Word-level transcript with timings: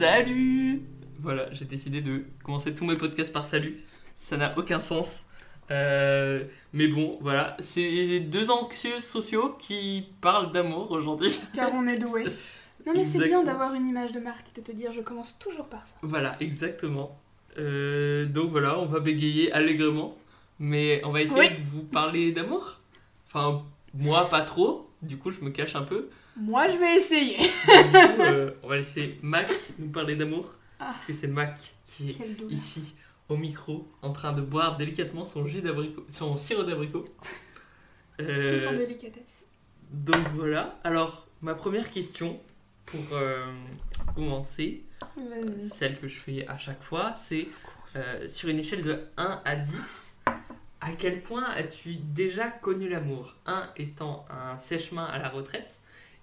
Salut 0.00 0.80
Voilà, 1.18 1.52
j'ai 1.52 1.66
décidé 1.66 2.00
de 2.00 2.24
commencer 2.42 2.74
tous 2.74 2.86
mes 2.86 2.96
podcasts 2.96 3.34
par 3.34 3.44
salut. 3.44 3.82
Ça 4.16 4.38
n'a 4.38 4.58
aucun 4.58 4.80
sens. 4.80 5.24
Euh, 5.70 6.42
mais 6.72 6.88
bon, 6.88 7.18
voilà, 7.20 7.54
c'est 7.58 8.20
deux 8.20 8.50
anxieux 8.50 8.98
sociaux 9.00 9.58
qui 9.60 10.06
parlent 10.22 10.52
d'amour 10.52 10.90
aujourd'hui. 10.90 11.38
Car 11.54 11.74
on 11.74 11.86
est 11.86 11.98
doué. 11.98 12.24
Non 12.86 12.94
mais 12.96 13.04
c'est 13.04 13.18
bien 13.18 13.44
d'avoir 13.44 13.74
une 13.74 13.86
image 13.86 14.12
de 14.12 14.20
marque, 14.20 14.46
de 14.56 14.62
te 14.62 14.72
dire 14.72 14.90
je 14.90 15.02
commence 15.02 15.38
toujours 15.38 15.66
par 15.66 15.86
ça. 15.86 15.92
Voilà, 16.00 16.34
exactement. 16.40 17.18
Euh, 17.58 18.24
donc 18.24 18.48
voilà, 18.48 18.78
on 18.78 18.86
va 18.86 19.00
bégayer 19.00 19.52
allègrement, 19.52 20.16
mais 20.58 21.02
on 21.04 21.10
va 21.10 21.20
essayer 21.20 21.40
Oui. 21.40 21.54
de 21.56 21.60
vous 21.60 21.82
parler 21.82 22.32
d'amour. 22.32 22.78
Enfin, 23.26 23.66
moi 23.92 24.30
pas 24.30 24.40
trop, 24.40 24.88
du 25.02 25.18
coup 25.18 25.30
je 25.30 25.42
me 25.42 25.50
cache 25.50 25.76
un 25.76 25.82
peu. 25.82 26.08
Moi 26.36 26.68
je 26.68 26.76
vais 26.76 26.96
essayer. 26.96 27.36
Du 27.38 27.42
coup, 27.44 28.22
euh, 28.22 28.50
on 28.62 28.68
va 28.68 28.76
laisser 28.76 29.18
Mac 29.22 29.48
nous 29.78 29.88
parler 29.90 30.16
d'amour, 30.16 30.50
Ah. 30.78 30.90
parce 30.92 31.04
que 31.04 31.12
c'est 31.12 31.26
Mac 31.28 31.74
qui 31.84 32.10
est 32.10 32.16
ici 32.50 32.94
au 33.28 33.36
micro 33.36 33.88
en 34.02 34.12
train 34.12 34.32
de 34.32 34.40
boire 34.42 34.76
délicatement 34.76 35.24
son 35.24 35.46
jus 35.46 35.60
d'abricot, 35.62 36.04
son 36.08 36.36
sirop 36.36 36.64
d'abricot. 36.64 37.04
Euh, 38.20 38.62
Tout 38.62 38.68
en 38.68 38.78
délicatesse. 38.78 39.44
donc 39.90 40.26
voilà. 40.34 40.78
Alors 40.84 41.26
ma 41.42 41.54
première 41.54 41.90
question 41.90 42.40
pour 42.86 43.00
euh, 43.12 43.44
commencer, 44.14 44.82
celle 45.72 45.96
que 45.98 46.08
je 46.08 46.18
fais 46.18 46.46
à 46.48 46.58
chaque 46.58 46.82
fois, 46.82 47.14
c'est 47.14 47.46
euh, 47.96 48.28
sur 48.28 48.48
une 48.48 48.58
échelle 48.58 48.82
de 48.82 49.00
1 49.16 49.42
à 49.44 49.56
10, 49.56 49.72
à 50.80 50.92
quel 50.98 51.22
point 51.22 51.44
as-tu 51.44 51.96
déjà 51.96 52.48
connu 52.50 52.88
l'amour? 52.88 53.36
1 53.46 53.70
étant 53.76 54.26
un 54.30 54.56
sèche-main 54.56 55.04
à 55.04 55.18
la 55.18 55.28
retraite 55.28 55.78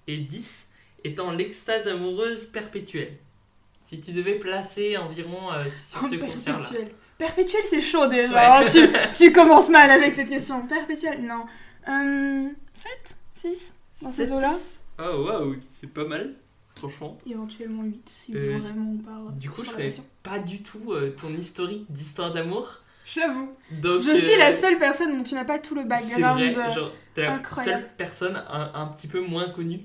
et 0.07 0.17
10 0.17 0.69
étant 1.03 1.31
l'extase 1.31 1.87
amoureuse 1.87 2.45
perpétuelle. 2.45 3.17
Si 3.81 3.99
tu 4.01 4.11
devais 4.11 4.35
placer 4.35 4.97
environ 4.97 5.51
euh, 5.53 5.63
sur 5.63 6.01
ce 6.09 6.15
concert-là. 6.15 6.69
perpétuel. 7.17 7.63
C'est 7.69 7.81
chaud 7.81 8.07
déjà. 8.07 8.59
Ouais. 8.59 8.69
tu, 8.71 8.79
tu 9.15 9.31
commences 9.31 9.69
mal 9.69 9.89
avec 9.89 10.13
cette 10.13 10.29
question. 10.29 10.65
Perpétuel, 10.67 11.23
non. 11.25 11.45
Euh, 11.87 12.49
7 12.73 13.15
6 13.35 13.73
Dans 14.01 14.11
ces 14.11 14.31
eaux-là 14.31 14.53
six. 14.57 14.79
Oh 14.99 15.23
waouh, 15.25 15.55
c'est 15.69 15.93
pas 15.93 16.03
mal, 16.05 16.33
franchement. 16.75 17.17
Éventuellement 17.29 17.83
8 17.83 18.01
si 18.25 18.35
Euh, 18.35 18.57
vraiment 18.59 18.91
on 18.93 18.97
part. 18.97 19.31
Du 19.33 19.49
coup, 19.49 19.63
je 19.63 19.71
passion. 19.71 20.03
pas 20.23 20.39
du 20.39 20.63
tout 20.63 20.91
euh, 20.91 21.15
ton 21.19 21.33
historique 21.33 21.85
d'histoire 21.89 22.33
d'amour. 22.33 22.81
J'avoue. 23.05 23.53
Je 23.71 24.15
suis 24.17 24.33
euh, 24.33 24.37
la 24.39 24.51
seule 24.53 24.77
personne 24.77 25.17
dont 25.17 25.23
tu 25.23 25.33
n'as 25.35 25.45
pas 25.45 25.59
tout 25.59 25.75
le 25.75 25.81
C'est 25.83 25.87
background. 25.87 26.41
vrai, 26.41 26.55
euh, 26.57 26.73
genre, 26.73 26.91
t'es 27.15 27.21
la 27.21 27.35
incroyable. 27.35 27.83
seule 27.83 27.89
personne 27.95 28.35
un, 28.49 28.71
un 28.73 28.87
petit 28.87 29.07
peu 29.07 29.21
moins 29.21 29.47
connue. 29.49 29.79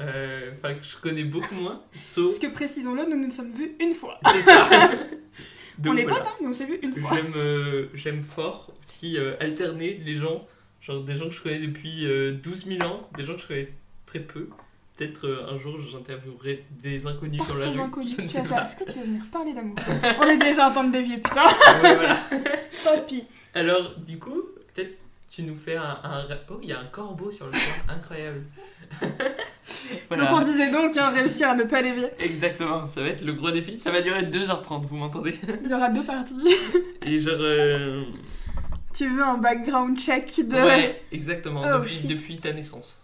Euh, 0.00 0.50
Enfin, 0.52 0.74
que 0.74 0.84
je 0.84 0.96
connais 0.96 1.24
beaucoup 1.24 1.54
moins. 1.54 1.82
Sauf. 1.94 2.26
Parce 2.26 2.38
que 2.38 2.54
précisons-le, 2.54 3.04
nous 3.08 3.16
nous 3.16 3.30
sommes 3.30 3.52
vus 3.52 3.72
une 3.80 3.94
fois. 3.94 4.18
C'est 4.32 4.42
ça. 4.42 4.68
Donc, 5.78 5.94
on 5.94 5.96
est 5.96 6.02
voilà. 6.02 6.18
potes, 6.20 6.26
hein, 6.28 6.36
mais 6.40 6.46
on 6.48 6.52
s'est 6.54 6.66
vus 6.66 6.78
une 6.82 6.94
fois. 6.96 7.10
J'aime 7.14 7.32
euh, 7.36 7.86
j'aime 7.94 8.22
fort 8.22 8.72
aussi 8.84 9.16
euh, 9.16 9.34
alterner 9.40 10.00
les 10.04 10.16
gens. 10.16 10.46
Genre 10.80 11.02
des 11.02 11.14
gens 11.16 11.26
que 11.28 11.34
je 11.34 11.40
connais 11.42 11.60
depuis 11.60 12.06
euh, 12.06 12.32
12 12.32 12.66
000 12.66 12.82
ans, 12.88 13.08
des 13.16 13.24
gens 13.24 13.34
que 13.34 13.42
je 13.42 13.46
connais 13.48 13.72
très 14.06 14.20
peu. 14.20 14.48
Peut-être 14.96 15.26
euh, 15.28 15.46
un 15.52 15.58
jour 15.58 15.78
j'interviewerai 15.80 16.64
des 16.70 17.06
inconnus 17.06 17.40
dans 17.48 17.54
la 17.54 17.70
rue. 17.70 17.80
inconnu. 17.80 18.08
Je 18.16 18.22
ne 18.22 18.28
Tu 18.28 18.36
vas 18.38 18.44
faire, 18.44 18.62
est-ce 18.64 18.76
que 18.76 18.90
tu 18.90 18.98
veux 18.98 19.04
venir 19.04 19.22
parler 19.30 19.52
d'amour? 19.52 19.76
On 20.20 20.24
est 20.28 20.38
déjà 20.38 20.68
en 20.68 20.72
train 20.72 20.84
de 20.84 20.92
dévier, 20.92 21.18
putain. 21.18 21.46
Ouais, 21.82 21.94
voilà. 21.94 22.20
Tant 22.84 23.00
pis. 23.06 23.24
Alors, 23.54 23.94
du 23.98 24.18
coup, 24.18 24.42
peut-être 24.74 24.96
tu 25.30 25.42
nous 25.44 25.54
fais 25.56 25.76
un. 25.76 26.00
un- 26.02 26.24
Oh, 26.50 26.58
il 26.62 26.68
y 26.70 26.72
a 26.72 26.80
un 26.80 26.86
corbeau 26.86 27.30
sur 27.30 27.46
le 27.46 27.52
toit, 27.52 27.94
incroyable. 27.94 28.42
voilà. 30.08 30.26
Donc 30.26 30.40
on 30.40 30.44
disait 30.44 30.70
donc 30.70 30.96
hein, 30.96 31.10
réussir 31.10 31.48
à 31.50 31.54
ne 31.54 31.64
pas 31.64 31.82
dévier. 31.82 32.08
Exactement, 32.20 32.86
ça 32.86 33.00
va 33.02 33.08
être 33.08 33.22
le 33.24 33.32
gros 33.32 33.50
défi. 33.50 33.78
Ça 33.78 33.90
va 33.90 34.00
durer 34.00 34.22
2h30, 34.22 34.86
vous 34.86 34.96
m'entendez? 34.96 35.38
Il 35.62 35.70
y 35.70 35.74
aura 35.74 35.88
deux 35.88 36.02
parties. 36.04 36.34
Et 37.06 37.18
genre. 37.18 37.34
euh, 37.38 38.04
Tu 38.94 39.08
veux 39.08 39.22
un 39.22 39.38
background 39.38 39.98
check 39.98 40.34
de... 40.46 40.54
Ouais, 40.54 41.02
exactement, 41.12 41.62
Oh, 41.64 41.78
depuis, 41.78 42.06
depuis 42.06 42.38
ta 42.38 42.52
naissance. 42.52 43.00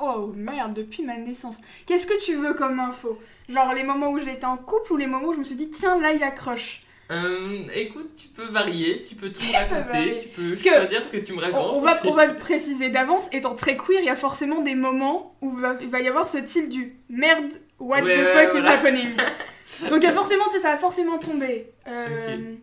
Oh 0.00 0.32
merde, 0.36 0.74
depuis 0.74 1.02
ma 1.04 1.16
naissance. 1.16 1.56
Qu'est-ce 1.86 2.06
que 2.06 2.24
tu 2.24 2.34
veux 2.36 2.54
comme 2.54 2.78
info? 2.78 3.18
Genre 3.48 3.72
les 3.74 3.82
moments 3.82 4.10
où 4.10 4.18
j'étais 4.18 4.44
en 4.44 4.56
couple 4.56 4.92
ou 4.92 4.96
les 4.96 5.06
moments 5.06 5.28
où 5.28 5.32
je 5.34 5.38
me 5.38 5.44
suis 5.44 5.56
dit 5.56 5.70
tiens 5.70 6.00
là 6.00 6.12
il 6.12 6.22
accroche 6.22 6.82
Euh, 7.10 7.64
écoute, 7.74 8.10
tu 8.16 8.28
peux 8.28 8.44
varier, 8.44 9.00
tu 9.02 9.14
peux 9.14 9.30
tout 9.32 9.40
Tu 9.40 9.46
peux 9.48 9.54
raconter, 9.56 9.82
varier. 9.92 10.18
tu 10.20 10.28
peux 10.28 10.48
Parce 10.50 10.62
que- 10.62 10.68
choisir 10.74 11.02
ce 11.02 11.12
que 11.12 11.16
tu 11.18 11.32
me 11.32 11.38
on, 11.38 11.40
racontes. 11.40 11.76
on 11.76 11.80
va, 11.80 11.92
on 12.06 12.12
va 12.14 12.26
le 12.26 12.36
préciser 12.36 12.90
d'avance, 12.90 13.24
étant 13.32 13.54
très 13.54 13.76
queer, 13.78 14.00
il 14.00 14.04
y 14.04 14.10
a 14.10 14.16
forcément 14.16 14.60
des 14.60 14.74
moments 14.74 15.34
où 15.40 15.50
va- 15.52 15.78
il 15.80 15.88
va 15.88 16.00
y 16.00 16.08
avoir 16.08 16.26
ce 16.26 16.44
style 16.44 16.68
du 16.68 16.96
merde, 17.08 17.50
what 17.78 18.02
Ouais, 18.02 18.14
the 18.14 18.18
ouais, 18.18 18.44
fuck 18.46 18.54
is 18.58 18.60
voilà. 18.60 18.70
happening 18.72 19.16
Donc 19.90 19.98
il 19.98 20.02
y 20.02 20.06
a 20.06 20.12
forcément, 20.12 20.44
tu 20.46 20.52
sais, 20.52 20.60
ça 20.60 20.72
va 20.72 20.76
forcément 20.76 21.18
tomber. 21.18 21.72
Euh... 21.86 22.54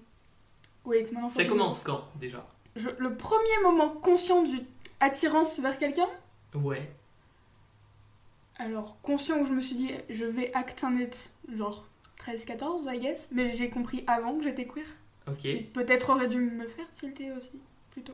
Wait, 0.85 1.12
maintenant 1.12 1.29
Ça 1.29 1.45
commence 1.45 1.79
quand 1.79 2.03
déjà 2.19 2.45
Je- 2.75 2.89
Le 3.00 3.16
premier 3.16 3.57
moment 3.63 3.89
conscient 3.89 4.44
du 4.44 4.59
attirance 5.00 5.59
vers 5.59 5.79
quelqu'un 5.79 6.07
Ouais. 6.53 6.88
Alors, 8.57 8.97
conscient 9.01 9.39
où 9.39 9.45
je 9.45 9.51
me 9.53 9.59
suis 9.62 9.75
dit, 9.75 9.91
je 10.09 10.25
vais 10.25 10.51
act 10.53 10.83
un 10.83 10.95
it, 10.95 11.31
genre 11.57 11.85
13-14, 12.25 12.94
I 12.94 13.00
guess, 13.00 13.28
mais 13.31 13.56
j'ai 13.56 13.69
compris 13.69 14.03
avant 14.08 14.38
que 14.38 14.44
j'étais 14.44 14.66
queer. 14.66 14.86
Ok. 15.28 15.47
Peut-être 15.74 16.09
aurait 16.12 16.28
dû 16.28 16.38
me 16.38 16.68
faire 16.68 16.91
tilter 16.94 17.31
aussi, 17.31 17.59
plutôt. 17.91 18.13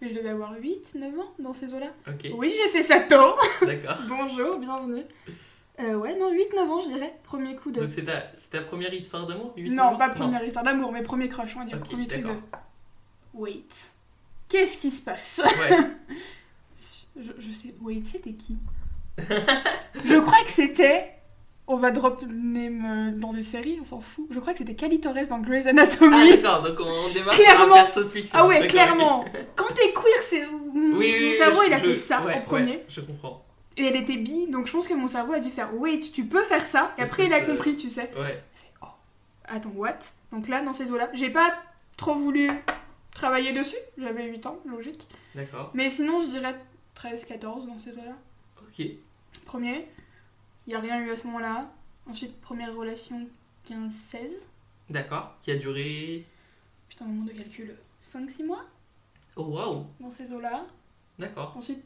Mais 0.00 0.08
je 0.08 0.14
devais 0.14 0.30
avoir 0.30 0.54
8, 0.58 0.94
9 0.94 1.18
ans 1.18 1.32
dans 1.38 1.52
ces 1.52 1.74
eaux-là. 1.74 1.92
Ok. 2.08 2.30
Oui, 2.34 2.52
j'ai 2.56 2.68
fait 2.68 2.82
ça 2.82 3.00
tôt 3.00 3.34
D'accord. 3.66 3.98
Bonjour, 4.08 4.58
bienvenue. 4.58 5.02
Euh, 5.80 5.94
ouais, 5.94 6.16
non, 6.16 6.32
8-9 6.32 6.58
ans, 6.60 6.80
je 6.80 6.88
dirais. 6.88 7.14
Premier 7.24 7.56
coup 7.56 7.70
de. 7.70 7.80
Donc 7.80 7.90
c'est 7.90 8.04
ta, 8.04 8.24
c'est 8.34 8.50
ta 8.50 8.60
première 8.60 8.92
histoire 8.92 9.26
d'amour 9.26 9.54
Non, 9.56 9.96
pas 9.96 10.08
première 10.10 10.44
histoire 10.44 10.64
d'amour, 10.64 10.92
mais 10.92 11.02
premier 11.02 11.28
crush, 11.28 11.56
on 11.56 11.60
va 11.60 11.64
dire. 11.66 11.80
Premier 11.80 12.06
truc 12.06 12.24
de. 12.24 12.34
Wait. 13.34 13.92
Qu'est-ce 14.48 14.78
qui 14.78 14.90
se 14.90 15.02
passe? 15.02 15.40
Ouais. 15.44 15.76
je, 17.20 17.32
je 17.38 17.52
sais. 17.52 17.74
Wait, 17.80 18.02
c'était 18.04 18.32
qui? 18.32 18.56
Je 20.04 20.20
crois 20.20 20.44
que 20.44 20.50
c'était. 20.50 21.17
On 21.70 21.76
va 21.76 21.90
drop 21.90 22.22
name 22.26 22.84
euh, 23.14 23.18
dans 23.20 23.32
des 23.34 23.42
séries, 23.42 23.78
on 23.80 23.84
s'en 23.84 24.00
fout. 24.00 24.26
Je 24.30 24.40
crois 24.40 24.52
que 24.54 24.58
c'était 24.60 24.74
Cali 24.74 25.00
Torres 25.00 25.26
dans 25.28 25.38
Grey's 25.38 25.64
Ah 25.66 25.70
Anatomy. 25.70 26.30
d'accord, 26.30 26.62
donc 26.62 26.78
on 26.80 27.12
démarre 27.12 27.34
Clairement. 27.34 27.64
sur 27.66 27.74
un 27.76 27.84
perso 27.84 28.04
de 28.04 28.08
fiction. 28.08 28.38
Ah, 28.40 28.46
ouais, 28.46 28.66
clairement. 28.66 29.24
Quand 29.54 29.66
t'es 29.74 29.92
queer, 29.92 30.22
c'est. 30.22 30.46
Oui, 30.46 30.92
oui, 30.98 31.26
mon 31.28 31.32
cerveau, 31.36 31.60
je- 31.62 31.66
il 31.66 31.72
a 31.74 31.78
je- 31.78 31.84
fait 31.90 31.96
ça 31.96 32.22
ouais, 32.24 32.34
en 32.36 32.40
premier. 32.40 32.70
ouais, 32.72 32.86
je 32.88 33.00
comprends. 33.02 33.44
Et 33.76 33.84
elle 33.84 33.96
était 33.96 34.16
bi, 34.16 34.46
donc 34.48 34.66
je 34.66 34.72
pense 34.72 34.88
que 34.88 34.94
mon 34.94 35.08
cerveau 35.08 35.34
a 35.34 35.40
dû 35.40 35.50
faire 35.50 35.72
Wait, 35.78 36.00
tu 36.00 36.24
peux 36.24 36.42
faire 36.42 36.64
ça. 36.64 36.94
Et 36.98 37.02
après, 37.02 37.26
il 37.26 37.32
a 37.34 37.36
euh, 37.42 37.46
compris, 37.46 37.76
tu 37.76 37.90
sais. 37.90 38.10
Ouais. 38.18 38.42
Attends, 39.44 39.72
what? 39.76 39.98
Donc 40.32 40.48
là, 40.48 40.62
dans 40.62 40.72
ces 40.72 40.90
eaux-là, 40.90 41.08
j'ai 41.14 41.30
pas 41.30 41.54
trop 41.96 42.14
voulu 42.14 42.50
travailler 43.14 43.52
dessus. 43.52 43.76
J'avais 43.98 44.24
8 44.24 44.46
ans, 44.46 44.58
logique. 44.66 45.06
D'accord. 45.34 45.70
Mais 45.74 45.88
sinon, 45.90 46.22
je 46.22 46.28
dirais 46.28 46.54
13-14 46.94 47.66
dans 47.66 47.78
ces 47.78 47.90
eaux-là. 47.90 48.16
Ok. 48.62 48.86
Premier, 49.46 49.86
il 50.68 50.72
y 50.72 50.74
a 50.76 50.80
rien 50.80 51.00
eu 51.00 51.10
à 51.10 51.16
ce 51.16 51.26
moment-là. 51.26 51.66
Ensuite, 52.08 52.38
première 52.42 52.74
relation 52.76 53.26
15-16. 53.68 54.18
D'accord. 54.90 55.34
Qui 55.42 55.50
a 55.50 55.56
duré. 55.56 56.26
Putain, 56.90 57.06
moment 57.06 57.24
de 57.24 57.32
calcul. 57.32 57.74
5-6 58.14 58.44
mois 58.46 58.64
Oh 59.36 59.44
waouh. 59.44 59.86
dans 60.00 60.10
ces 60.10 60.30
eaux-là. 60.32 60.66
D'accord. 61.18 61.54
Ensuite, 61.56 61.82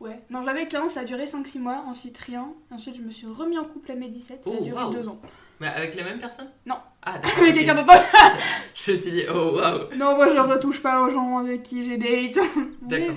ouais. 0.00 0.22
Non, 0.30 0.42
j'avais 0.42 0.66
15, 0.66 0.92
ça 0.92 1.00
a 1.00 1.04
duré 1.04 1.26
5-6 1.26 1.58
mois. 1.58 1.84
Ensuite, 1.86 2.16
rien. 2.18 2.52
Ensuite, 2.70 2.96
je 2.96 3.02
me 3.02 3.10
suis 3.10 3.26
remis 3.26 3.58
en 3.58 3.64
couple 3.64 3.92
à 3.92 3.94
mes 3.94 4.08
17, 4.08 4.42
ça 4.42 4.50
a 4.50 4.52
Oh, 4.58 4.64
duré 4.64 4.72
waouh. 4.82 4.92
2 4.92 5.08
ans. 5.08 5.20
Mais 5.60 5.66
avec 5.68 5.94
la 5.96 6.04
même 6.04 6.18
personne? 6.18 6.48
Non. 6.64 6.76
Ah 7.02 7.18
d'accord. 7.22 7.38
Avec 7.40 7.50
ok. 7.50 7.54
quelqu'un 7.56 7.74
d'autre. 7.74 7.92
Je 8.74 8.92
me 8.92 8.98
suis 8.98 9.10
dit, 9.10 9.22
oh 9.30 9.52
waouh. 9.56 9.94
Non, 9.96 10.14
moi 10.16 10.28
je 10.34 10.38
retouche 10.40 10.82
pas 10.82 11.02
aux 11.02 11.10
gens 11.10 11.38
avec 11.38 11.62
qui 11.62 11.84
j'ai 11.84 11.98
date. 11.98 12.42
D'accord. 12.82 13.16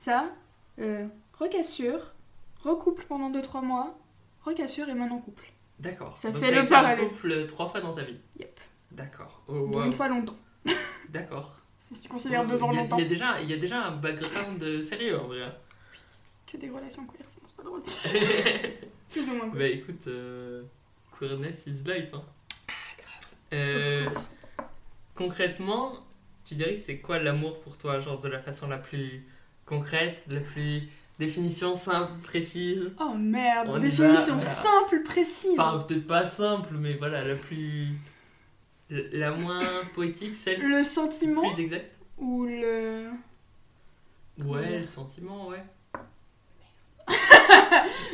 Ça, 0.00 0.26
euh, 0.80 1.06
recassure, 1.38 2.13
recouple 2.64 3.04
pendant 3.08 3.30
2-3 3.30 3.64
mois, 3.64 3.96
recassure 4.42 4.88
et 4.88 4.94
maintenant 4.94 5.18
couple. 5.18 5.52
D'accord. 5.78 6.16
Ça 6.18 6.30
Donc 6.30 6.40
fait 6.40 6.50
le 6.50 6.66
parallèle. 6.66 7.08
couple 7.08 7.46
trois 7.46 7.68
fois 7.68 7.80
dans 7.80 7.92
ta 7.94 8.02
vie. 8.02 8.18
Yep. 8.38 8.60
D'accord. 8.92 9.42
Oh 9.48 9.82
une 9.82 9.92
fois 9.92 10.08
longtemps. 10.08 10.36
D'accord. 11.10 11.56
Si 11.92 12.00
tu 12.00 12.08
considères 12.08 12.46
2 12.46 12.62
ans 12.62 12.70
il, 12.72 12.76
y 12.76 12.78
a, 12.78 12.82
longtemps. 12.82 12.96
il, 12.98 13.02
y 13.02 13.06
a 13.06 13.08
déjà, 13.08 13.40
il 13.42 13.50
y 13.50 13.52
a 13.52 13.56
déjà 13.56 13.84
un 13.86 13.96
background 13.96 14.62
euh, 14.62 14.80
sérieux 14.80 15.18
en 15.20 15.26
vrai. 15.26 15.40
Que 16.46 16.56
des 16.56 16.70
relations 16.70 17.04
queer, 17.06 17.26
c'est 17.28 17.56
pas 17.56 17.62
drôle. 17.62 17.82
Plus 19.10 19.28
ou 19.28 19.34
moins. 19.34 19.46
bah 19.48 19.66
écoute, 19.66 20.06
euh, 20.08 20.62
queerness 21.18 21.66
is 21.66 21.82
life. 21.84 22.08
Hein. 22.14 22.22
Ah, 22.68 22.72
Euh, 23.52 24.08
concrètement, 25.14 25.94
tu 26.44 26.54
dirais 26.54 26.74
que 26.74 26.80
c'est 26.80 26.98
quoi 26.98 27.18
l'amour 27.18 27.60
pour 27.60 27.76
toi, 27.78 28.00
genre 28.00 28.20
de 28.20 28.28
la 28.28 28.40
façon 28.40 28.66
la 28.68 28.78
plus 28.78 29.26
concrète, 29.66 30.24
la 30.28 30.40
plus 30.40 30.88
définition 31.18 31.74
simple, 31.74 32.12
précise 32.22 32.94
Oh 33.00 33.14
merde, 33.14 33.68
On 33.70 33.78
définition 33.78 34.34
va, 34.34 34.40
simple, 34.40 35.02
précise. 35.02 35.58
Enfin, 35.58 35.84
peut-être 35.86 36.06
pas 36.06 36.24
simple, 36.24 36.74
mais 36.78 36.94
voilà, 36.94 37.24
la 37.24 37.36
plus. 37.36 37.88
la 38.90 39.30
moins 39.32 39.60
poétique, 39.94 40.36
celle 40.36 40.60
Le 40.60 40.82
sentiment 40.82 41.50
plus 41.52 41.62
exacte. 41.62 41.98
ou 42.18 42.44
le. 42.44 43.10
Ouais, 44.38 44.80
le 44.80 44.86
sentiment, 44.86 45.48
ouais. 45.48 45.62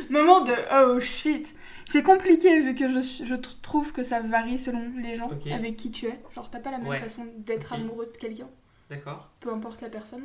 Moment 0.09 0.41
de 0.43 0.53
oh 0.75 0.99
shit. 0.99 1.55
C'est 1.89 2.03
compliqué 2.03 2.59
vu 2.59 2.73
que 2.75 2.87
je, 2.89 2.99
je 3.23 3.35
tr- 3.35 3.59
trouve 3.61 3.91
que 3.91 4.03
ça 4.03 4.21
varie 4.21 4.57
selon 4.59 4.91
les 4.97 5.15
gens 5.15 5.29
avec 5.51 5.75
qui 5.77 5.91
tu 5.91 6.07
es. 6.07 6.19
Genre, 6.33 6.49
t'as 6.49 6.59
pas 6.59 6.71
la 6.71 6.77
même 6.77 6.87
Ouais. 6.87 6.99
façon 6.99 7.25
d'être 7.37 7.73
amoureux 7.73 8.05
de 8.05 8.17
quelqu'un, 8.17 8.47
D'accord 8.89 9.29
peu 9.39 9.51
importe 9.51 9.81
la 9.81 9.89
personne. 9.89 10.23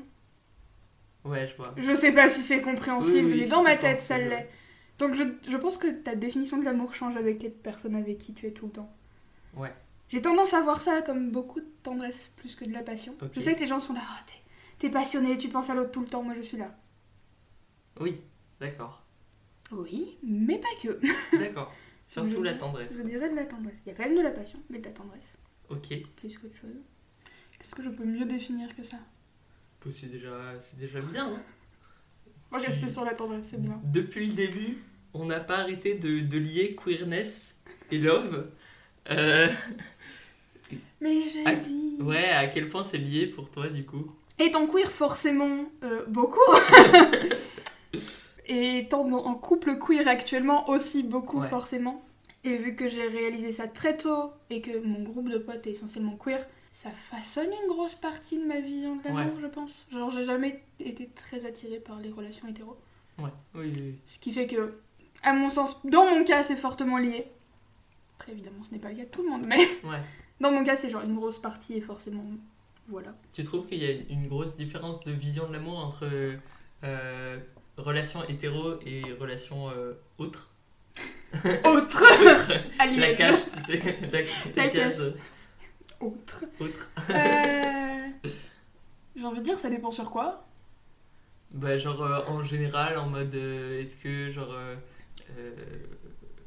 Ouais, 1.27 1.47
je 1.49 1.57
vois. 1.57 1.75
Je 1.77 1.95
sais 1.95 2.13
pas 2.13 2.29
si 2.29 2.43
c'est 2.43 2.61
compréhensible, 2.61 3.27
Oui, 3.27 3.33
oui, 3.35 3.41
mais 3.43 3.49
dans 3.49 3.63
ma 3.63 3.77
tête, 3.77 4.01
ça 4.01 4.19
l'est. 4.19 4.49
Donc 4.99 5.15
je, 5.15 5.25
je 5.49 5.57
pense 5.57 5.77
que 5.77 5.89
ta 5.89 6.15
définition 6.15 6.57
de 6.59 6.65
l'amour 6.65 6.95
change 6.95 7.17
avec 7.17 7.43
les 7.43 7.51
personnes 7.51 7.95
avec 7.97 8.19
qui 8.19 8.33
tu 8.33 8.47
es 8.47 8.53
tout 8.53 8.67
le 8.67 8.73
temps. 8.73 8.95
Ouais. 9.55 9.73
J'ai 10.09 10.23
tendance 10.23 10.55
à 10.55 10.61
voir 10.63 10.81
ça 10.81 11.03
comme 11.03 11.31
beaucoup 11.33 11.61
de 11.61 11.67
tendresse 11.83 12.33
plus 12.37 12.55
que 12.55 12.65
de 12.65 12.73
la 12.73 12.83
passion. 12.83 13.15
Je 13.33 13.41
sais 13.41 13.55
que 13.55 13.61
les 13.61 13.67
gens 13.67 13.81
sont 13.81 13.93
là, 13.93 14.01
Ah, 14.05 14.25
t'es- 14.79 14.89
passionné, 14.91 15.37
tu 15.37 15.49
penses 15.49 15.69
à 15.69 15.75
l'autre 15.75 15.91
tout 15.91 16.01
le 16.01 16.07
temps, 16.07 16.23
moi 16.23 16.35
je 16.35 16.43
suis 16.43 16.57
là. 16.57 16.75
Oui, 18.01 18.21
d'accord. 18.61 19.03
Oui, 19.73 20.17
mais 20.23 20.59
pas 20.59 20.69
que. 20.81 21.01
D'accord. 21.39 21.73
Surtout 22.07 22.31
Je- 22.39 22.43
la 22.45 22.55
tendresse. 22.55 22.95
Je 22.97 23.03
dirais 23.03 23.29
de 23.29 23.35
la 23.35 23.45
tendresse. 23.47 23.75
Il 23.85 23.89
y 23.89 23.93
a 23.93 23.97
quand 23.97 24.05
même 24.05 24.17
de 24.17 24.23
la 24.23 24.31
passion, 24.31 24.61
mais 24.71 24.79
de 24.79 24.85
la 24.85 24.93
tendresse, 24.93 25.37
Ok. 25.71 25.89
plus 26.17 26.39
qu'autre 26.39 26.55
chose. 26.57 26.77
Qu'est-ce 27.59 27.75
que 27.75 27.83
je 27.83 27.91
peux 27.91 28.05
mieux 28.05 28.25
définir 28.27 28.75
que 28.77 28.83
ça? 28.85 28.99
C'est 29.93 30.11
déjà, 30.11 30.31
c'est 30.59 30.79
déjà 30.79 31.01
bien. 31.01 31.27
hein. 31.29 31.41
Va 32.51 32.61
Tu- 32.61 32.67
rester 32.67 32.91
sur 32.91 33.05
la 33.05 33.15
tendresse, 33.15 33.45
c'est 33.51 33.61
bien. 33.61 33.81
Depuis 33.85 34.27
le 34.27 34.35
début, 34.35 34.79
on 35.15 35.25
n'a 35.27 35.41
pas 35.41 35.59
arrêté 35.59 35.95
de, 35.95 36.21
de 36.21 36.39
lier 36.39 36.77
queerness 36.77 37.57
et 37.91 37.99
love. 37.99 38.51
Euh, 39.11 39.49
Mais 41.01 41.27
j'ai 41.29 41.57
dit. 41.57 41.97
ouais, 42.01 42.29
à 42.31 42.47
quel 42.49 42.69
point 42.69 42.85
c'est 42.85 42.99
lié 42.99 43.27
pour 43.27 43.51
toi 43.51 43.69
du 43.69 43.85
coup? 43.85 44.11
Étant 44.39 44.67
queer, 44.67 44.91
forcément, 44.91 45.71
euh, 45.83 46.05
beaucoup. 46.09 46.41
Et 48.49 48.79
étant 48.81 49.11
en 49.13 49.35
couple 49.35 49.77
queer 49.79 50.07
actuellement, 50.07 50.69
aussi 50.71 51.03
beaucoup, 51.03 51.41
Ouais. 51.41 51.49
forcément. 51.49 52.05
Et 52.45 52.57
vu 52.57 52.77
que 52.77 52.87
j'ai 52.89 53.09
réalisé 53.09 53.51
ça 53.51 53.67
très 53.67 53.97
tôt 53.97 54.31
et 54.51 54.61
que 54.61 54.79
mon 54.79 55.03
groupe 55.03 55.29
de 55.29 55.39
potes 55.39 55.67
est 55.67 55.71
essentiellement 55.73 56.17
queer, 56.17 56.47
ça 56.83 56.91
façonne 56.91 57.49
une 57.63 57.69
grosse 57.69 57.95
partie 57.95 58.39
de 58.39 58.45
ma 58.45 58.61
vision 58.61 58.97
de 58.97 59.05
l'amour, 59.05 59.39
je 59.41 59.47
pense. 59.47 59.87
Genre, 59.91 60.11
j'ai 60.11 60.25
jamais 60.25 60.63
été 60.79 61.09
très 61.09 61.47
attirée 61.47 61.81
par 61.81 61.99
les 62.01 62.11
relations 62.11 62.47
hétéro. 62.49 62.77
Ouais, 63.19 63.31
oui, 63.55 63.73
oui, 63.75 63.83
oui. 63.83 63.99
Ce 64.05 64.19
qui 64.19 64.31
fait 64.31 64.47
que, 64.47 64.79
à 65.23 65.33
mon 65.33 65.49
sens, 65.49 65.81
dans 65.85 66.05
mon 66.05 66.23
cas, 66.23 66.43
c'est 66.45 66.55
fortement 66.57 66.99
lié. 66.99 67.27
Après, 68.19 68.33
évidemment, 68.33 68.63
ce 68.63 68.73
n'est 68.73 68.79
pas 68.79 68.91
le 68.91 68.97
cas 68.97 69.05
de 69.05 69.09
tout 69.09 69.23
le 69.23 69.31
monde, 69.31 69.45
mais 69.47 69.57
Ouais. 69.85 70.03
dans 70.39 70.53
mon 70.53 70.65
cas, 70.65 70.77
c'est 70.77 70.91
genre 70.91 71.03
une 71.03 71.15
grosse 71.17 71.39
partie 71.39 71.75
et 71.79 71.81
forcément. 71.81 72.25
Voilà. 72.89 73.15
Tu 73.33 73.43
trouves 73.43 73.67
qu'il 73.67 73.83
y 73.83 73.87
a 73.87 73.93
une 74.11 74.29
grosse 74.29 74.55
différence 74.57 75.03
de 75.05 75.13
vision 75.13 75.49
de 75.49 75.55
l'amour 75.55 75.79
entre 75.79 76.07
euh, 76.85 77.41
relation 77.79 78.23
hétéro 78.29 78.75
et 78.85 79.03
relation 79.19 79.71
euh, 79.71 79.95
autre 80.19 80.51
Autre 81.65 82.05
La 82.97 83.15
cage, 83.15 83.41
tu 83.67 83.73
sais. 83.73 83.99
La, 84.13 84.21
la 84.21 84.27
La 84.57 84.69
cage 84.69 84.97
cage. 84.99 85.15
Autre. 86.01 86.45
autre. 86.61 86.91
Euh... 87.11 88.09
J'ai 89.17 89.25
envie 89.25 89.39
de 89.39 89.45
dire, 89.45 89.59
ça 89.59 89.71
dépend 89.71 89.91
sur 89.91 90.11
quoi. 90.11 90.45
Bah, 91.51 91.79
genre 91.79 92.03
euh, 92.03 92.21
en 92.27 92.43
général, 92.43 92.99
en 92.99 93.09
mode 93.09 93.35
euh, 93.35 93.81
est-ce 93.81 93.97
que 93.97 94.31
genre 94.31 94.55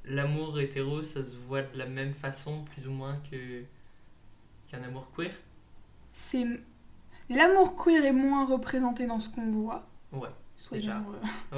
l'amour 0.06 0.60
hétéro 0.60 1.04
ça 1.04 1.24
se 1.24 1.36
voit 1.48 1.62
de 1.62 1.78
la 1.78 1.86
même 1.86 2.14
façon 2.14 2.64
plus 2.64 2.88
ou 2.88 2.92
moins 2.92 3.18
que 3.30 3.64
qu'un 4.68 4.84
amour 4.84 5.12
queer? 5.16 5.32
C'est. 6.14 6.46
L'amour 7.30 7.76
queer 7.76 8.06
est 8.06 8.14
moins 8.14 8.46
représenté 8.46 9.06
dans 9.06 9.20
ce 9.20 9.30
qu'on 9.30 9.52
voit. 9.52 9.88
Ouais, 10.12 10.30
Soyons, 10.60 10.84
Déjà. 10.84 11.02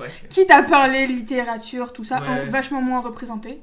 ouais, 0.01 0.11
Quitte 0.29 0.51
à 0.51 0.61
parler 0.63 1.07
littérature, 1.07 1.91
tout 1.91 2.03
ça, 2.03 2.21
ouais. 2.21 2.45
vachement 2.45 2.81
moins 2.81 3.01
représenté. 3.01 3.61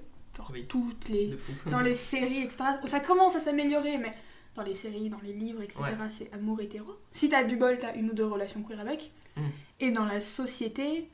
Genre 0.48 0.54
Oui. 0.56 0.64
toutes 0.68 1.08
les. 1.08 1.34
Dans 1.66 1.80
les 1.80 1.94
séries, 1.94 2.42
etc. 2.42 2.64
Ça 2.86 3.00
commence 3.00 3.36
à 3.36 3.40
s'améliorer, 3.40 3.98
mais 3.98 4.12
dans 4.56 4.62
les 4.62 4.74
séries, 4.74 5.08
dans 5.08 5.20
les 5.22 5.32
livres, 5.32 5.62
etc., 5.62 5.80
Ouais. 5.82 5.90
c'est 6.10 6.32
amour 6.32 6.60
hétéro. 6.60 6.96
Si 7.12 7.28
t'as 7.28 7.44
du 7.44 7.56
bol, 7.56 7.76
t'as 7.78 7.94
une 7.94 8.10
ou 8.10 8.14
deux 8.14 8.26
relations 8.26 8.62
queer 8.62 8.80
avec. 8.80 9.12
Mm. 9.36 9.40
Et 9.80 9.90
dans 9.90 10.04
la 10.04 10.20
société, 10.20 11.08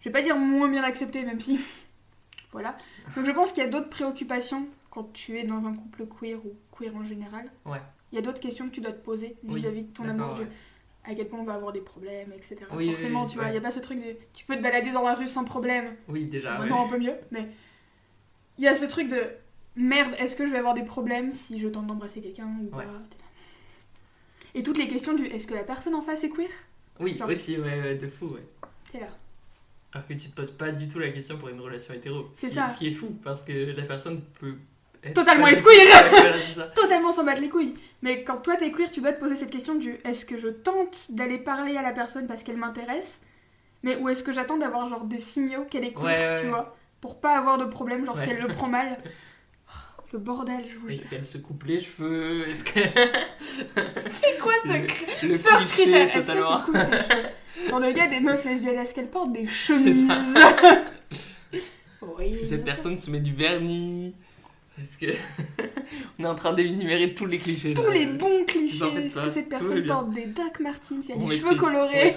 je 0.00 0.04
vais 0.08 0.12
pas 0.12 0.22
dire 0.22 0.36
moins 0.36 0.68
bien 0.68 0.82
accepté, 0.84 1.24
même 1.24 1.40
si. 1.40 1.58
voilà. 2.52 2.76
Donc 3.16 3.24
je 3.24 3.30
pense 3.32 3.52
qu'il 3.52 3.62
y 3.64 3.66
a 3.66 3.70
d'autres 3.70 3.88
préoccupations 3.90 4.66
quand 4.90 5.12
tu 5.12 5.38
es 5.38 5.44
dans 5.44 5.66
un 5.66 5.74
couple 5.74 6.06
queer 6.06 6.36
ou 6.44 6.52
queer 6.76 6.94
en 6.94 7.04
général. 7.04 7.50
Ouais. 7.66 7.80
Il 8.12 8.16
y 8.16 8.18
a 8.18 8.22
d'autres 8.22 8.38
questions 8.40 8.68
que 8.68 8.74
tu 8.74 8.80
dois 8.80 8.92
te 8.92 9.04
poser 9.04 9.34
Oui, 9.42 9.60
vis-à-vis 9.60 9.82
de 9.82 9.92
ton 9.92 10.08
amour, 10.08 10.34
ouais. 10.38 10.44
du- 10.44 10.50
à 11.06 11.14
quel 11.16 11.26
point 11.28 11.40
on 11.40 11.44
va 11.44 11.54
avoir 11.54 11.72
des 11.72 11.80
problèmes, 11.80 12.32
etc. 12.32 12.58
Oui, 12.72 12.90
Forcément, 12.92 13.24
oui, 13.24 13.28
tu 13.30 13.34
vois, 13.36 13.44
il 13.44 13.46
ouais. 13.48 13.52
n'y 13.52 13.58
a 13.58 13.60
pas 13.60 13.72
ce 13.72 13.80
truc 13.80 13.98
de. 13.98 14.14
Tu 14.34 14.44
peux 14.46 14.56
te 14.56 14.62
balader 14.62 14.92
dans 14.92 15.02
la 15.02 15.14
rue 15.14 15.26
sans 15.28 15.42
problème. 15.44 15.96
Oui, 16.08 16.26
déjà. 16.26 16.52
ouais. 16.52 16.58
Maintenant 16.60 16.86
un 16.86 16.88
peu 16.88 16.98
mieux, 16.98 17.16
mais 17.32 17.48
il 18.58 18.64
y 18.64 18.68
a 18.68 18.74
ce 18.74 18.84
truc 18.84 19.08
de 19.08 19.22
merde, 19.76 20.14
est-ce 20.18 20.36
que 20.36 20.46
je 20.46 20.52
vais 20.52 20.58
avoir 20.58 20.74
des 20.74 20.84
problèmes 20.84 21.32
si 21.32 21.58
je 21.58 21.68
tente 21.68 21.86
d'embrasser 21.86 22.20
quelqu'un 22.20 22.48
ou 22.62 22.76
Ouais. 22.76 22.84
pas 22.84 22.90
Et 24.54 24.62
toutes 24.62 24.78
les 24.78 24.88
questions 24.88 25.14
du 25.14 25.26
est-ce 25.26 25.46
que 25.46 25.54
la 25.54 25.64
personne 25.64 25.94
en 25.94 26.02
face 26.02 26.24
est 26.24 26.30
queer? 26.30 26.48
Oui, 27.00 27.16
Genre- 27.18 27.28
aussi, 27.28 27.58
ouais, 27.58 27.80
ouais, 27.82 27.94
de 27.96 28.06
fou, 28.06 28.26
ouais. 28.26 28.44
C'est 28.92 29.00
là. 29.00 29.08
Alors 29.92 30.06
que 30.06 30.14
tu 30.14 30.28
te 30.28 30.34
poses 30.36 30.50
pas 30.52 30.70
du 30.72 30.88
tout 30.88 30.98
la 30.98 31.10
question 31.10 31.38
pour 31.38 31.48
une 31.48 31.60
relation 31.60 31.94
hétéro. 31.94 32.26
C'est 32.34 32.50
ça. 32.50 32.68
Ce 32.68 32.78
qui 32.78 32.88
est 32.88 32.92
fou, 32.92 33.16
parce 33.22 33.42
que 33.44 33.52
la 33.76 33.82
personne 33.84 34.22
peut. 34.40 34.54
être 35.02 35.14
Totalement 35.14 35.46
être 35.48 35.62
queer. 35.62 35.86
Voilà. 36.54 36.66
Totalement 36.74 37.12
s'en 37.12 37.24
battre 37.24 37.40
les 37.40 37.48
couilles. 37.48 37.74
Mais 38.02 38.24
quand 38.24 38.38
toi 38.38 38.56
t'es 38.56 38.70
queer, 38.72 38.90
tu 38.90 39.00
dois 39.00 39.12
te 39.12 39.20
poser 39.20 39.36
cette 39.36 39.50
question 39.50 39.74
du 39.76 39.96
est-ce 40.04 40.24
que 40.24 40.36
je 40.36 40.48
tente 40.48 41.10
d'aller 41.10 41.38
parler 41.38 41.76
à 41.76 41.82
la 41.82 41.92
personne 41.92 42.26
parce 42.26 42.42
qu'elle 42.42 42.56
m'intéresse? 42.56 43.20
Mais 43.82 43.96
ou 43.96 44.08
est-ce 44.08 44.22
que 44.24 44.32
j'attends 44.32 44.56
d'avoir 44.56 44.86
genre 44.88 45.04
des 45.04 45.18
signaux 45.20 45.64
qu'elle 45.70 45.84
est 45.84 45.92
queer, 45.92 46.04
Ouais, 46.04 46.40
tu 46.42 46.48
vois? 46.48 46.76
Pour 47.04 47.20
pas 47.20 47.36
avoir 47.36 47.58
de 47.58 47.66
problème, 47.66 48.06
genre 48.06 48.18
si 48.18 48.30
elle 48.30 48.40
le 48.40 48.48
prend 48.48 48.66
mal. 48.66 48.96
Le 50.14 50.18
bordel, 50.20 50.64
je 50.72 50.78
vous 50.78 50.88
jure. 50.88 50.98
Est-ce 50.98 51.08
qu'elle 51.08 51.26
se 51.26 51.36
coupe 51.38 51.64
les 51.64 51.80
cheveux 51.82 52.46
Est-ce 52.48 52.64
que. 52.64 52.80
C'est 54.10 54.38
quoi 54.40 54.52
ça 54.62 54.78
le, 54.78 55.28
le 55.28 55.38
First 55.38 55.72
critère, 55.72 56.16
est-ce 56.16 56.28
se 56.28 56.36
les 56.36 56.40
cheveux 56.40 57.28
Pour 57.68 57.80
le 57.80 57.92
gars 57.92 58.06
des 58.06 58.20
meufs 58.20 58.44
lesbiennes, 58.44 58.78
est-ce 58.78 58.94
qu'elles 58.94 59.10
portent 59.10 59.32
des 59.32 59.46
chemises 59.48 60.08
Oui, 62.00 62.26
Est-ce 62.26 62.40
que 62.40 62.46
cette 62.46 62.64
personne 62.64 62.98
se 62.98 63.10
met 63.10 63.20
du 63.20 63.34
vernis 63.34 64.14
Est-ce 64.80 64.96
que. 64.96 65.12
On 66.18 66.24
est 66.24 66.28
en 66.28 66.36
train 66.36 66.54
d'énumérer 66.54 67.12
tous 67.12 67.26
les 67.26 67.38
clichés. 67.38 67.74
Tous 67.74 67.82
là. 67.82 67.90
les 67.90 68.06
bons 68.06 68.44
clichés. 68.46 68.84
Est-ce 68.86 69.20
que 69.20 69.30
cette 69.30 69.50
personne 69.50 69.84
porte 69.84 70.14
des 70.14 70.26
Doc 70.26 70.58
Martens, 70.60 71.02
il 71.02 71.10
y 71.10 71.12
a 71.12 71.16
des 71.16 71.36
cheveux 71.36 71.56
colorés. 71.56 72.16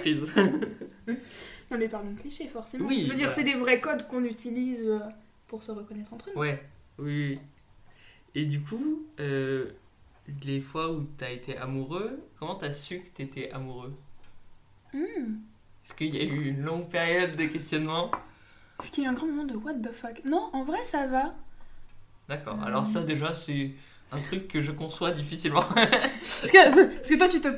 Non 1.70 1.78
mais 1.78 1.88
parlons 1.88 2.12
de 2.12 2.18
clichés, 2.20 2.48
forcément. 2.48 2.86
Oui, 2.88 3.02
Je 3.04 3.10
veux 3.10 3.14
dire, 3.16 3.26
voilà. 3.28 3.34
c'est 3.34 3.44
des 3.44 3.54
vrais 3.54 3.80
codes 3.80 4.06
qu'on 4.08 4.24
utilise 4.24 4.86
euh, 4.86 4.98
pour 5.48 5.62
se 5.62 5.70
reconnaître 5.70 6.12
entre 6.12 6.30
nous. 6.34 6.40
Ouais, 6.40 6.62
oui. 6.98 7.38
Et 8.34 8.44
du 8.46 8.60
coup, 8.60 9.06
euh, 9.20 9.70
les 10.44 10.60
fois 10.60 10.90
où 10.92 11.06
t'as 11.18 11.30
été 11.30 11.56
amoureux, 11.58 12.20
comment 12.38 12.54
t'as 12.54 12.72
su 12.72 13.00
que 13.00 13.08
t'étais 13.08 13.50
amoureux? 13.52 13.94
Hmm. 14.92 15.36
Est-ce 15.84 15.94
qu'il 15.94 16.14
y 16.14 16.20
a 16.20 16.24
eu 16.24 16.48
une 16.48 16.62
longue 16.62 16.88
période 16.88 17.36
de 17.36 17.44
questionnement? 17.46 18.10
Est-ce 18.80 18.90
qu'il 18.90 19.04
y 19.04 19.06
a 19.06 19.10
eu 19.10 19.12
un 19.12 19.14
grand 19.14 19.26
moment 19.26 19.44
de 19.44 19.56
what 19.56 19.74
the 19.74 19.92
fuck? 19.92 20.22
Non, 20.24 20.50
en 20.52 20.64
vrai, 20.64 20.84
ça 20.84 21.06
va. 21.06 21.34
D'accord, 22.28 22.58
Euh. 22.62 22.66
alors 22.66 22.86
ça 22.86 23.02
déjà 23.02 23.34
c'est 23.34 23.72
un 24.10 24.18
truc 24.20 24.48
que 24.48 24.62
je 24.62 24.70
conçois 24.72 25.10
difficilement. 25.10 25.64
Parce 25.74 26.50
que, 26.50 26.96
parce 26.96 27.08
que 27.08 27.16
toi, 27.18 27.28
tu 27.28 27.40
te 27.40 27.48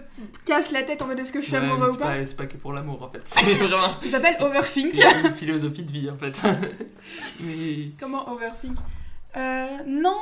casses 0.45 0.73
la 0.73 0.83
tête 0.83 1.01
en 1.03 1.07
mode 1.07 1.19
est-ce 1.21 1.33
que 1.33 1.41
je 1.41 1.47
suis 1.47 1.55
Ouais, 1.55 1.59
amoureux 1.63 1.91
ou 1.93 1.97
pas 1.97 2.07
pas, 2.07 2.27
c'est 2.27 2.37
pas 2.37 2.47
que 2.47 2.57
pour 2.57 2.73
l'amour 2.73 3.03
en 3.03 3.09
fait, 3.09 3.21
c'est 3.25 3.55
vraiment 3.55 3.95
Ça 4.03 4.09
s'appelle 4.11 4.37
overthink. 4.41 4.95
une 5.25 5.31
philosophie 5.33 5.85
de 5.85 5.93
vie 5.93 6.11
en 6.11 6.17
fait. 6.17 6.35
Mais 7.41 7.91
Comment 7.99 8.29
overthink 8.33 8.77
euh, 9.37 9.67
Non, 9.87 10.17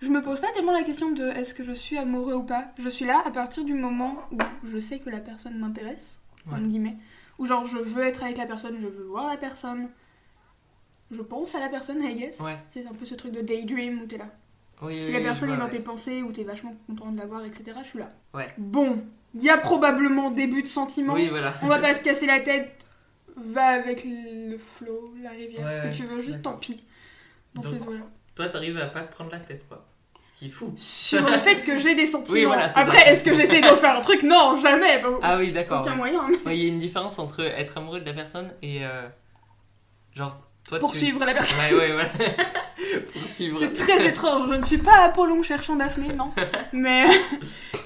je 0.00 0.08
me 0.08 0.22
pose 0.22 0.40
pas 0.40 0.52
tellement 0.52 0.72
la 0.72 0.82
question 0.82 1.10
de 1.12 1.24
est-ce 1.28 1.54
que 1.54 1.64
je 1.64 1.72
suis 1.72 1.96
amoureux 1.96 2.34
ou 2.34 2.42
pas. 2.42 2.66
Je 2.78 2.88
suis 2.88 3.04
là 3.06 3.22
à 3.24 3.30
partir 3.30 3.64
du 3.64 3.74
moment 3.74 4.16
où 4.32 4.38
je 4.64 4.78
sais 4.78 4.98
que 4.98 5.08
la 5.10 5.20
personne 5.20 5.58
m'intéresse, 5.58 6.18
Ouais. 6.46 6.54
entre 6.54 6.64
guillemets. 6.66 6.96
Ou 7.38 7.46
genre 7.46 7.64
je 7.66 7.78
veux 7.78 8.02
être 8.04 8.22
avec 8.24 8.36
la 8.36 8.46
personne, 8.46 8.76
je 8.80 8.86
veux 8.88 9.04
voir 9.04 9.28
la 9.28 9.36
personne. 9.36 9.88
Je 11.10 11.22
pense 11.22 11.54
à 11.54 11.60
la 11.60 11.68
personne, 11.68 12.02
I 12.02 12.14
guess. 12.14 12.40
Ouais. 12.40 12.56
C'est 12.72 12.86
un 12.86 12.92
peu 12.92 13.04
ce 13.04 13.14
truc 13.14 13.32
de 13.32 13.40
daydream 13.42 14.00
où 14.02 14.06
t'es 14.06 14.18
là. 14.18 14.26
Oui, 14.82 14.98
Si 15.02 15.06
oui, 15.06 15.12
la 15.12 15.20
personne 15.20 15.50
est 15.50 15.56
dans 15.56 15.64
ouais. 15.64 15.70
tes 15.70 15.78
pensées 15.80 16.22
ou 16.22 16.32
t'es 16.32 16.44
vachement 16.44 16.74
content 16.86 17.10
de 17.12 17.18
la 17.18 17.26
voir, 17.26 17.44
etc., 17.44 17.64
je 17.82 17.88
suis 17.88 17.98
là. 17.98 18.08
Ouais. 18.34 18.48
Bon, 18.58 19.02
il 19.34 19.42
y 19.42 19.50
a 19.50 19.56
probablement 19.58 20.30
début 20.30 20.62
de 20.62 20.68
sentiment. 20.68 21.14
Oui, 21.14 21.28
voilà. 21.28 21.54
On 21.62 21.66
va 21.68 21.78
pas 21.78 21.94
se 21.94 22.02
casser 22.02 22.26
la 22.26 22.40
tête. 22.40 22.86
Va 23.36 23.68
avec 23.68 24.04
le 24.04 24.58
flot, 24.58 25.14
la 25.22 25.30
rivière, 25.30 25.64
Ouais, 25.66 25.72
ce 25.72 25.82
que 25.88 25.96
tu 25.96 26.04
veux, 26.04 26.20
juste 26.20 26.42
tant 26.42 26.52
pis. 26.58 26.84
Dans 27.54 27.62
Donc, 27.62 27.72
ces 27.80 27.86
eaux-là. 27.88 28.00
Toi 28.34 28.48
t'arrives 28.48 28.78
à 28.78 28.86
pas 28.86 29.00
te 29.00 29.12
prendre 29.12 29.30
la 29.30 29.38
tête 29.38 29.66
quoi. 29.68 29.84
Ce 30.20 30.38
qui 30.38 30.46
est 30.46 30.50
fou. 30.50 30.72
Sur 30.76 31.24
le 31.26 31.38
fait 31.38 31.56
que 31.64 31.78
j'ai 31.78 31.94
des 31.94 32.06
sentiments. 32.14 32.34
Oui, 32.34 32.44
voilà, 32.44 32.68
c'est 32.70 32.78
Après, 32.78 33.08
est-ce 33.10 33.24
que 33.24 33.34
j'essaie 33.34 33.60
d'en 33.60 33.76
faire 33.76 33.96
un 33.98 34.00
truc? 34.02 34.22
Non, 34.22 34.56
jamais. 34.60 35.00
bah, 35.02 35.08
Ah 35.22 35.38
oui, 35.38 35.50
d'accord. 35.52 35.80
aucun 35.80 35.94
moyen. 35.94 36.20
Il 36.46 36.52
y 36.54 36.64
a 36.64 36.68
une 36.68 36.78
différence 36.78 37.18
entre 37.18 37.40
être 37.40 37.76
amoureux 37.78 38.00
de 38.00 38.06
la 38.06 38.12
personne 38.14 38.52
et 38.62 38.84
euh, 38.84 39.08
genre 40.14 40.38
toi 40.68 40.78
tu- 40.78 40.80
Poursuivre 40.82 41.24
la 41.24 41.32
personne. 41.34 41.58
Ouais, 41.58 41.74
ouais, 41.74 41.92
voilà. 41.92 42.08
C'est 43.54 43.72
très 43.74 44.06
étrange. 44.08 44.50
Je 44.50 44.54
ne 44.54 44.64
suis 44.64 44.78
pas 44.78 45.04
Apollon 45.04 45.42
cherchant 45.42 45.76
Daphné, 45.76 46.12
non. 46.14 46.32
Mais 46.72 47.06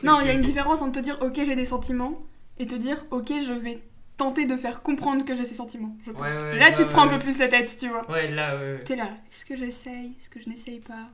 non, 0.02 0.20
il 0.20 0.26
y 0.26 0.30
a 0.30 0.32
une 0.32 0.42
différence 0.42 0.82
entre 0.82 1.00
te 1.00 1.00
dire 1.00 1.18
ok, 1.20 1.34
j'ai 1.34 1.56
des 1.56 1.66
sentiments 1.66 2.22
et 2.58 2.66
te 2.66 2.74
dire 2.74 3.04
ok, 3.10 3.28
je 3.28 3.52
vais 3.52 3.82
tenter 4.16 4.46
de 4.46 4.56
faire 4.56 4.82
comprendre 4.82 5.24
que 5.24 5.36
j'ai 5.36 5.44
ces 5.44 5.54
sentiments, 5.54 5.94
je 6.06 6.10
pense. 6.10 6.22
Ouais, 6.22 6.36
ouais, 6.36 6.58
là, 6.58 6.72
tu 6.72 6.84
te 6.84 6.88
prends 6.88 7.02
un 7.02 7.08
peu 7.08 7.18
plus 7.18 7.38
la 7.38 7.48
tête, 7.48 7.74
tu 7.78 7.88
vois. 7.88 8.10
Ouais, 8.10 8.30
là, 8.30 8.56
ouais, 8.56 8.72
ouais. 8.74 8.78
T'es 8.80 8.96
là, 8.96 9.10
est-ce 9.30 9.44
que 9.44 9.56
j'essaye 9.56 10.14
Est-ce 10.20 10.30
que 10.30 10.40
je 10.40 10.48
n'essaye 10.48 10.80
pas? 10.80 11.10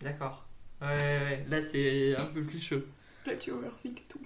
D'accord. 0.00 0.46
Ouais, 0.80 0.88
ouais, 0.88 0.94
ouais. 0.94 1.46
Là, 1.48 1.62
c'est 1.62 2.16
un 2.16 2.24
peu 2.24 2.42
plus 2.42 2.60
chaud. 2.60 2.82
Là, 3.26 3.36
tu 3.36 3.50
overthink 3.50 4.02
tout. 4.08 4.18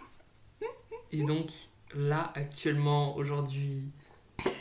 Et 1.12 1.22
donc, 1.22 1.50
là, 1.94 2.32
actuellement, 2.34 3.16
aujourd'hui, 3.16 3.90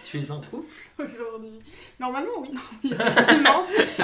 tu 0.05 0.17
es 0.19 0.31
en 0.31 0.41
couple 0.41 0.73
Aujourd'hui. 0.97 1.59
Normalement, 1.99 2.31
oui, 2.39 2.49
effectivement. 2.91 3.63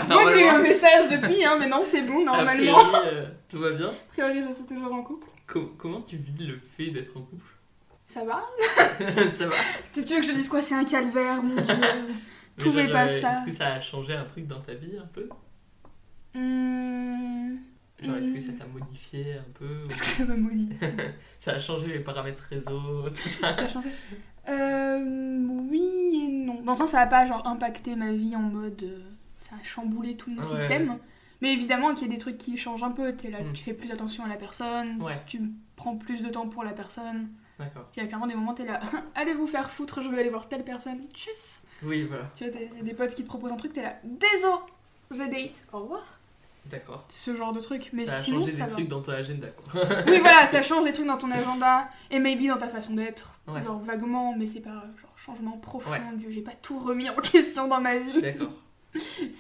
Moi, 0.10 0.34
j'ai 0.34 0.42
eu 0.46 0.48
un 0.48 0.60
message 0.60 1.10
depuis, 1.10 1.44
hein, 1.46 1.58
mais 1.60 1.68
non, 1.68 1.84
c'est 1.90 2.02
bon, 2.04 2.22
A 2.22 2.38
normalement. 2.38 2.54
priori, 2.90 3.08
euh, 3.08 3.26
tout 3.50 3.60
va 3.60 3.72
bien. 3.72 3.90
A 3.90 3.94
priori, 4.10 4.42
je 4.50 4.54
suis 4.54 4.66
toujours 4.66 4.94
en 4.94 5.04
couple. 5.04 5.28
Co- 5.48 5.74
comment 5.78 6.02
tu 6.02 6.18
vis 6.18 6.46
le 6.48 6.60
fait 6.78 6.92
d'être 6.92 7.16
en 7.18 7.22
couple? 7.22 7.46
Ça 8.08 8.24
va? 8.26 8.44
Ça 9.38 9.48
va 9.48 9.56
Si 9.94 10.04
tu 10.06 10.14
veux 10.16 10.20
que 10.22 10.28
je 10.28 10.32
dise 10.34 10.50
quoi? 10.50 10.62
C'est 10.62 10.76
un 10.76 10.84
calvaire, 10.84 11.42
mon 11.42 11.56
dieu. 11.56 11.76
Tout 12.58 12.74
n'est 12.74 12.90
pas 12.90 13.06
euh, 13.06 13.22
ça. 13.22 13.32
Est-ce 13.32 13.46
que 13.50 13.56
ça 13.56 13.68
a 13.76 13.80
changé 13.80 14.14
un 14.14 14.26
truc 14.26 14.48
dans 14.48 14.60
ta 14.60 14.74
vie 14.74 14.98
un 15.02 15.08
peu? 15.08 15.30
Hum, 16.36 17.58
Genre, 18.02 18.16
est-ce 18.18 18.32
que 18.32 18.38
hum. 18.38 18.42
ça 18.42 18.52
t'a 18.60 18.66
modifié 18.68 19.34
un 19.36 19.46
peu 19.54 19.86
Est-ce 19.90 20.00
que 20.00 20.06
ça 20.06 20.26
m'a 20.26 20.36
maudit 20.36 20.70
Ça 21.40 21.52
a 21.52 21.60
changé 21.60 21.88
les 21.88 22.00
paramètres 22.00 22.44
réseau, 22.50 23.04
tout 23.10 23.16
ça? 23.30 23.56
Ça 23.56 23.64
a 23.64 23.68
changé 23.68 23.90
euh, 24.50 25.46
Oui 25.70 26.24
et 26.26 26.28
non. 26.30 26.62
Dans 26.62 26.72
le 26.74 26.78
sens, 26.78 26.92
ça 26.92 27.02
a 27.02 27.08
pas 27.08 27.26
genre 27.26 27.46
impacté 27.48 27.96
ma 27.96 28.12
vie 28.12 28.36
en 28.36 28.42
mode. 28.42 28.84
euh, 28.84 29.00
ça 29.40 29.56
a 29.60 29.64
chamboulé 29.64 30.16
tout 30.16 30.30
mon 30.32 30.42
Ouais. 30.42 30.58
système. 30.58 30.98
Mais 31.42 31.54
évidemment 31.54 31.94
qu'il 31.96 32.08
y 32.08 32.12
a 32.12 32.14
des 32.14 32.20
trucs 32.20 32.38
qui 32.38 32.56
changent 32.58 32.84
un 32.84 32.92
peu. 32.92 33.16
T'es 33.16 33.30
là, 33.32 33.42
Mm. 33.42 33.54
tu 33.54 33.64
fais 33.64 33.74
plus 33.74 33.92
attention 33.92 34.24
à 34.24 34.28
la 34.28 34.36
personne. 34.36 35.02
Ouais. 35.02 35.20
Tu 35.26 35.42
prends 35.76 35.96
plus 35.96 36.22
de 36.22 36.30
temps 36.30 36.48
pour 36.48 36.64
la 36.64 36.72
personne. 36.74 37.30
D'accord. 37.60 37.88
Il 37.96 38.02
y 38.02 38.04
a 38.04 38.08
clairement 38.08 38.28
des 38.28 38.36
moments, 38.36 38.54
t'es 38.54 38.66
là, 38.66 38.80
allez 39.16 39.34
vous 39.34 39.48
faire 39.48 39.70
foutre, 39.70 40.02
je 40.02 40.10
vais 40.10 40.20
aller 40.20 40.30
voir 40.30 40.48
telle 40.48 40.64
personne. 40.64 41.02
Tchuss 41.14 41.62
Oui, 41.84 42.04
voilà. 42.04 42.30
Tu 42.36 42.44
vois, 42.48 42.54
t'as 42.54 42.82
des 42.84 42.94
potes 42.94 43.14
qui 43.14 43.24
te 43.24 43.28
proposent 43.28 43.52
un 43.52 43.56
truc, 43.58 43.74
t'es 43.74 43.82
là, 43.84 43.96
désolé, 44.04 44.54
je 45.12 45.18
date, 45.18 45.64
au 45.74 45.80
revoir. 45.82 46.20
D'accord. 46.66 47.06
Ce 47.10 47.36
genre 47.36 47.54
de 47.54 47.60
truc. 47.60 47.90
Mais 47.92 48.06
ça 48.06 48.18
a 48.18 48.22
sinon, 48.22 48.42
changé 48.42 48.52
ça 48.52 48.58
des 48.58 48.70
va. 48.70 48.76
trucs 48.76 48.88
dans 48.88 49.02
ton 49.02 49.12
agenda, 49.12 49.48
quoi. 49.48 49.82
Oui, 50.08 50.20
voilà, 50.20 50.46
ça 50.48 50.62
change 50.62 50.84
des 50.86 50.94
trucs 50.94 51.08
dans 51.08 51.18
ton 51.18 51.32
agenda 51.32 51.90
et 52.12 52.20
maybe 52.20 52.48
dans 52.48 52.58
ta 52.58 52.70
façon 52.70 52.94
d'être. 52.94 53.40
Ouais. 53.48 53.62
Genre 53.64 53.80
vaguement, 53.80 54.36
mais 54.38 54.48
c'est 54.48 54.60
pas 54.62 54.84
genre 55.02 55.14
changement 55.18 55.58
profond. 55.58 55.90
Ouais. 55.92 56.02
J'ai 56.30 56.42
pas 56.42 56.54
tout 56.62 56.78
remis 56.80 57.10
en 57.10 57.16
question 57.22 57.68
dans 57.68 57.82
ma 57.82 57.98
vie. 57.98 58.22
D'accord. 58.22 58.52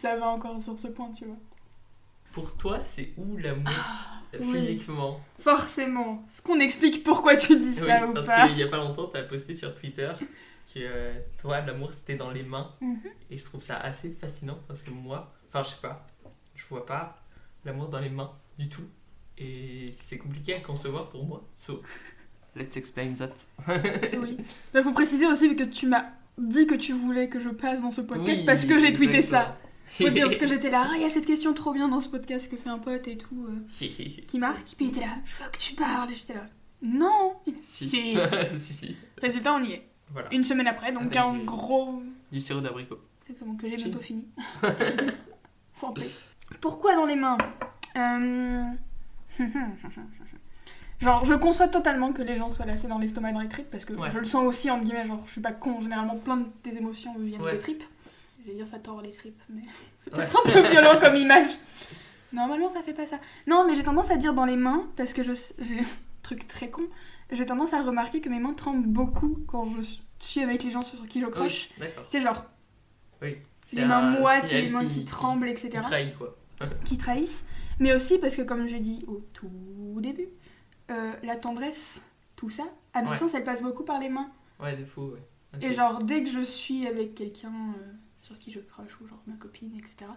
Ça 0.01 0.15
va 0.15 0.27
encore 0.29 0.61
sur 0.61 0.77
ce 0.79 0.87
point, 0.87 1.11
tu 1.17 1.25
vois. 1.25 1.35
Pour 2.31 2.55
toi, 2.57 2.79
c'est 2.83 3.11
où 3.17 3.37
l'amour 3.37 3.67
Ah, 3.67 4.21
oui. 4.39 4.53
physiquement? 4.53 5.19
Forcément. 5.39 6.23
Est-ce 6.31 6.41
qu'on 6.41 6.59
explique 6.61 7.03
pourquoi 7.03 7.35
tu 7.35 7.57
dis 7.59 7.79
Oui, 7.81 7.87
ça 7.87 8.07
ou 8.07 8.13
parce 8.13 8.25
pas? 8.27 8.47
qu'il 8.47 8.57
y 8.57 8.63
a 8.63 8.67
pas 8.67 8.77
longtemps, 8.77 9.07
tu 9.07 9.17
as 9.17 9.23
posté 9.23 9.53
sur 9.53 9.75
Twitter 9.75 10.09
que 10.73 10.79
euh, 10.79 11.13
toi, 11.39 11.59
l'amour 11.61 11.91
c'était 11.93 12.15
dans 12.15 12.31
les 12.31 12.43
mains. 12.43 12.71
Mhm. 12.79 12.99
Et 13.29 13.37
je 13.37 13.43
trouve 13.43 13.61
ça 13.61 13.75
assez 13.77 14.09
fascinant 14.11 14.57
parce 14.69 14.81
que 14.83 14.89
moi, 14.89 15.33
enfin, 15.49 15.63
je 15.63 15.69
sais 15.75 15.81
pas, 15.81 16.07
vois 16.71 16.85
pas 16.85 17.21
l'amour 17.65 17.87
dans 17.89 17.99
les 17.99 18.09
mains 18.09 18.31
du 18.57 18.67
tout. 18.69 18.83
Et 19.37 19.91
c'est 19.93 20.17
compliqué 20.17 20.55
à 20.55 20.59
concevoir 20.59 21.09
pour 21.09 21.25
moi. 21.25 21.43
So, 21.55 21.81
let's 22.55 22.75
explain 22.77 23.13
that. 23.15 23.33
Oui. 24.19 24.37
Il 24.75 24.83
faut 24.83 24.91
préciser 24.91 25.25
aussi 25.27 25.55
que 25.55 25.63
tu 25.63 25.87
m'as 25.87 26.05
dit 26.37 26.65
que 26.67 26.75
tu 26.75 26.93
voulais 26.93 27.29
que 27.29 27.39
je 27.39 27.49
passe 27.49 27.81
dans 27.81 27.91
ce 27.91 28.01
podcast 28.01 28.39
Oui, 28.39 28.45
parce 28.45 28.65
que 28.65 28.79
j'ai 28.79 28.93
tweeté 28.93 29.21
ça. 29.21 29.57
Faut 29.85 30.09
dire 30.09 30.25
parce 30.27 30.37
que 30.37 30.47
j'étais 30.53 30.69
là, 30.69 30.87
ah, 30.89 30.93
il 30.95 31.01
y 31.01 31.05
a 31.05 31.09
cette 31.09 31.25
question 31.25 31.53
trop 31.53 31.73
bien 31.73 31.87
dans 31.89 31.99
ce 31.99 32.07
podcast 32.09 32.49
que 32.49 32.55
fait 32.55 32.69
un 32.69 32.79
pote 32.79 33.07
et 33.07 33.17
tout, 33.17 33.47
euh, 33.49 33.85
qui 34.27 34.39
marque. 34.39 34.75
Puis 34.77 34.85
il 34.85 34.87
était 34.89 35.01
là, 35.01 35.17
je 35.25 35.43
veux 35.43 35.49
que 35.51 35.57
tu 35.57 35.73
parles. 35.75 36.11
Et 36.11 36.15
j'étais 36.15 36.33
là, 36.33 36.45
non. 36.81 37.33
si. 37.61 37.89
Si. 37.89 38.17
si, 38.59 38.73
si. 38.73 38.95
Résultat, 39.21 39.53
on 39.53 39.63
y 39.63 39.73
est. 39.73 39.87
Voilà. 40.11 40.33
Une 40.33 40.43
semaine 40.43 40.67
après, 40.67 40.91
donc 40.91 41.03
Avec 41.03 41.17
un 41.17 41.33
les- 41.37 41.43
gros. 41.45 42.01
Du 42.31 42.39
sirop 42.39 42.61
d'abricot. 42.61 42.99
Exactement, 43.23 43.55
que 43.55 43.69
j'ai 43.69 43.75
bientôt 43.75 43.99
fini. 43.99 44.25
Santé. 45.73 46.03
Pourquoi 46.59 46.95
dans 46.95 47.05
les 47.05 47.15
mains 47.15 47.37
Euh, 47.97 48.63
Genre, 50.99 51.25
je 51.25 51.33
conçois 51.33 51.67
totalement 51.67 52.13
que 52.13 52.21
les 52.21 52.35
gens 52.35 52.49
soient 52.51 52.65
lassés 52.65 52.87
dans 52.87 52.99
l'estomac 52.99 53.31
et 53.31 53.33
dans 53.33 53.39
les 53.39 53.49
tripes 53.49 53.69
parce 53.71 53.85
que 53.85 53.93
Ouais. 53.93 54.11
je 54.11 54.19
le 54.19 54.25
sens 54.25 54.43
aussi, 54.45 54.69
entre 54.69 54.83
guillemets, 54.83 55.07
genre, 55.07 55.21
je 55.25 55.31
suis 55.31 55.41
pas 55.41 55.51
con, 55.51 55.81
généralement 55.81 56.15
plein 56.15 56.37
de 56.37 56.45
tes 56.61 56.77
émotions 56.77 57.15
viennent 57.17 57.41
Ouais. 57.41 57.53
des 57.53 57.57
tripes. 57.57 57.83
Je 58.45 58.51
vais 58.51 58.55
dire 58.55 58.67
ça 58.67 58.77
tord 58.77 59.01
les 59.01 59.11
tripes, 59.11 59.41
mais 59.49 59.63
c'est 59.99 60.11
Ouais. 60.15 60.25
peut-être 60.27 60.39
un 60.47 60.51
peu 60.51 60.69
violent 60.69 60.99
comme 60.99 61.15
image. 61.15 61.49
Normalement, 62.33 62.69
ça 62.69 62.81
fait 62.83 62.93
pas 62.93 63.07
ça. 63.07 63.17
Non, 63.47 63.65
mais 63.67 63.75
j'ai 63.75 63.83
tendance 63.83 64.11
à 64.11 64.15
dire 64.15 64.33
dans 64.35 64.45
les 64.45 64.55
mains 64.57 64.85
parce 64.95 65.13
que 65.13 65.23
je. 65.23 65.31
Truc 66.21 66.47
très 66.47 66.69
con. 66.69 66.83
J'ai 67.31 67.45
tendance 67.47 67.73
à 67.73 67.81
remarquer 67.81 68.21
que 68.21 68.29
mes 68.29 68.39
mains 68.39 68.53
tremblent 68.53 68.87
beaucoup 68.87 69.39
quand 69.47 69.65
je 69.75 69.81
suis 70.19 70.41
avec 70.41 70.63
les 70.63 70.69
gens 70.69 70.81
sur 70.81 71.03
qui 71.07 71.19
je 71.19 71.25
crush. 71.25 71.69
Oui, 71.73 71.79
d'accord. 71.87 72.07
Tu 72.09 72.17
sais, 72.19 72.23
genre, 72.23 72.45
Oui. 73.23 73.37
C'est 73.65 73.77
les 73.77 73.85
mains 73.85 74.19
moites, 74.19 74.45
c'est 74.47 74.61
les 74.61 74.69
mains 74.69 74.85
qui, 74.85 75.03
tremblent, 75.03 75.47
Qui 75.47 75.65
etc. 75.65 75.79
trahit, 75.81 76.15
quoi. 76.17 76.35
Qui 76.85 76.97
trahissent. 76.97 77.45
Mais 77.79 77.93
aussi 77.93 78.17
parce 78.19 78.35
que, 78.35 78.41
comme 78.41 78.67
j'ai 78.67 78.79
dit 78.79 79.03
au 79.07 79.21
tout 79.33 79.49
début, 79.99 80.27
euh, 80.91 81.11
la 81.23 81.35
tendresse, 81.35 82.01
tout 82.35 82.49
ça, 82.49 82.63
à 82.93 83.01
mon 83.01 83.11
Ouais. 83.11 83.15
sens, 83.17 83.33
elle 83.33 83.43
passe 83.43 83.61
beaucoup 83.61 83.83
par 83.83 83.99
les 83.99 84.09
mains. 84.09 84.29
Ouais, 84.59 84.75
des 84.75 84.85
faux, 84.85 85.13
ouais. 85.13 85.21
Et 85.61 85.73
genre, 85.73 86.03
dès 86.03 86.23
que 86.23 86.29
je 86.29 86.41
suis 86.41 86.85
avec 86.87 87.15
quelqu'un 87.15 87.51
euh, 87.77 87.91
sur 88.21 88.37
qui 88.39 88.51
je 88.51 88.59
crush, 88.59 88.99
ou 89.01 89.07
genre 89.07 89.21
ma 89.27 89.35
copine, 89.35 89.71
etc., 89.77 90.09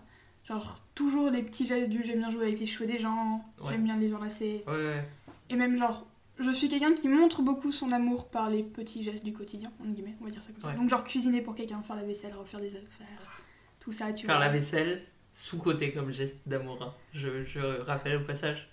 genre, 0.46 0.78
toujours 0.94 1.30
les 1.30 1.42
petits 1.42 1.66
gestes 1.66 1.88
du 1.88 2.02
j'aime 2.04 2.18
bien 2.18 2.30
jouer 2.30 2.44
avec 2.46 2.60
les 2.60 2.66
cheveux 2.66 2.86
des 2.86 2.98
gens, 2.98 3.44
Ouais. 3.60 3.70
j'aime 3.70 3.84
bien 3.84 3.96
les 3.96 4.14
enlacer. 4.14 4.62
Ouais. 4.68 5.02
Et 5.50 5.56
même, 5.56 5.76
genre, 5.76 6.06
je 6.38 6.50
suis 6.50 6.68
quelqu'un 6.68 6.92
qui 6.94 7.08
montre 7.08 7.42
beaucoup 7.42 7.72
son 7.72 7.92
amour 7.92 8.28
par 8.28 8.50
les 8.50 8.62
petits 8.62 9.02
gestes 9.02 9.24
du 9.24 9.32
quotidien, 9.32 9.70
entre 9.80 9.90
guillemets, 9.90 10.16
on 10.20 10.24
va 10.24 10.30
dire 10.30 10.42
ça 10.42 10.50
comme 10.52 10.70
ça. 10.70 10.76
Donc, 10.76 10.88
genre, 10.90 11.04
cuisiner 11.04 11.40
pour 11.40 11.54
quelqu'un, 11.54 11.80
faire 11.82 11.96
la 11.96 12.02
vaisselle, 12.02 12.34
refaire 12.34 12.60
des 12.60 12.76
affaires, 12.76 13.42
tout 13.80 13.92
ça, 13.92 14.12
tu 14.12 14.26
Faire 14.26 14.36
vois. 14.36 14.44
la 14.46 14.52
vaisselle, 14.52 15.04
sous-côté 15.34 15.92
comme 15.92 16.10
geste 16.12 16.40
d'amour. 16.46 16.78
hein. 16.80 16.94
Je, 17.12 17.44
je 17.44 17.82
rappelle 17.82 18.16
au 18.16 18.20
passage. 18.24 18.68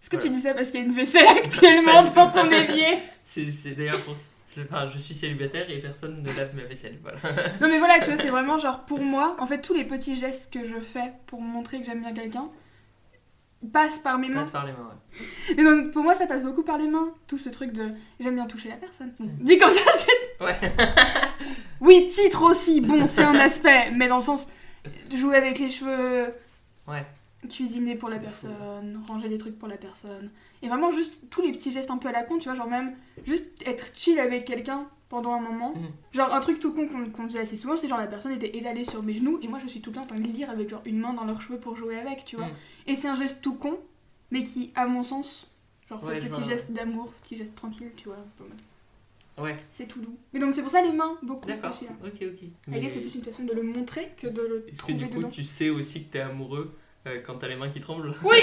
Est-ce 0.00 0.08
que 0.08 0.16
tu 0.16 0.30
dis 0.30 0.40
ça 0.40 0.54
parce 0.54 0.70
qu'il 0.70 0.80
y 0.80 0.82
a 0.82 0.86
une 0.86 0.94
vaisselle 0.94 1.26
actuellement 1.26 2.02
dans 2.14 2.30
ton 2.30 2.50
évier 2.50 2.98
C'est 3.24 3.50
c'est 3.52 3.72
d'ailleurs 3.72 4.00
pour. 4.00 4.14
c'est- 4.16 4.62
Enfin, 4.70 4.86
je 4.88 4.98
suis 4.98 5.14
célibataire 5.14 5.68
et 5.68 5.80
personne 5.80 6.22
ne 6.22 6.28
lave 6.36 6.54
ma 6.54 6.62
vaisselle. 6.64 6.96
Voilà. 7.02 7.18
Non 7.60 7.68
mais 7.68 7.78
voilà, 7.78 7.98
tu 7.98 8.10
vois, 8.12 8.16
c'est 8.22 8.28
vraiment 8.30 8.56
genre 8.58 8.84
pour 8.84 9.00
moi, 9.00 9.34
en 9.40 9.46
fait 9.46 9.60
tous 9.60 9.74
les 9.74 9.84
petits 9.84 10.16
gestes 10.16 10.52
que 10.52 10.64
je 10.64 10.78
fais 10.78 11.12
pour 11.26 11.40
montrer 11.40 11.80
que 11.80 11.86
j'aime 11.86 12.00
bien 12.02 12.12
quelqu'un 12.14 12.48
passent 13.72 13.98
par 13.98 14.18
mes 14.18 14.28
mains. 14.28 14.42
Passe 14.42 14.50
par 14.50 14.66
les 14.66 14.72
mains, 14.72 14.90
ouais. 14.90 15.54
Et 15.58 15.64
donc 15.64 15.90
pour 15.90 16.04
moi 16.04 16.14
ça 16.14 16.26
passe 16.26 16.44
beaucoup 16.44 16.62
par 16.62 16.76
les 16.78 16.86
mains, 16.86 17.12
tout 17.26 17.38
ce 17.38 17.48
truc 17.48 17.72
de 17.72 17.88
j'aime 18.20 18.34
bien 18.34 18.46
toucher 18.46 18.68
la 18.68 18.76
personne. 18.76 19.12
Donc, 19.18 19.30
Mm. 19.40 19.44
Dit 19.44 19.56
comme 19.58 19.70
ça, 19.70 19.80
c'est... 19.96 20.44
Ouais. 20.44 20.54
Oui, 21.80 22.06
titre 22.08 22.42
aussi, 22.42 22.80
bon 22.82 23.06
c'est 23.08 23.24
un 23.24 23.34
aspect, 23.36 23.90
mais 23.92 24.06
dans 24.06 24.18
le 24.18 24.22
sens 24.22 24.46
jouer 25.14 25.36
avec 25.36 25.58
les 25.58 25.70
cheveux, 25.70 26.32
Ouais. 26.86 27.04
cuisiner 27.48 27.94
pour 27.94 28.08
la 28.08 28.18
personne, 28.18 29.02
ranger 29.06 29.28
des 29.28 29.38
trucs 29.38 29.58
pour 29.58 29.68
la 29.68 29.76
personne. 29.76 30.30
Et 30.62 30.68
vraiment 30.68 30.90
juste 30.90 31.20
tous 31.30 31.42
les 31.42 31.52
petits 31.52 31.72
gestes 31.72 31.90
un 31.90 31.98
peu 31.98 32.08
à 32.08 32.12
la 32.12 32.22
con, 32.22 32.38
tu 32.38 32.44
vois, 32.48 32.54
genre 32.54 32.68
même 32.68 32.94
juste 33.24 33.50
être 33.66 33.90
chill 33.94 34.18
avec 34.18 34.44
quelqu'un 34.46 34.86
pendant 35.08 35.32
un 35.34 35.40
moment. 35.40 35.74
Mhm. 35.74 35.90
Genre 36.12 36.34
un 36.34 36.40
truc 36.40 36.58
tout 36.58 36.72
con 36.72 36.88
qu'on 36.88 37.10
qu'on 37.10 37.24
dit 37.24 37.38
assez 37.38 37.56
souvent, 37.56 37.76
c'est 37.76 37.86
genre 37.88 37.98
la 37.98 38.06
personne 38.06 38.32
était 38.32 38.56
étalée 38.56 38.84
sur 38.84 39.02
mes 39.02 39.14
genoux 39.14 39.38
et 39.42 39.48
moi 39.48 39.58
je 39.58 39.68
suis 39.68 39.80
tout 39.80 39.90
le 39.90 39.96
temps 39.96 40.02
en 40.02 40.06
train 40.06 40.18
de 40.18 40.26
lire 40.26 40.50
avec 40.50 40.68
genre 40.70 40.82
une 40.86 40.98
main 40.98 41.12
dans 41.12 41.24
leurs 41.24 41.40
cheveux 41.40 41.58
pour 41.58 41.76
jouer 41.76 41.98
avec, 41.98 42.24
tu 42.24 42.36
vois. 42.36 42.46
Mhm. 42.46 42.54
Et 42.86 42.96
c'est 42.96 43.08
un 43.08 43.16
geste 43.16 43.40
tout 43.42 43.54
con, 43.54 43.78
mais 44.30 44.42
qui, 44.42 44.72
à 44.74 44.86
mon 44.86 45.02
sens, 45.02 45.46
genre 45.88 46.02
Ouais, 46.04 46.20
fait 46.20 46.28
petit 46.28 46.40
vois, 46.40 46.50
geste 46.50 46.70
d'amour, 46.72 47.12
petit 47.22 47.36
geste 47.36 47.54
tranquille, 47.54 47.92
tu 47.96 48.08
vois. 48.08 48.16
un 48.16 48.26
peu 48.38 48.44
en 48.44 48.48
mode, 48.48 48.58
Ouais, 49.36 49.56
C'est 49.68 49.86
tout 49.86 50.00
doux. 50.00 50.16
Mais 50.32 50.38
donc 50.40 50.54
c'est 50.54 50.62
pour 50.62 50.70
ça 50.70 50.80
les 50.82 50.92
mains, 50.92 51.16
beaucoup. 51.22 51.46
d'accord. 51.48 51.70
là. 51.82 51.88
Ok, 52.06 52.14
ok. 52.22 52.42
I 52.42 52.52
Mais 52.68 52.80
guess 52.80 52.92
c'est 52.92 53.00
plus 53.00 53.14
une 53.16 53.22
façon 53.24 53.42
de 53.44 53.52
le 53.52 53.62
montrer 53.62 54.12
que 54.20 54.28
de 54.28 54.40
le 54.42 54.64
Est-ce 54.68 54.76
que 54.78 54.78
trouver 54.78 54.94
du 54.98 55.08
coup 55.08 55.16
dedans. 55.18 55.28
tu 55.28 55.42
sais 55.42 55.70
aussi 55.70 56.04
que 56.04 56.12
t'es 56.12 56.20
amoureux 56.20 56.72
euh, 57.06 57.20
quand 57.26 57.34
t'as 57.34 57.48
les 57.48 57.56
mains 57.56 57.68
qui 57.68 57.80
tremblent? 57.80 58.14
Oui. 58.22 58.38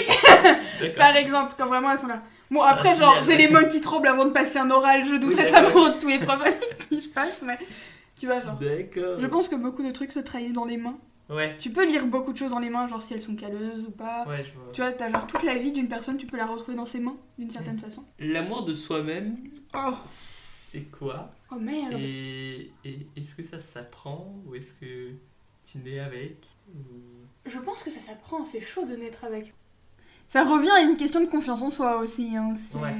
Par 0.97 1.15
exemple, 1.15 1.53
quand 1.57 1.67
vraiment 1.67 1.91
elles 1.91 1.99
sont 1.99 2.07
là. 2.07 2.21
Bon, 2.49 2.61
après, 2.61 2.95
genre, 2.97 3.23
j'ai 3.23 3.37
les 3.37 3.47
mains 3.47 3.63
qui 3.63 3.79
tremblent 3.79 4.07
avant 4.09 4.25
de 4.25 4.31
passer 4.31 4.59
un 4.59 4.69
oral, 4.69 5.05
je 5.05 5.15
douterais 5.15 5.45
Oui, 5.45 5.51
pas 5.51 5.61
d'accord. 5.61 5.87
pour 5.89 5.99
tous 5.99 6.07
les 6.09 6.19
profs 6.19 6.41
avec 6.41 6.87
qui 6.89 7.01
je 7.01 7.07
passe, 7.09 7.41
mais 7.45 7.57
tu 8.19 8.25
vois, 8.25 8.41
genre. 8.41 8.59
D'accord. 8.59 9.17
Je 9.17 9.27
pense 9.27 9.47
que 9.47 9.55
beaucoup 9.55 9.83
de 9.83 9.91
trucs 9.91 10.11
se 10.11 10.19
trahissent 10.19 10.51
dans 10.53 10.65
les 10.65 10.75
mains. 10.77 10.97
Ouais, 11.29 11.55
Tu 11.61 11.69
peux 11.69 11.85
lire 11.87 12.05
beaucoup 12.07 12.33
de 12.33 12.37
choses 12.37 12.51
dans 12.51 12.59
les 12.59 12.69
mains, 12.69 12.87
genre 12.87 13.01
si 13.01 13.13
elles 13.13 13.21
sont 13.21 13.35
calleuses 13.37 13.87
ou 13.87 13.91
pas. 13.91 14.25
ouais, 14.27 14.43
je 14.43 14.51
vois. 14.59 14.71
Tu 14.73 14.81
vois, 14.81 14.91
t'as 14.91 15.09
genre 15.09 15.25
toute 15.27 15.43
la 15.43 15.55
vie 15.55 15.71
d'une 15.71 15.87
personne, 15.87 16.17
tu 16.17 16.25
peux 16.27 16.35
la 16.35 16.45
retrouver 16.45 16.75
dans 16.75 16.85
ses 16.85 16.99
mains, 16.99 17.15
d'une 17.39 17.49
certaine 17.51 17.79
façon. 17.79 18.03
L'amour 18.19 18.65
de 18.65 18.73
soi-même, 18.73 19.37
Oh, 19.73 19.93
c'est 20.71 20.83
quoi 20.83 21.29
oh 21.51 21.55
merde 21.55 21.93
Et, 21.99 22.71
et 22.85 23.05
est-ce 23.17 23.35
que 23.35 23.43
ça 23.43 23.59
s'apprend 23.59 24.33
ou 24.47 24.55
est-ce 24.55 24.71
que 24.73 25.11
tu 25.65 25.79
nais 25.79 25.99
avec 25.99 26.47
ou- 26.73 26.79
Je 27.49 27.59
pense 27.59 27.83
que 27.83 27.89
ça 27.89 27.99
s'apprend, 27.99 28.45
c'est 28.45 28.61
chaud 28.61 28.85
de 28.85 28.95
naître 28.95 29.23
avec. 29.25 29.53
Ça 30.29 30.43
revient 30.45 30.69
à 30.71 30.79
une 30.81 30.95
question 30.95 31.19
de 31.19 31.25
confiance 31.25 31.61
en 31.61 31.71
soi 31.71 31.97
aussi, 31.97 32.37
hein. 32.37 32.53
Ouais. 32.75 32.95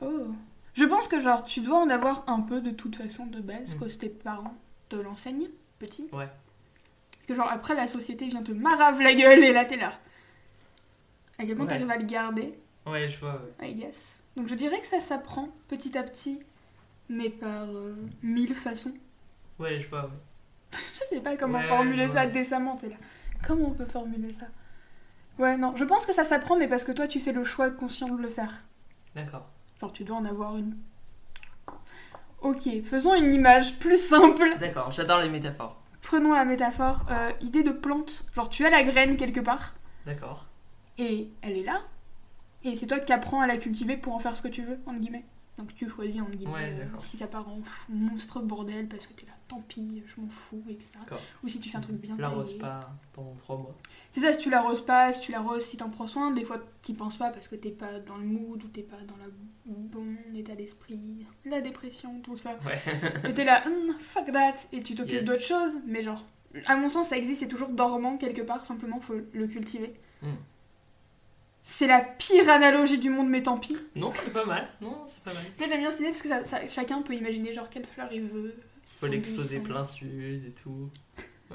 Oh. 0.00 0.28
Je 0.74 0.84
pense 0.84 1.06
que 1.06 1.20
genre 1.20 1.44
tu 1.44 1.60
dois 1.60 1.78
en 1.78 1.88
avoir 1.90 2.24
un 2.28 2.40
peu 2.40 2.60
de 2.60 2.70
toute 2.70 2.96
façon 2.96 3.26
de 3.26 3.40
base, 3.40 3.74
Mm. 3.76 3.78
cause 3.78 3.98
tes 3.98 4.08
parents 4.08 4.56
te 4.88 4.96
l'enseignent, 4.96 5.50
petit. 5.78 6.06
Ouais. 6.12 6.28
Que 7.28 7.34
genre 7.34 7.50
après 7.50 7.74
la 7.74 7.88
société 7.88 8.26
vient 8.28 8.42
te 8.42 8.52
marave 8.52 9.00
la 9.00 9.14
gueule 9.14 9.44
et 9.44 9.52
là 9.52 9.64
t'es 9.64 9.76
là. 9.76 9.92
À 11.38 11.44
quel 11.44 11.54
point 11.56 11.64
Ouais. 11.64 11.70
t'arrives 11.70 11.90
à 11.90 11.96
le 11.96 12.04
garder, 12.06 12.54
Ouais, 12.86 13.08
je 13.08 13.18
vois. 13.20 13.40
ouais. 13.60 13.70
I 13.70 13.74
guess. 13.74 14.18
Donc 14.36 14.48
je 14.48 14.54
dirais 14.54 14.80
que 14.80 14.86
ça 14.86 15.00
s'apprend 15.00 15.48
petit 15.68 15.96
à 15.96 16.02
petit. 16.02 16.40
mais 17.08 17.30
par 17.30 17.64
euh, 17.70 17.94
mille 18.22 18.54
façons. 18.54 18.92
Ouais, 19.58 19.80
je 19.80 19.88
vois, 19.88 20.04
ouais. 20.04 20.10
Je 20.94 21.00
sais 21.08 21.20
pas 21.20 21.36
comment 21.36 21.58
Ouais, 21.58 21.64
formuler 21.64 22.08
ça 22.08 22.26
décemment, 22.26 22.76
t'es 22.76 22.88
là. 22.88 22.96
Comment 23.46 23.68
on 23.68 23.70
peut 23.74 23.84
formuler 23.84 24.32
ça? 24.32 24.46
Ouais, 25.38 25.56
non, 25.56 25.74
je 25.76 25.84
pense 25.84 26.06
que 26.06 26.12
ça 26.12 26.24
s'apprend, 26.24 26.56
mais 26.56 26.66
parce 26.68 26.82
que 26.84 26.92
toi, 26.92 27.06
tu 27.06 27.20
fais 27.20 27.32
le 27.32 27.44
choix 27.44 27.70
conscient 27.70 28.08
de 28.08 28.20
le 28.22 28.28
faire. 28.28 28.64
D'accord. 29.14 29.46
Genre, 29.80 29.92
tu 29.92 30.02
dois 30.04 30.16
en 30.16 30.24
avoir 30.24 30.56
une. 30.56 30.76
Ok, 32.40 32.68
faisons 32.84 33.14
une 33.14 33.32
image 33.32 33.78
plus 33.78 33.96
simple. 34.08 34.56
D'accord, 34.60 34.90
j'adore 34.90 35.20
les 35.20 35.30
métaphores. 35.30 35.80
Prenons 36.02 36.32
la 36.34 36.44
métaphore, 36.44 37.06
euh, 37.10 37.30
idée 37.40 37.62
de 37.62 37.70
plante. 37.72 38.24
Genre, 38.34 38.48
tu 38.48 38.64
as 38.66 38.70
la 38.70 38.82
graine 38.82 39.16
quelque 39.16 39.40
part, 39.40 39.74
D'accord. 40.06 40.46
et 40.98 41.30
elle 41.42 41.56
est 41.58 41.62
là, 41.64 41.80
et 42.64 42.76
c'est 42.76 42.86
toi 42.86 42.98
qui 43.00 43.12
apprends 43.12 43.40
à 43.40 43.46
la 43.46 43.56
cultiver 43.56 43.96
pour 43.96 44.14
en 44.14 44.18
faire 44.18 44.36
ce 44.36 44.42
que 44.42 44.48
tu 44.48 44.62
veux, 44.62 44.78
entre 44.86 44.98
guillemets. 45.00 45.24
Donc 45.56 45.72
tu 45.74 45.88
choisis, 45.88 46.20
entre 46.20 46.32
guillemets, 46.32 46.52
Ouais, 46.52 46.76
euh, 46.80 46.86
si 47.00 47.16
ça 47.16 47.28
part 47.28 47.46
en 47.48 47.60
monstre 47.88 48.40
bordel 48.40 48.88
parce 48.88 49.06
que 49.06 49.12
t'es 49.12 49.24
là, 49.24 49.32
tant 49.46 49.60
pis, 49.60 50.02
je 50.04 50.20
m'en 50.20 50.28
fous, 50.28 50.64
etc. 50.68 50.90
Ou 51.44 51.48
si 51.48 51.60
tu 51.60 51.70
fais 51.70 51.76
un 51.78 51.80
truc 51.80 51.94
bien 52.00 52.16
l'arrose 52.18 52.58
pas 52.58 52.90
pendant 53.12 53.34
trois 53.36 53.56
mois. 53.58 53.74
C'est 54.10 54.20
ça, 54.22 54.32
si 54.32 54.40
tu 54.40 54.50
l'arroses 54.50 54.84
pas, 54.84 55.12
si 55.12 55.20
tu 55.20 55.30
l'arroses, 55.30 55.64
si 55.64 55.76
t'en 55.76 55.90
prends 55.90 56.08
soin, 56.08 56.32
des 56.32 56.44
fois 56.44 56.58
t'y 56.82 56.92
penses 56.92 57.16
pas 57.16 57.30
parce 57.30 57.46
que 57.46 57.54
t'es 57.54 57.70
pas 57.70 58.00
dans 58.00 58.16
le 58.16 58.24
mood 58.24 58.64
ou 58.64 58.66
t'es 58.66 58.82
pas 58.82 58.96
dans 59.06 59.14
le 59.24 59.32
bon 59.66 60.16
état 60.34 60.56
d'esprit, 60.56 61.24
la 61.44 61.60
dépression, 61.60 62.18
tout 62.20 62.36
ça. 62.36 62.58
Ouais. 62.66 62.80
Et 63.30 63.32
t'es 63.32 63.44
là, 63.44 63.62
Hum, 63.64 63.94
fuck 64.00 64.32
that, 64.32 64.54
et 64.72 64.80
tu 64.82 64.96
t'occupes 64.96 65.12
Yes. 65.14 65.24
d'autre 65.24 65.42
chose, 65.42 65.72
mais 65.86 66.02
genre, 66.02 66.24
à 66.66 66.74
mon 66.74 66.88
sens, 66.88 67.08
ça 67.10 67.16
existe, 67.16 67.40
c'est 67.40 67.48
toujours 67.48 67.68
dormant 67.68 68.16
quelque 68.16 68.42
part, 68.42 68.66
simplement 68.66 68.98
faut 68.98 69.14
le 69.32 69.46
cultiver. 69.46 69.94
Mm. 70.22 70.26
C'est 71.66 71.86
la 71.86 72.00
pire 72.00 72.48
analogie 72.50 72.98
du 72.98 73.08
monde, 73.10 73.28
mais 73.30 73.42
tant 73.42 73.56
pis. 73.58 73.76
Non, 73.96 74.12
c'est 74.14 74.32
pas 74.32 74.44
mal. 74.44 74.68
Non, 74.80 75.02
c'est 75.06 75.20
pas 75.22 75.32
mal. 75.32 75.42
Tu 75.56 75.62
sais, 75.64 75.68
j'aime 75.68 75.80
bien 75.80 75.90
cette 75.90 76.00
idée 76.00 76.10
parce 76.10 76.22
que 76.22 76.28
ça- 76.28 76.44
ça- 76.44 76.68
chacun 76.68 77.00
peut 77.02 77.14
imaginer 77.14 77.52
genre 77.54 77.68
quelle 77.70 77.86
fleur 77.86 78.08
il 78.12 78.22
veut. 78.24 78.54
Faut 78.86 79.06
son 79.06 79.12
l'exposer 79.12 79.60
plein 79.60 79.84
sud 79.84 80.44
et 80.46 80.50
tout. 80.62 80.90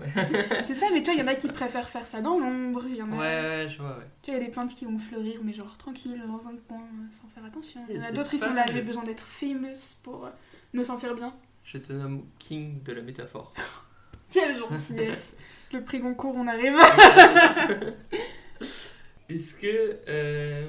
C'est 0.68 0.76
ça, 0.76 0.88
mais 0.94 1.02
tu 1.02 1.06
vois, 1.12 1.14
il 1.14 1.20
y 1.20 1.24
en 1.24 1.28
a 1.28 1.36
qui 1.36 1.48
préfèrent 1.52 1.90
faire 1.90 2.08
ça 2.08 2.22
dans 2.22 2.40
l'ombre, 2.40 2.84
il 2.88 2.96
y 2.96 3.02
en 3.04 3.12
a. 3.12 3.16
Ouais, 3.16 3.20
ouais, 3.64 3.68
je 3.70 3.78
vois, 3.78 3.98
ouais. 3.98 4.06
Tu 4.24 4.32
vois, 4.32 4.40
il 4.40 4.42
y 4.42 4.44
a 4.44 4.46
des 4.46 4.52
plantes 4.52 4.74
qui 4.74 4.86
vont 4.86 4.98
fleurir, 4.98 5.40
mais 5.44 5.54
genre 5.54 5.78
tranquille, 5.78 6.22
dans 6.28 6.48
un 6.48 6.56
coin, 6.68 6.78
euh, 6.80 7.12
sans 7.12 7.28
faire 7.34 7.46
attention. 7.46 7.82
Il 7.90 7.98
y 7.98 8.00
en 8.00 8.04
a 8.04 8.12
d'autres, 8.12 8.34
ils 8.34 8.40
pas 8.40 8.48
sont 8.48 8.54
là, 8.54 8.66
j'ai 8.72 8.82
besoin 8.82 9.04
d'être 9.04 9.24
famous 9.26 9.96
pour 10.04 10.26
euh, 10.26 10.30
me 10.74 10.84
sentir 10.84 11.14
bien. 11.16 11.34
Je 11.64 11.78
te 11.78 11.94
nomme 11.94 12.24
King 12.40 12.82
de 12.84 12.94
la 12.94 13.02
métaphore. 13.02 13.54
Quelle 14.32 14.58
gentillesse 14.58 15.34
Le 15.74 15.84
prix 15.84 16.00
Goncourt, 16.00 16.36
on 16.36 16.48
arrive 16.48 16.78
Est-ce 19.30 19.56
que 19.56 19.98
euh, 20.08 20.68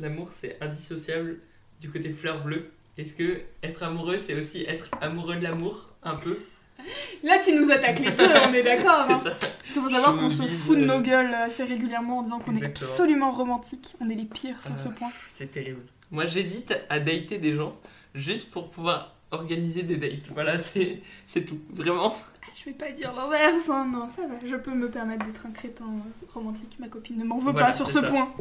l'amour 0.00 0.28
c'est 0.32 0.56
indissociable 0.60 1.38
du 1.80 1.90
côté 1.90 2.10
fleur 2.12 2.42
bleue? 2.42 2.70
Est-ce 2.98 3.12
que 3.14 3.40
être 3.62 3.82
amoureux 3.82 4.18
c'est 4.18 4.34
aussi 4.34 4.64
être 4.64 4.88
amoureux 5.00 5.36
de 5.36 5.42
l'amour 5.42 5.88
un 6.02 6.16
peu? 6.16 6.38
Là, 7.22 7.38
tu 7.38 7.52
nous 7.52 7.70
attaques 7.70 8.00
les 8.00 8.10
deux, 8.10 8.28
on 8.48 8.52
est 8.52 8.62
d'accord. 8.62 9.06
Hein. 9.08 9.20
Parce 9.22 9.72
qu'il 9.72 9.82
faut 9.82 9.90
savoir 9.90 10.16
qu'on 10.16 10.30
se 10.30 10.42
fout 10.42 10.76
de 10.76 10.82
euh, 10.82 10.86
nos 10.86 11.00
gueules 11.00 11.32
assez 11.32 11.62
régulièrement 11.64 12.18
en 12.18 12.22
disant 12.22 12.40
qu'on 12.40 12.56
est 12.56 12.64
absolument 12.64 13.30
romantique. 13.30 13.94
On 14.00 14.10
est 14.10 14.14
les 14.16 14.24
pires 14.24 14.60
sur 14.62 14.78
ce 14.80 14.88
Euh, 14.88 14.92
point. 14.92 15.10
C'est 15.28 15.50
terrible. 15.52 15.82
Moi 16.10 16.26
j'hésite 16.26 16.74
à 16.90 16.98
dater 16.98 17.38
des 17.38 17.54
gens 17.54 17.76
juste 18.14 18.50
pour 18.50 18.70
pouvoir 18.70 19.14
organiser 19.30 19.82
des 19.84 19.96
dates. 19.96 20.26
Voilà, 20.32 20.58
c'est 21.26 21.44
tout. 21.44 21.60
Vraiment. 21.70 22.16
Je 22.58 22.64
vais 22.66 22.76
pas 22.76 22.92
dire 22.92 23.12
l'inverse, 23.14 23.68
hein, 23.68 23.86
non, 23.90 24.08
ça 24.08 24.26
va. 24.26 24.34
Je 24.44 24.56
peux 24.56 24.74
me 24.74 24.90
permettre 24.90 25.24
d'être 25.24 25.46
un 25.46 25.50
crétin 25.50 25.84
euh, 25.86 26.26
romantique. 26.32 26.76
Ma 26.78 26.88
copine 26.88 27.18
ne 27.18 27.24
m'en 27.24 27.38
veut 27.38 27.52
Voilà, 27.52 27.66
pas 27.68 27.72
sur 27.72 27.90
ce 27.90 28.00
ça. 28.00 28.08
point. 28.08 28.32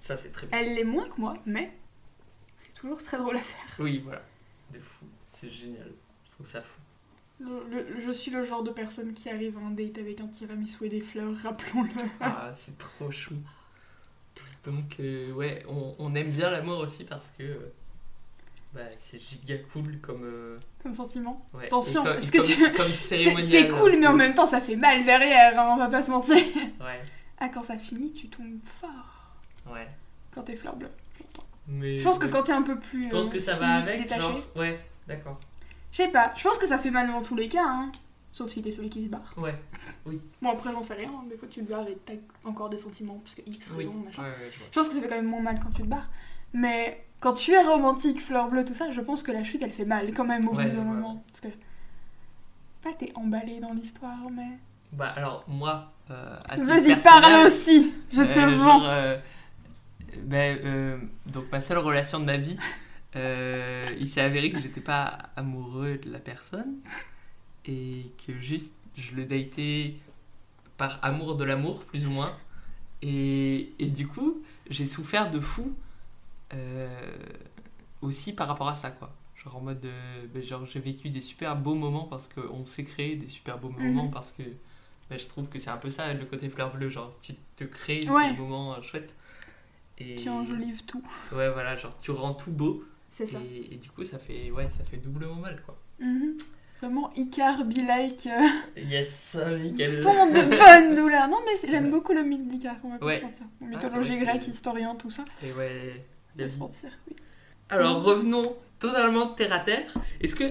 Ça 0.00 0.16
c'est 0.16 0.30
très 0.30 0.46
bien. 0.46 0.58
Elle 0.58 0.74
l'est 0.74 0.84
moins 0.84 1.08
que 1.08 1.20
moi, 1.20 1.34
mais 1.44 1.72
c'est 2.58 2.74
toujours 2.74 3.02
très 3.02 3.18
drôle 3.18 3.36
à 3.36 3.40
faire. 3.40 3.74
Oui, 3.78 4.00
voilà. 4.04 4.22
De 4.72 4.78
fou. 4.80 5.04
C'est 5.32 5.50
génial. 5.50 5.90
Je 6.26 6.30
trouve 6.32 6.46
ça 6.46 6.62
fou. 6.62 6.80
Le- 7.40 7.64
le- 7.70 8.00
je 8.00 8.10
suis 8.10 8.30
le 8.30 8.44
genre 8.44 8.62
de 8.62 8.70
personne 8.70 9.12
qui 9.12 9.28
arrive 9.30 9.56
à 9.58 9.60
un 9.60 9.70
date 9.70 9.98
avec 9.98 10.20
un 10.20 10.26
tiramisu 10.28 10.86
et 10.86 10.88
des 10.88 11.00
fleurs, 11.00 11.34
rappelons-le. 11.42 11.90
Ah, 12.20 12.52
c'est 12.56 12.76
trop 12.78 13.10
chou. 13.10 13.34
Donc, 14.64 14.96
euh, 15.00 15.32
ouais, 15.32 15.64
on, 15.68 15.94
on 15.98 16.14
aime 16.14 16.30
bien 16.30 16.50
l'amour 16.50 16.78
aussi 16.80 17.04
parce 17.04 17.32
que 17.38 17.42
euh, 17.44 17.72
bah, 18.74 18.80
c'est 18.96 19.18
giga 19.20 19.56
cool 19.72 19.98
comme. 20.00 20.22
euh, 20.24 20.58
Comme 20.82 20.94
sentiment. 20.94 21.46
ouais, 21.54 21.66
Attention, 21.66 22.04
comme, 22.04 22.16
est-ce 22.18 22.26
et 22.28 22.30
que 22.30 22.36
comme, 22.38 22.46
tu- 22.46 22.72
comme 22.76 22.92
C'est 22.92 23.36
c'est 23.40 23.68
cool, 23.68 23.96
mais 23.98 24.06
en 24.06 24.14
même 24.14 24.34
temps, 24.34 24.46
ça 24.46 24.60
fait 24.60 24.76
mal 24.76 25.04
derrière, 25.04 25.58
hein, 25.58 25.70
on 25.74 25.76
va 25.76 25.88
pas 25.88 26.02
se 26.02 26.10
mentir. 26.10 26.36
Ouais, 26.80 27.00
Ah, 27.38 27.48
quand 27.48 27.62
ça 27.62 27.76
finit, 27.78 28.12
tu 28.12 28.28
tombes 28.28 28.58
fort. 28.80 29.72
ouais. 29.72 29.88
Quand 30.34 30.42
t'es 30.42 30.54
fleur 30.56 30.76
bleue. 30.76 30.90
Mais, 31.66 31.98
Je 31.98 32.04
pense 32.04 32.18
que 32.18 32.26
quand 32.26 32.44
t'es 32.44 32.52
un 32.52 32.62
peu 32.62 32.78
plus. 32.78 33.04
Je 33.04 33.10
pense 33.10 33.28
euh, 33.28 33.30
que 33.30 33.38
ça 33.38 33.54
va 33.54 33.74
avec. 33.76 34.00
détaché. 34.02 34.20
Genre, 34.22 34.40
ouais, 34.56 34.80
d'accord. 35.06 35.38
Je 35.92 35.96
sais 35.98 36.08
pas, 36.08 36.32
je 36.36 36.42
pense 36.42 36.58
que 36.58 36.66
ça 36.66 36.78
fait 36.78 36.90
mal 36.90 37.08
dans 37.08 37.22
tous 37.22 37.34
les 37.36 37.48
cas, 37.48 37.64
hein. 37.66 37.90
Sauf 38.32 38.50
si 38.52 38.62
t'es 38.62 38.70
celui 38.70 38.88
qui 38.90 39.04
se 39.04 39.08
barre. 39.10 39.34
Ouais, 39.36 39.54
Bon, 40.42 40.50
après, 40.52 40.70
j'en 40.72 40.82
sais 40.82 40.94
rien. 40.94 41.08
hein. 41.10 41.24
Des 41.28 41.36
fois, 41.36 41.48
tu 41.50 41.64
te 41.64 41.70
barres 41.70 41.88
et 41.88 41.96
t'as 42.06 42.12
encore 42.44 42.68
des 42.68 42.78
sentiments, 42.78 43.18
parce 43.24 43.34
que 43.34 43.40
X 43.46 43.70
oui. 43.72 43.78
raison, 43.86 43.94
machin. 43.98 44.22
Ouais, 44.22 44.28
ouais, 44.28 44.50
je. 44.52 44.58
Je 44.64 44.70
pense 44.70 44.88
que 44.88 44.94
ça 44.94 45.00
fait 45.00 45.08
quand 45.08 45.16
même 45.16 45.26
moins 45.26 45.40
mal 45.42 45.58
quand 45.62 45.70
tu 45.70 45.82
te 45.82 45.86
barres. 45.88 46.08
Mais 46.52 47.04
quand 47.20 47.34
tu 47.34 47.52
es 47.52 47.62
romantique, 47.62 48.20
fleur 48.22 48.48
bleue, 48.48 48.64
tout 48.64 48.74
ça, 48.74 48.90
je 48.92 49.00
pense 49.00 49.22
que 49.22 49.32
la 49.32 49.44
chute, 49.44 49.62
elle 49.62 49.72
fait 49.72 49.84
mal 49.84 50.12
quand 50.14 50.24
même 50.24 50.48
au 50.48 50.54
Ouais, 50.54 50.64
bout 50.66 50.70
d'un 50.70 50.78
ouais. 50.78 50.84
moment. 50.84 51.24
Parce 51.28 51.40
que. 51.40 51.48
Pas 52.82 52.92
t'es 52.92 53.12
emballé 53.14 53.60
dans 53.60 53.72
l'histoire, 53.72 54.30
mais. 54.30 54.58
Bah, 54.92 55.12
alors, 55.16 55.44
moi. 55.48 55.92
euh, 56.10 56.36
Vas-y, 56.58 56.96
parle 56.96 57.46
aussi 57.46 57.92
Je 58.12 58.22
te 58.22 58.38
Euh, 58.38 58.56
vends 58.56 58.84
euh, 58.84 59.18
ben, 60.24 60.58
euh, 60.64 60.98
donc 61.26 61.44
ma 61.52 61.60
seule 61.60 61.78
relation 61.78 62.20
de 62.20 62.24
ma 62.24 62.36
vie, 62.38 62.56
euh, 63.16 63.88
il 63.98 64.08
s'est 64.08 64.20
avéré 64.22 64.50
que 64.50 64.60
j'étais 64.60 64.80
pas 64.80 65.18
amoureux 65.36 65.98
de 65.98 66.10
la 66.10 66.18
personne 66.18 66.76
et 67.66 68.12
que 68.26 68.38
juste 68.38 68.74
je 68.96 69.14
le 69.14 69.24
datais 69.24 69.94
par 70.76 70.98
amour 71.02 71.36
de 71.36 71.44
l'amour 71.44 71.84
plus 71.84 72.06
ou 72.06 72.10
moins 72.10 72.36
et, 73.02 73.72
et 73.78 73.86
du 73.88 74.06
coup 74.08 74.42
j'ai 74.70 74.86
souffert 74.86 75.30
de 75.30 75.40
fou 75.40 75.74
aussi 78.02 78.32
par 78.34 78.48
rapport 78.48 78.68
à 78.68 78.76
ça 78.76 78.90
quoi 78.90 79.12
genre 79.36 79.56
en 79.56 79.60
mode 79.60 79.84
euh, 79.84 80.26
ben, 80.32 80.42
genre 80.42 80.66
j'ai 80.66 80.80
vécu 80.80 81.10
des 81.10 81.20
super 81.20 81.56
beaux 81.56 81.74
moments 81.74 82.04
parce 82.04 82.28
qu'on 82.28 82.64
s'est 82.66 82.84
créé 82.84 83.16
des 83.16 83.28
super 83.28 83.58
beaux 83.58 83.70
moments 83.70 84.04
Mhm. 84.04 84.10
parce 84.10 84.32
que 84.32 84.42
ben, 85.10 85.18
je 85.18 85.26
trouve 85.28 85.48
que 85.48 85.58
c'est 85.58 85.70
un 85.70 85.76
peu 85.76 85.90
ça 85.90 86.12
le 86.12 86.24
côté 86.24 86.48
fleur 86.48 86.74
bleue 86.74 86.88
genre 86.88 87.10
tu 87.20 87.34
te 87.56 87.64
crées 87.64 88.08
Ouais. 88.08 88.32
des 88.32 88.38
moments 88.38 88.74
euh, 88.74 88.82
chouettes 88.82 89.14
et 89.98 90.16
Tu 90.16 90.28
enjolives 90.28 90.84
tout. 90.84 91.02
ouais 91.32 91.50
voilà 91.50 91.76
genre 91.76 91.96
tu 91.98 92.10
rends 92.10 92.34
tout 92.34 92.50
beau 92.52 92.84
C'est 93.10 93.26
ça. 93.26 93.38
et, 93.38 93.74
et 93.74 93.76
du 93.76 93.90
coup 93.90 94.04
ça 94.04 94.18
fait 94.18 94.50
ouais 94.50 94.68
ça 94.70 94.84
fait 94.84 94.96
doublement 94.98 95.36
mal 95.36 95.60
quoi 95.64 95.76
Mhm. 96.00 96.36
Vraiment 96.80 97.12
Icar 97.16 97.64
be 97.64 97.78
like. 97.78 98.26
euh, 98.28 98.80
yes 98.80 99.36
nickel 99.60 99.96
de 100.00 100.02
bonne 100.04 100.94
douleur. 100.94 101.26
Non, 101.26 101.38
mais 101.44 101.68
j'aime 101.68 101.86
Ouais. 101.86 101.90
beaucoup 101.90 102.12
le 102.12 102.22
mythe 102.22 102.46
d'Icar, 102.46 102.76
on 102.84 102.90
va 102.96 103.04
Ouais. 103.04 103.20
mentir. 103.20 103.44
c'est 103.58 103.66
Mythologie 103.66 104.16
que- 104.16 104.24
grecque, 104.24 104.46
historien, 104.46 104.94
tout 104.94 105.10
ça. 105.10 105.24
et 105.42 105.52
ouais 105.52 106.04
Se 106.46 106.58
mentir, 106.58 106.90
oui. 107.08 107.16
alors 107.70 108.02
revenons 108.02 108.56
totalement 108.78 109.26
terre 109.28 109.52
à 109.52 109.58
terre 109.60 109.92
est-ce 110.20 110.34
que 110.36 110.44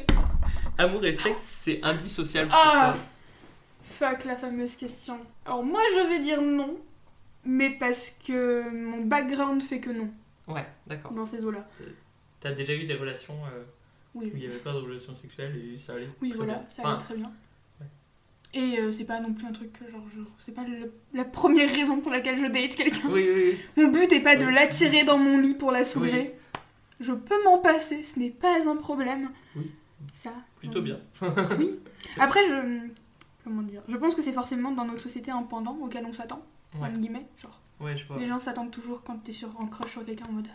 amour 0.78 1.06
et 1.06 1.13
sexe 1.13 1.41
c'est 1.41 1.80
indissociable 1.84 2.50
pour 2.50 2.60
Ah. 2.62 2.93
toi? 2.93 3.04
Fuck 4.10 4.26
la 4.26 4.36
fameuse 4.36 4.76
question. 4.76 5.17
Alors 5.45 5.63
moi 5.63 5.80
je 5.95 6.08
vais 6.10 6.19
dire 6.19 6.41
non, 6.41 6.78
mais 7.45 7.69
parce 7.71 8.12
que 8.28 8.69
mon 8.69 9.06
background 9.06 9.62
fait 9.63 9.80
que 9.80 9.89
non, 9.91 10.10
ouais 10.47 10.67
d'accord 10.88 11.12
dans 11.13 11.26
ces 11.26 11.43
eaux-là. 11.45 11.65
t'as 12.41 12.52
déjà 12.52 12.73
eu 12.73 12.84
des 12.86 12.95
relations 12.95 13.38
euh, 13.45 13.63
Oui, 14.13 14.26
où 14.34 14.36
il 14.38 14.41
n'y 14.41 14.45
avait 14.47 14.58
pas 14.60 14.73
de 14.73 14.80
relations 14.80 15.15
sexuelles 15.15 15.56
et 15.73 15.78
ça 15.78 15.93
allait 15.93 16.08
oui 16.21 16.30
très 16.30 16.38
voilà, 16.38 16.54
bien. 16.56 16.65
ça 16.76 16.82
allait 16.84 16.91
Enfin, 16.95 17.04
très 17.06 17.15
bien. 17.15 17.32
Et 18.54 18.80
euh, 18.80 18.92
c'est 18.92 19.04
pas 19.04 19.20
non 19.20 19.34
plus 19.34 19.46
un 19.46 19.52
truc 19.52 19.74
que 19.74 19.90
genre 19.92 20.04
je... 20.14 20.22
C'est 20.46 20.54
pas 20.54 20.64
le- 20.64 20.94
la 21.14 21.26
première 21.26 21.70
raison 21.74 22.00
pour 22.00 22.12
laquelle 22.12 22.40
je 22.40 22.46
date 22.46 22.76
quelqu'un. 22.76 23.08
oui 23.10 23.26
oui 23.28 23.44
oui 23.52 23.58
Mon 23.84 23.92
but 23.92 24.12
est 24.14 24.22
pas 24.22 24.36
de 24.36 24.46
l'attirer 24.46 25.04
dans 25.04 25.18
mon 25.18 25.38
lit 25.38 25.54
pour 25.54 25.72
la 25.72 25.84
soulever. 25.84 26.34
Je 27.00 27.12
peux 27.14 27.44
m'en 27.44 27.60
passer, 27.60 28.02
ce 28.04 28.18
n'est 28.20 28.30
pas 28.32 28.68
un 28.68 28.76
problème. 28.76 29.30
Oui. 29.56 29.72
Ça. 30.14 30.32
plutôt 30.60 30.80
euh, 30.80 30.82
bien 30.82 31.00
Oui. 31.60 31.76
Après, 32.20 32.40
je. 32.48 32.88
Comment 33.44 33.62
dire 33.62 33.82
Je 33.88 33.96
pense 33.98 34.16
que 34.16 34.22
c'est 34.22 34.34
forcément 34.34 34.72
dans 34.72 34.86
notre 34.86 35.02
société 35.02 35.30
un 35.32 35.44
pendant 35.44 35.76
auquel 35.78 36.06
on 36.06 36.14
s'attend, 36.14 36.44
ouais 36.76 36.88
entre 36.88 36.98
guillemets. 36.98 37.26
Genre, 37.42 37.62
ouais 37.80 37.96
je 37.96 38.06
vois 38.08 38.18
les 38.18 38.26
gens 38.26 38.40
s'attendent 38.40 38.72
toujours 38.72 39.04
quand 39.04 39.18
t'es 39.24 39.32
sur, 39.32 39.50
en 39.60 39.68
crush 39.68 39.92
sur 39.92 40.06
quelqu'un 40.06 40.26
en 40.30 40.34
mode 40.34 40.48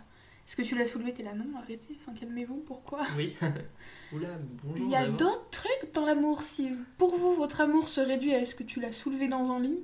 Est-ce 0.47 0.57
que 0.57 0.63
tu 0.63 0.77
l'as 0.77 0.87
soulevé? 0.87 1.13
T'es 1.15 1.23
là, 1.23 1.35
non, 1.35 1.47
arrêtez, 1.59 1.97
enfin 2.03 2.17
calmez-vous, 2.19 2.63
pourquoi? 2.67 3.01
Oui 3.17 3.37
oula 4.13 4.29
bonjour 4.65 4.85
Il 4.85 4.91
y 4.91 4.97
a 4.97 5.07
d'autres 5.09 5.49
trucs 5.51 5.93
dans 5.95 6.05
l'amour. 6.05 6.43
Si 6.43 6.71
pour 6.99 7.17
vous, 7.17 7.35
votre 7.35 7.61
amour 7.61 7.89
se 7.89 8.01
réduit 8.01 8.35
à 8.35 8.39
est-ce 8.41 8.55
que 8.55 8.63
tu 8.65 8.81
l'as 8.81 8.93
soulevé 8.93 9.29
dans 9.29 9.51
un 9.51 9.61
lit 9.61 9.79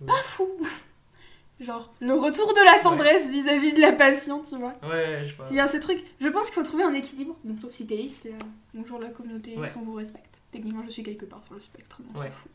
Ouais. 0.00 0.06
Pas 0.08 0.22
fou 0.24 0.48
Genre, 1.60 1.94
le 2.00 2.12
retour 2.12 2.52
de 2.52 2.62
la 2.64 2.80
tendresse 2.82 3.30
vis-à-vis 3.30 3.72
de 3.72 3.80
la 3.80 3.92
passion, 3.92 4.42
tu 4.42 4.56
vois. 4.56 4.74
ouais 4.82 5.24
je 5.24 5.34
vois 5.34 5.46
Il 5.48 5.56
y 5.56 5.60
a 5.60 5.66
ce 5.68 5.78
truc, 5.78 6.04
je 6.20 6.28
pense 6.28 6.46
qu'il 6.46 6.54
faut 6.54 6.62
trouver 6.62 6.82
un 6.84 6.92
équilibre. 6.92 7.34
Bon, 7.44 7.58
sauf 7.58 7.72
si 7.72 7.86
t'es 7.86 7.96
là, 7.96 8.36
bonjour 8.74 8.98
la 8.98 9.08
communauté, 9.08 9.56
Ouais. 9.56 9.68
on 9.78 9.80
vous 9.80 9.94
respecte. 9.94 10.42
Techniquement, 10.52 10.82
je 10.84 10.90
suis 10.90 11.02
quelque 11.02 11.24
part 11.24 11.42
sur 11.44 11.54
le 11.54 11.60
spectre, 11.60 11.98
s'en 12.14 12.20
Ouais. 12.20 12.30
fout. 12.30 12.50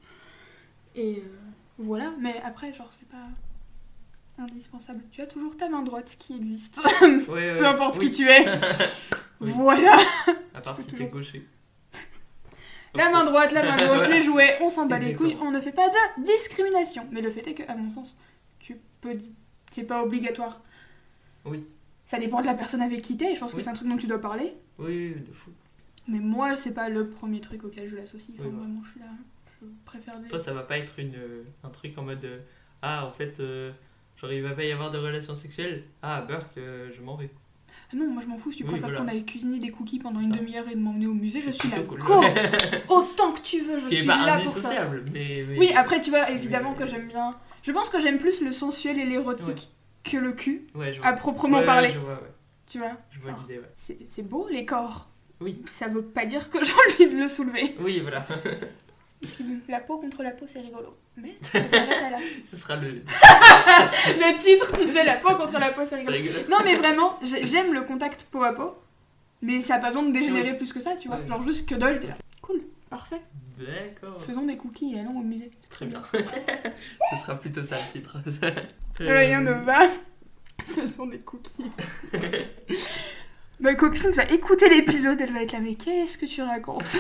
Et 0.96 1.16
euh, 1.18 1.22
voilà, 1.80 2.14
mais 2.20 2.40
après, 2.46 2.72
genre, 2.76 2.92
c'est 2.98 3.10
pas. 3.10 3.26
Indispensable. 4.42 5.02
Tu 5.12 5.22
as 5.22 5.28
toujours 5.28 5.56
ta 5.58 5.70
main 5.70 5.82
droite 5.82 6.16
qui 6.20 6.36
existe. 6.36 6.80
Peu 7.00 7.66
importe 7.66 7.98
oui. 8.00 8.10
qui 8.10 8.18
tu 8.18 8.28
es. 8.30 8.46
Voilà. 9.40 9.98
À 10.54 10.62
part 10.62 10.76
si 10.78 10.84
t'es 10.86 10.92
toujours- 10.92 11.10
gaucher. 11.10 11.48
La 12.94 13.10
main 13.10 13.24
droite, 13.24 13.54
la 13.54 13.64
main 13.64 13.78
gauche, 13.78 13.88
Voilà. 13.88 14.16
les 14.16 14.22
jouets, 14.22 14.58
on 14.62 14.70
s'en 14.70 14.86
bat 14.86 15.00
les 15.00 15.14
couilles, 15.14 15.38
on 15.42 15.50
ne 15.50 15.62
fait 15.62 15.72
pas 15.72 15.88
de 15.90 16.24
discrimination. 16.24 17.08
Mais 17.12 17.22
le 17.22 17.32
fait 17.32 17.48
est 17.48 17.54
que, 17.54 17.64
à 17.72 17.76
mon 17.76 17.90
sens, 17.92 18.16
tu 18.60 18.78
peux. 19.00 19.18
C'est 19.72 19.84
pas 19.84 20.04
obligatoire. 20.04 20.62
Oui. 21.46 21.66
Ça 22.06 22.20
dépend 22.20 22.42
de 22.42 22.46
la 22.48 22.54
personne 22.54 22.82
avec 22.82 23.02
qui 23.02 23.16
t'es, 23.16 23.34
je 23.34 23.40
pense 23.40 23.54
que 23.54 23.62
c'est 23.62 23.70
un 23.70 23.74
truc 23.74 23.88
dont 23.88 23.96
tu 23.98 24.08
dois 24.08 24.20
parler. 24.20 24.54
Oui, 24.78 25.16
de 25.16 25.32
fou. 25.32 25.52
Mais 26.08 26.20
moi, 26.20 26.54
c'est 26.56 26.74
pas 26.74 26.90
le 26.90 27.08
premier 27.10 27.40
truc 27.40 27.64
auquel 27.64 27.88
je 27.88 27.96
l'associe. 27.96 28.36
Enfin, 28.38 28.50
vraiment, 28.50 28.82
je 28.84 28.92
suis 28.92 29.00
là. 29.00 29.06
Je 29.62 29.68
préfère 29.86 30.20
des. 30.20 30.28
Toi, 30.28 30.40
ça 30.40 30.52
va 30.54 30.64
pas 30.64 30.78
être 30.78 31.00
une, 31.00 31.16
euh, 31.16 31.44
un 31.64 31.70
truc 31.70 31.98
en 31.98 32.04
mode 32.04 32.26
euh, 32.26 32.40
Ah, 32.82 33.06
en 33.08 33.12
fait, 33.12 33.40
euh, 33.40 33.72
genre 34.22 34.32
il 34.32 34.42
va 34.44 34.52
pas 34.52 34.64
y 34.64 34.72
avoir 34.72 34.92
de 34.92 34.98
relations 34.98 35.36
sexuelles. 35.36 35.84
Ah, 36.02 36.22
Burke, 36.22 36.58
euh, 36.58 36.90
je 36.96 37.02
m'en 37.02 37.16
vais. 37.16 37.30
Ah 37.94 37.98
non, 37.98 38.08
moi 38.10 38.22
je 38.24 38.28
m'en 38.28 38.38
fous, 38.38 38.52
si 38.52 38.58
tu 38.60 38.64
Oui, 38.64 38.70
préfères 38.70 38.90
voilà. 38.90 39.04
qu'on 39.04 39.08
aille 39.10 39.26
cuisiner 39.26 39.60
des 39.60 39.70
cookies 39.70 40.00
pendant 40.00 40.22
une 40.22 40.32
demi-heure 40.32 40.68
et 40.70 40.76
de 40.76 40.80
m'emmener 40.80 41.08
au 41.08 41.14
musée, 41.14 41.42
je 41.42 41.52
suis 41.52 41.70
là. 41.70 41.78
cool. 41.82 42.00
Go 42.00 42.22
Autant 42.90 43.34
que 43.34 43.42
tu 43.42 43.60
veux, 43.62 43.78
je 43.78 43.88
suis 43.94 44.06
là 44.06 44.40
pour 44.42 44.52
ça. 44.52 44.90
mais, 45.14 45.46
mais- 45.48 45.58
Oui, 45.60 45.74
après, 45.76 46.00
tu 46.02 46.10
vois, 46.10 46.30
évidemment 46.32 46.72
Mais- 46.78 46.86
que 46.86 46.90
j'aime 46.90 47.08
bien. 47.08 47.36
Je 47.64 47.72
pense 47.72 47.90
que 47.90 48.00
j'aime 48.02 48.18
plus 48.18 48.42
le 48.42 48.52
sensuel 48.52 48.98
et 48.98 49.06
l'érotique 49.06 49.48
Ouais. 49.48 49.56
que 50.12 50.18
le 50.18 50.32
cul, 50.34 50.68
Ouais, 50.74 50.94
je 50.94 51.00
vois. 51.00 51.08
à 51.10 51.14
proprement 51.14 51.60
Ouais, 51.60 51.66
parler. 51.66 51.92
je 51.94 52.00
vois, 52.00 52.14
ouais. 52.14 52.32
Tu 52.68 52.78
vois 52.80 52.94
Je 53.12 53.20
vois 53.20 53.36
c'est 54.08 54.24
beau, 54.24 54.48
les 54.50 54.66
corps. 54.66 55.10
Oui. 55.42 55.62
Ça 55.66 55.88
veut 55.90 56.04
pas 56.04 56.26
dire 56.26 56.50
que 56.50 56.60
j'ai 56.64 56.72
envie 56.74 57.14
de 57.14 57.20
le 57.22 57.28
soulever. 57.28 57.76
Oui, 57.80 58.00
voilà. 58.00 58.26
Parce 59.22 59.34
que 59.34 59.44
la 59.70 59.80
peau 59.80 59.98
contre 60.00 60.24
la 60.24 60.32
peau, 60.32 60.46
c'est 60.52 60.62
rigolo. 60.62 60.98
Mais 61.18 61.36
ça 61.42 61.60
à 61.60 62.10
là. 62.10 62.18
Ce 62.46 62.58
sera 62.58 62.76
le. 62.78 62.88
Le 62.94 64.40
titre, 64.42 64.72
tu 64.78 64.88
sais, 64.88 65.04
la 65.04 65.18
peau 65.18 65.36
contre 65.36 65.60
la 65.60 65.70
peau, 65.72 65.82
c'est 65.86 65.98
rigolo. 65.98 66.16
rigolo. 66.18 66.40
Non, 66.50 66.58
mais 66.64 66.76
vraiment, 66.76 67.20
j'ai- 67.22 67.46
j'aime 67.46 67.74
le 67.74 67.82
contact 67.82 68.24
peau 68.32 68.44
à 68.44 68.54
peau. 68.54 68.74
Mais 69.44 69.60
ça 69.60 69.76
a 69.76 69.80
pas 69.80 69.88
besoin 69.90 70.04
de 70.04 70.12
dégénérer 70.12 70.56
plus 70.58 70.72
que 70.74 70.80
ça, 70.80 70.96
tu 70.96 71.08
vois. 71.08 71.24
Genre 71.26 71.42
juste 71.44 71.68
que 71.68 71.76
dalle, 71.76 72.00
t'es 72.00 72.08
là. 72.08 72.18
Cool, 72.42 72.62
parfait. 72.90 73.22
D'accord. 73.60 74.22
Faisons 74.24 74.44
des 74.46 74.58
cookies 74.58 74.96
et 74.96 75.00
allons 75.02 75.18
au 75.20 75.24
musée. 75.24 75.52
Très 75.70 75.86
bien. 75.86 76.02
Ce 77.12 77.16
sera 77.18 77.36
plutôt 77.36 77.64
ça 77.64 77.76
le 77.76 77.92
titre. 77.92 78.18
Rien 79.00 79.42
ne 79.42 79.52
va. 79.52 79.88
Faisons 80.66 81.06
des 81.08 81.20
cookies. 81.20 81.66
Ma 83.60 83.76
copine 83.76 84.10
va 84.12 84.24
écouter 84.26 84.70
l'épisode, 84.70 85.22
elle 85.22 85.32
va 85.34 85.44
être 85.44 85.52
là, 85.52 85.60
mais 85.60 85.76
qu'est-ce 85.76 86.18
que 86.18 86.26
tu 86.26 86.42
racontes? 86.42 86.98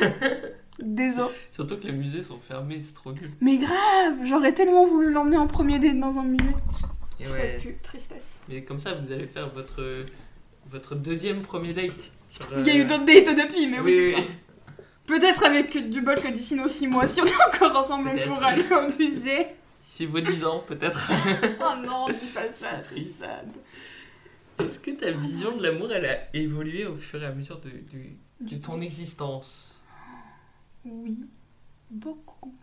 Désolé. 0.81 1.29
Surtout 1.51 1.77
que 1.77 1.85
les 1.87 1.91
musées 1.93 2.23
sont 2.23 2.39
fermés, 2.39 2.81
c'est 2.81 2.93
trop 2.93 3.11
nul. 3.11 3.31
Mais 3.41 3.57
grave, 3.57 4.15
j'aurais 4.25 4.53
tellement 4.53 4.85
voulu 4.85 5.11
l'emmener 5.11 5.37
en 5.37 5.47
premier 5.47 5.79
date 5.79 5.99
dans 5.99 6.17
un 6.17 6.23
musée. 6.23 6.55
Et 7.19 7.25
Je 7.25 7.31
ouais. 7.31 7.57
plus, 7.61 7.77
tristesse. 7.83 8.39
Mais 8.49 8.63
comme 8.63 8.79
ça, 8.79 8.93
vous 8.95 9.11
allez 9.11 9.27
faire 9.27 9.49
votre, 9.49 10.05
votre 10.69 10.95
deuxième 10.95 11.41
premier 11.41 11.73
date. 11.73 12.11
Genre, 12.39 12.59
Il 12.59 12.67
y 12.67 12.69
a 12.71 12.75
eu 12.75 12.81
euh, 12.81 12.85
d'autres 12.85 13.05
dates 13.05 13.47
depuis, 13.47 13.67
mais 13.67 13.79
oui. 13.79 13.95
Oui, 13.97 14.05
oui, 14.07 14.15
enfin, 14.17 14.27
Peut-être 15.07 15.45
avec 15.45 15.89
du 15.89 16.01
bol 16.01 16.21
que 16.21 16.29
d'ici 16.29 16.55
nos 16.55 16.67
6 16.67 16.87
mois, 16.87 17.07
si 17.07 17.21
on 17.21 17.25
est 17.25 17.55
encore 17.55 17.83
ensemble, 17.83 18.11
pourra 18.25 18.47
aller 18.47 18.63
au 18.71 18.97
musée. 18.97 19.47
D'ici 19.79 20.05
vos 20.05 20.19
10 20.19 20.45
ans, 20.45 20.63
peut-être. 20.67 21.09
Oh 21.59 21.85
non, 21.85 22.07
dis 22.07 22.27
pas 22.33 22.51
ça, 22.51 22.81
C'est 22.83 23.01
sad. 23.01 23.47
Est-ce 24.59 24.79
que 24.79 24.91
ta 24.91 25.09
vision 25.11 25.57
de 25.57 25.63
l'amour, 25.63 25.91
elle 25.91 26.05
a 26.05 26.35
évolué 26.35 26.85
au 26.85 26.95
fur 26.95 27.21
et 27.21 27.25
à 27.25 27.31
mesure 27.31 27.59
de, 27.59 27.69
de, 27.69 28.51
de 28.51 28.57
ton 28.57 28.79
existence? 28.79 29.70
Oui, 30.85 31.17
beaucoup. 31.89 32.53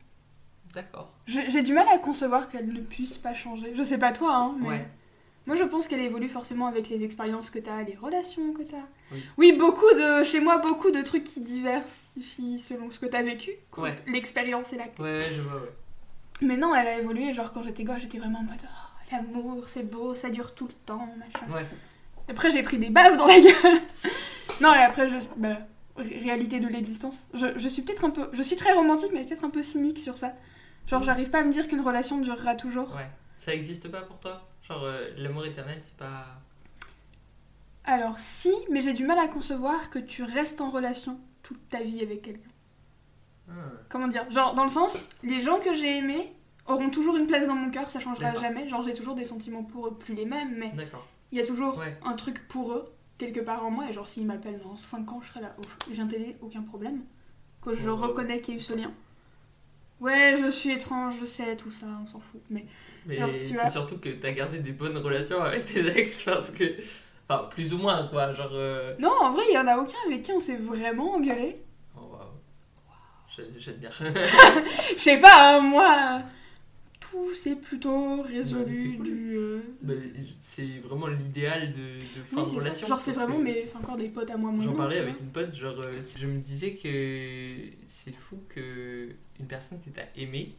D'accord. 0.74 1.12
J'ai 1.26 1.62
du 1.62 1.72
mal 1.72 1.87
à 1.92 1.98
concevoir 1.98 2.48
qu'elle 2.48 2.68
ne 2.72 2.81
puisse 2.81 3.18
pas 3.18 3.35
changer. 3.35 3.72
Je 3.74 3.83
sais 3.83 3.98
pas 3.98 4.12
toi, 4.12 4.35
hein, 4.37 4.54
mais 4.61 4.68
Ouais. 4.68 4.87
moi 5.46 5.57
je 5.57 5.64
pense 5.64 5.88
qu'elle 5.88 6.00
évolue 6.00 6.28
forcément 6.28 6.66
avec 6.66 6.88
les 6.90 7.02
expériences 7.04 7.48
que 7.50 7.59
t'as, 7.59 7.83
les 7.83 7.94
relations 7.96 8.52
que 8.52 8.62
t'as. 8.62 9.16
Oui. 9.38 9.52
beaucoup 9.52 9.90
de, 9.94 10.22
chez 10.24 10.40
moi, 10.40 10.59
beaucoup 10.59 10.90
de 10.90 11.00
trucs 11.02 11.24
qui 11.24 11.40
diversifient 11.40 12.59
selon 12.59 12.90
ce 12.90 12.98
que 12.98 13.07
t'as 13.07 13.22
vécu, 13.22 13.52
Ouais. 13.76 13.94
l'expérience 14.07 14.72
et 14.72 14.76
la 14.76 14.85
Ouais, 15.02 15.20
je 15.35 15.40
vois, 15.40 15.54
ouais. 15.61 15.72
Mais 16.42 16.57
non, 16.57 16.74
elle 16.74 16.87
a 16.87 16.98
évolué. 16.98 17.33
Genre, 17.33 17.50
quand 17.52 17.62
j'étais 17.62 17.83
gosse, 17.83 18.02
j'étais 18.02 18.18
vraiment 18.18 18.38
en 18.40 18.44
mode 18.44 18.61
Oh, 18.62 19.09
l'amour, 19.11 19.64
c'est 19.68 19.83
beau, 19.90 20.14
ça 20.14 20.28
dure 20.31 20.54
tout 20.54 20.68
le 20.68 20.74
temps, 20.74 21.09
machin. 21.18 21.52
Ouais. 21.52 21.66
Après, 22.28 22.50
j'ai 22.50 22.62
pris 22.62 22.78
des 22.78 22.90
baves 22.90 23.16
dans 23.16 23.26
la 23.26 23.40
gueule. 23.40 23.81
non, 24.61 24.72
et 24.74 24.78
après, 24.83 25.09
je. 25.09 25.14
Bah, 25.37 25.57
réalité 25.98 26.61
de 26.61 26.68
l'existence. 26.68 27.26
Je, 27.34 27.46
je 27.56 27.68
suis 27.68 27.82
peut-être 27.82 28.04
un 28.04 28.11
peu. 28.11 28.28
Je 28.32 28.42
suis 28.42 28.56
très 28.56 28.72
romantique, 28.72 29.11
mais 29.12 29.24
peut-être 29.24 29.44
un 29.44 29.50
peu 29.50 29.62
cynique 29.62 29.98
sur 29.98 30.16
ça. 30.18 30.32
Genre, 30.87 31.00
Mhm. 31.00 31.06
j'arrive 31.06 31.30
pas 31.30 31.40
à 31.40 31.44
me 31.44 31.52
dire 31.52 31.68
qu'une 31.68 31.80
relation 31.80 32.18
durera 32.18 32.54
toujours. 32.54 32.94
Ouais. 32.96 33.08
Ça 33.37 33.54
existe 33.54 33.88
pas 33.90 34.00
pour 34.02 34.18
toi? 34.20 34.48
Genre, 34.66 34.82
euh, 34.84 35.08
l'amour 35.16 35.44
éternel, 35.44 35.78
c'est 35.82 35.96
pas. 35.96 36.26
Alors, 37.84 38.18
si, 38.18 38.52
mais 38.70 38.80
j'ai 38.82 38.92
du 38.92 39.04
mal 39.06 39.18
à 39.18 39.28
concevoir 39.28 39.90
que 39.90 39.98
tu 39.98 40.22
restes 40.22 40.61
en 40.61 40.70
relation 40.70 41.18
toute 41.42 41.68
ta 41.68 41.80
vie 41.82 42.02
avec 42.02 42.22
quelqu'un. 42.22 42.50
Ah, 43.50 43.52
Comment 43.88 44.08
dire? 44.08 44.30
Genre, 44.30 44.54
dans 44.54 44.64
le 44.64 44.70
sens, 44.70 45.08
les 45.22 45.40
gens 45.40 45.58
que 45.58 45.74
j'ai 45.74 45.96
aimés 45.98 46.32
auront 46.66 46.90
toujours 46.90 47.16
une 47.16 47.26
place 47.26 47.46
dans 47.46 47.54
mon 47.54 47.70
cœur, 47.70 47.88
ça 47.88 47.98
changera 47.98 48.34
jamais. 48.34 48.68
Genre, 48.68 48.82
j'ai 48.82 48.92
toujours 48.92 49.14
des 49.14 49.24
sentiments 49.24 49.62
pour 49.62 49.88
eux, 49.88 49.94
plus 49.94 50.14
les 50.14 50.26
mêmes, 50.26 50.54
mais 50.58 50.70
D'accord. 50.76 51.06
il 51.32 51.38
y 51.38 51.40
a 51.40 51.46
toujours 51.46 51.78
Ouais. 51.78 51.96
un 52.04 52.12
truc 52.12 52.46
pour 52.48 52.72
eux, 52.72 52.92
quelque 53.18 53.40
part 53.40 53.66
en 53.66 53.70
moi, 53.70 53.88
et 53.88 53.92
genre 53.92 54.07
s'ils 54.07 54.26
m'appellent 54.26 54.61
dans 54.62 54.76
5 54.76 55.11
ans, 55.12 55.20
je 55.20 55.28
serai 55.28 55.40
là, 55.40 55.54
oh, 55.59 55.62
je 55.88 55.94
viens 55.94 56.07
t'aider, 56.07 56.37
aucun 56.40 56.62
problème. 56.62 57.02
Que 57.62 57.74
je 57.74 57.90
reconnais 57.90 58.40
qu'il 58.40 58.54
y 58.54 58.57
a 58.57 58.61
eu 58.61 58.62
ce 58.62 58.72
lien. 58.74 58.92
Ouais, 60.00 60.37
je 60.40 60.46
suis 60.48 60.70
étrange, 60.70 61.16
je 61.20 61.24
sais, 61.24 61.57
tout 61.57 61.72
ça, 61.72 61.87
on 62.02 62.07
s'en 62.07 62.20
fout. 62.20 62.40
Mais 62.50 62.64
Mais 63.04 63.16
vois. 63.16 63.28
c'est 63.64 63.70
surtout 63.70 63.98
que 63.98 64.11
t'as 64.11 64.31
gardé 64.31 64.61
des 64.61 64.70
bonnes 64.72 64.96
relations 64.96 65.42
avec 65.42 65.64
tes 65.64 65.85
ex 65.98 66.22
parce 66.22 66.50
que. 66.50 66.64
Enfin, 67.28 67.44
plus 67.50 67.74
ou 67.74 67.78
moins, 67.78 68.07
quoi. 68.07 68.33
Genre. 68.33 68.48
euh, 68.52 68.94
non, 69.00 69.11
en 69.20 69.33
vrai, 69.33 69.42
il 69.50 69.54
y 69.54 69.59
en 69.59 69.66
a 69.66 69.76
aucun 69.76 69.98
avec 70.07 70.22
qui 70.22 70.33
on 70.33 70.40
s'est 70.40 70.57
vraiment 70.57 71.14
engueulé. 71.14 71.61
Oh, 71.96 72.02
waouh. 72.12 72.20
J'ai- 73.37 73.50
J'aime 73.59 73.76
bien. 73.76 73.90
Je 74.00 75.00
sais 75.00 75.18
pas, 75.20 75.57
hein, 75.57 75.61
moi, 75.61 76.22
s'est 77.35 77.57
plutôt 77.57 78.22
résolu 78.22 78.81
c'est 78.81 78.96
cool. 78.96 79.07
du. 79.07 79.37
euh, 79.37 79.61
Mais 79.83 79.94
c'est 80.40 80.78
vraiment 80.85 81.07
l'idéal 81.09 81.72
de, 81.72 81.98
de 81.98 82.24
fin 82.24 82.42
Oui, 82.42 82.42
de 82.42 82.46
c'est 82.46 82.54
ça. 82.54 82.61
relation. 82.61 82.87
Genre, 82.87 83.00
c'est 83.00 83.12
vraiment, 83.12 83.38
mais 83.38 83.64
c'est 83.66 83.76
encore 83.76 83.96
des 83.96 84.09
potes 84.09 84.31
à 84.31 84.37
moi. 84.37 84.52
J'en 84.62 84.74
parlais 84.74 84.98
avec 84.98 85.20
une 85.20 85.28
pote, 85.28 85.54
genre, 85.54 85.78
euh, 85.81 85.92
je 86.16 86.26
me 86.26 86.38
disais 86.38 86.74
que 86.74 87.48
c'est 87.87 88.14
fou 88.14 88.38
que 88.48 89.09
une 89.40 89.46
personne 89.46 89.78
que 89.81 89.90
t'as 89.90 90.02
aimée, 90.16 90.54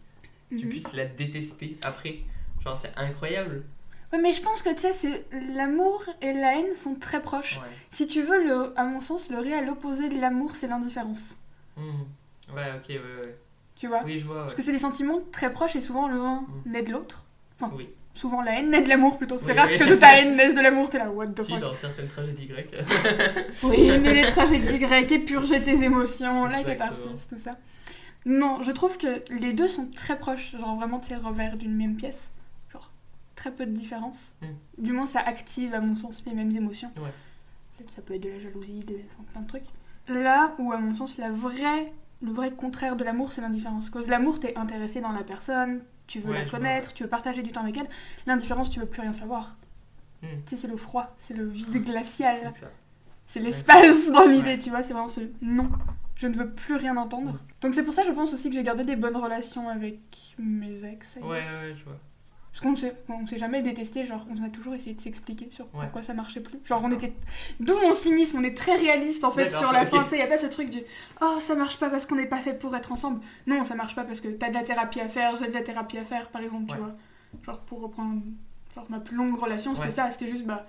tu 0.50 0.63
Mhm. 0.65 0.69
puisses 0.69 0.93
la 0.93 1.06
détester 1.06 1.78
après. 1.82 2.19
Genre, 2.63 2.78
c'est 2.78 2.91
incroyable. 2.98 3.63
Ouais, 4.12 4.19
mais 4.19 4.34
je 4.34 4.41
pense 4.41 4.62
que 4.63 4.74
tu 4.74 4.80
sais, 4.82 4.91
c'est- 4.93 5.26
l'amour 5.56 6.04
et 6.22 6.34
la 6.34 6.60
haine 6.60 6.74
sont 6.76 6.95
très 6.95 7.22
proches. 7.22 7.58
Ouais. 7.58 7.67
Si 7.91 8.08
tu 8.08 8.24
veux, 8.24 8.43
le, 8.43 8.74
à 8.80 8.84
mon 8.86 9.02
sens, 9.02 9.30
le 9.30 9.38
réel 9.38 9.69
opposé 9.69 10.10
de 10.10 10.19
l'amour, 10.19 10.56
c'est 10.56 10.67
l'indifférence. 10.67 11.36
Mhm. 11.78 12.06
Ouais, 12.56 12.72
ok, 12.76 12.89
ouais, 12.89 12.95
ouais. 12.98 13.38
Tu 13.80 13.88
vois 13.88 14.02
Oui, 14.04 14.20
je 14.20 14.26
vois, 14.26 14.36
ouais. 14.36 14.42
Parce 14.44 14.56
que 14.56 14.62
c'est 14.62 14.72
des 14.74 14.78
sentiments 14.80 15.22
très 15.32 15.52
proches 15.52 15.76
et 15.76 15.82
souvent 15.82 16.08
l'un 16.08 16.42
Mm. 16.42 16.72
naît 16.72 16.84
de 16.84 16.92
l'autre. 16.92 17.24
Enfin, 17.60 17.74
Oui. 17.76 17.89
souvent 18.13 18.42
la 18.42 18.60
haine 18.60 18.70
naît 18.72 18.82
de 18.82 18.89
l'amour 18.89 19.18
plutôt. 19.18 19.38
C'est 19.38 19.54
Oui, 19.54 19.58
rare 19.58 19.68
oui. 19.72 19.78
que 19.80 19.86
de 19.86 19.96
ta 19.96 20.18
haine 20.20 20.36
naisse 20.36 20.54
de 20.54 20.60
l'amour, 20.62 20.89
t'es 20.89 20.98
là, 21.00 21.10
what 21.10 21.28
the 21.28 21.44
Si, 21.44 21.52
fuck. 21.54 21.62
dans 21.62 21.76
certaines 21.78 22.08
tragédies 22.10 22.46
grecques. 22.48 22.76
Oui, 23.63 23.89
mais 24.02 24.13
les 24.13 24.26
tragédies 24.26 24.78
grecques, 24.80 25.12
épurger 25.13 25.62
tes 25.63 25.82
émotions, 25.84 26.46
la 26.46 26.63
catharsis, 26.63 27.28
tout 27.30 27.38
ça. 27.39 27.58
Non, 28.26 28.62
je 28.63 28.72
trouve 28.74 28.98
que 28.98 29.24
les 29.34 29.54
deux 29.54 29.70
sont 29.70 29.88
très 29.96 30.20
proches, 30.20 30.52
genre 30.58 30.76
vraiment 30.76 31.00
tes 31.00 31.15
revers 31.15 31.56
d'une 31.56 31.74
même 31.76 31.96
pièce. 31.96 32.32
Genre, 32.74 32.92
très 33.36 33.52
peu 33.52 33.65
de 33.65 33.72
différence. 33.72 34.34
Mm. 34.42 34.48
Du 34.78 34.92
moins, 34.92 35.08
ça 35.08 35.22
active, 35.22 35.74
à 35.74 35.80
mon 35.80 35.96
sens, 35.96 36.22
les 36.26 36.34
mêmes 36.34 36.52
émotions. 36.52 36.92
Ouais. 36.98 37.13
Ça 37.96 38.02
peut 38.02 38.15
être 38.15 38.24
de 38.24 38.30
la 38.30 38.39
jalousie, 38.42 38.82
des... 38.86 39.06
enfin, 39.13 39.24
plein 39.32 39.42
de 39.42 39.48
trucs. 39.48 39.63
Là 40.10 40.54
où, 40.60 40.74
à 40.74 40.78
mon 40.78 40.94
sens, 40.96 41.18
la 41.18 41.32
vraie... 41.32 41.94
le 42.21 42.32
vrai 42.32 42.51
contraire 42.51 42.95
de 42.95 43.03
l'amour, 43.03 43.32
c'est 43.32 43.41
l'indifférence. 43.41 43.89
Cause 43.89 44.08
l'amour, 44.08 44.39
t'es 44.39 44.55
intéressé 44.58 45.01
dans 45.01 45.12
la 45.12 45.23
personne, 45.23 45.82
tu 46.08 46.19
veux 46.19 46.32
Ouais, 46.32 46.39
la 46.39 46.41
vois, 46.45 46.51
connaître, 46.60 46.93
tu 46.93 47.03
veux 47.03 47.10
partager 47.10 47.41
du 47.43 47.51
temps 47.51 47.62
avec 47.62 47.77
elle. 47.77 47.88
L'indifférence, 48.25 48.69
tu 48.69 48.79
veux 48.79 48.86
plus 48.86 49.01
rien 49.01 49.13
savoir. 49.13 49.58
Mm. 50.21 50.27
Tu 50.45 50.49
sais, 50.49 50.58
c'est 50.58 50.67
le 50.67 50.77
froid, 50.77 51.15
c'est 51.19 51.34
le 51.34 51.47
vide 51.47 51.84
glacial. 51.86 52.51
C'est 53.27 53.39
l'espace 53.39 54.12
dans 54.12 54.25
l'idée, 54.25 54.49
Ouais. 54.49 54.60
tu 54.60 54.69
vois, 54.69 54.84
c'est 54.84 54.93
vraiment 54.93 55.10
ce 55.10 55.21
non. 55.41 55.69
Je 56.15 56.27
ne 56.27 56.36
veux 56.36 56.49
plus 56.49 56.75
rien 56.75 56.97
entendre. 56.97 57.39
Donc 57.62 57.73
c'est 57.73 57.84
pour 57.84 57.93
ça, 57.93 58.03
je 58.03 58.12
pense 58.12 58.34
aussi 58.34 58.49
que 58.49 58.55
j'ai 58.55 58.63
gardé 58.63 58.84
des 58.84 58.97
bonnes 58.97 59.15
relations 59.15 59.69
avec 59.69 59.99
mes 60.38 60.84
ex. 60.84 61.15
Ouais, 61.21 61.29
ouais, 61.29 61.75
je 61.77 61.84
vois. 61.86 61.97
Parce 62.62 62.74
qu'on 62.74 62.76
s'est, 62.76 62.93
on 63.08 63.26
s'est 63.26 63.38
jamais 63.38 63.62
détesté, 63.62 64.04
genre 64.06 64.26
on 64.30 64.43
a 64.43 64.50
toujours 64.50 64.76
essayé 64.76 64.93
de 64.93 65.00
s'expliquer 65.00 65.48
sur 65.50 65.63
Ouais. 65.67 65.82
pourquoi 65.84 66.04
ça 66.04 66.13
marchait 66.13 66.41
plus. 66.41 66.60
Genre 66.65 66.82
on 66.84 66.91
était. 66.91 67.13
D'où 67.62 67.74
mon 67.80 67.93
cynisme, 67.93 68.38
on 68.39 68.43
est 68.43 68.56
très 68.58 68.76
réaliste 68.76 69.24
en 69.24 69.32
fait 69.32 69.45
D'accord, 69.45 69.60
sur 69.60 69.72
la 69.72 69.86
fin, 69.86 70.04
tu 70.04 70.10
sais, 70.10 70.17
y 70.19 70.22
a 70.22 70.28
pas 70.28 70.38
ce 70.38 70.48
truc 70.48 70.69
du 70.69 70.80
oh 71.22 71.38
ça 71.39 71.56
marche 71.56 71.78
pas 71.78 71.89
parce 71.89 72.06
qu'on 72.06 72.15
n'est 72.15 72.26
pas 72.26 72.39
fait 72.39 72.54
pour 72.54 72.76
être 72.76 72.91
ensemble. 72.91 73.22
Non, 73.48 73.63
ça 73.63 73.76
marche 73.76 73.95
pas 73.95 74.04
parce 74.04 74.19
que 74.19 74.28
t'as 74.28 74.50
de 74.50 74.56
la 74.56 74.63
thérapie 74.63 75.00
à 75.00 75.08
faire, 75.08 75.38
j'ai 75.38 75.48
de 75.48 75.54
la 75.54 75.62
thérapie 75.62 75.98
à 76.00 76.04
faire 76.04 76.28
par 76.30 76.41
exemple, 76.41 76.69
tu 76.69 76.76
vois. 76.78 76.91
Genre 77.45 77.60
pour 77.62 77.80
reprendre 77.82 78.22
genre 78.76 78.86
ma 78.89 79.00
plus 79.00 79.15
longue 79.15 79.38
relation, 79.39 79.74
c'était 79.76 79.88
Ouais. 79.88 79.93
ça, 79.93 80.12
c'était 80.12 80.28
juste 80.28 80.45
bah. 80.45 80.65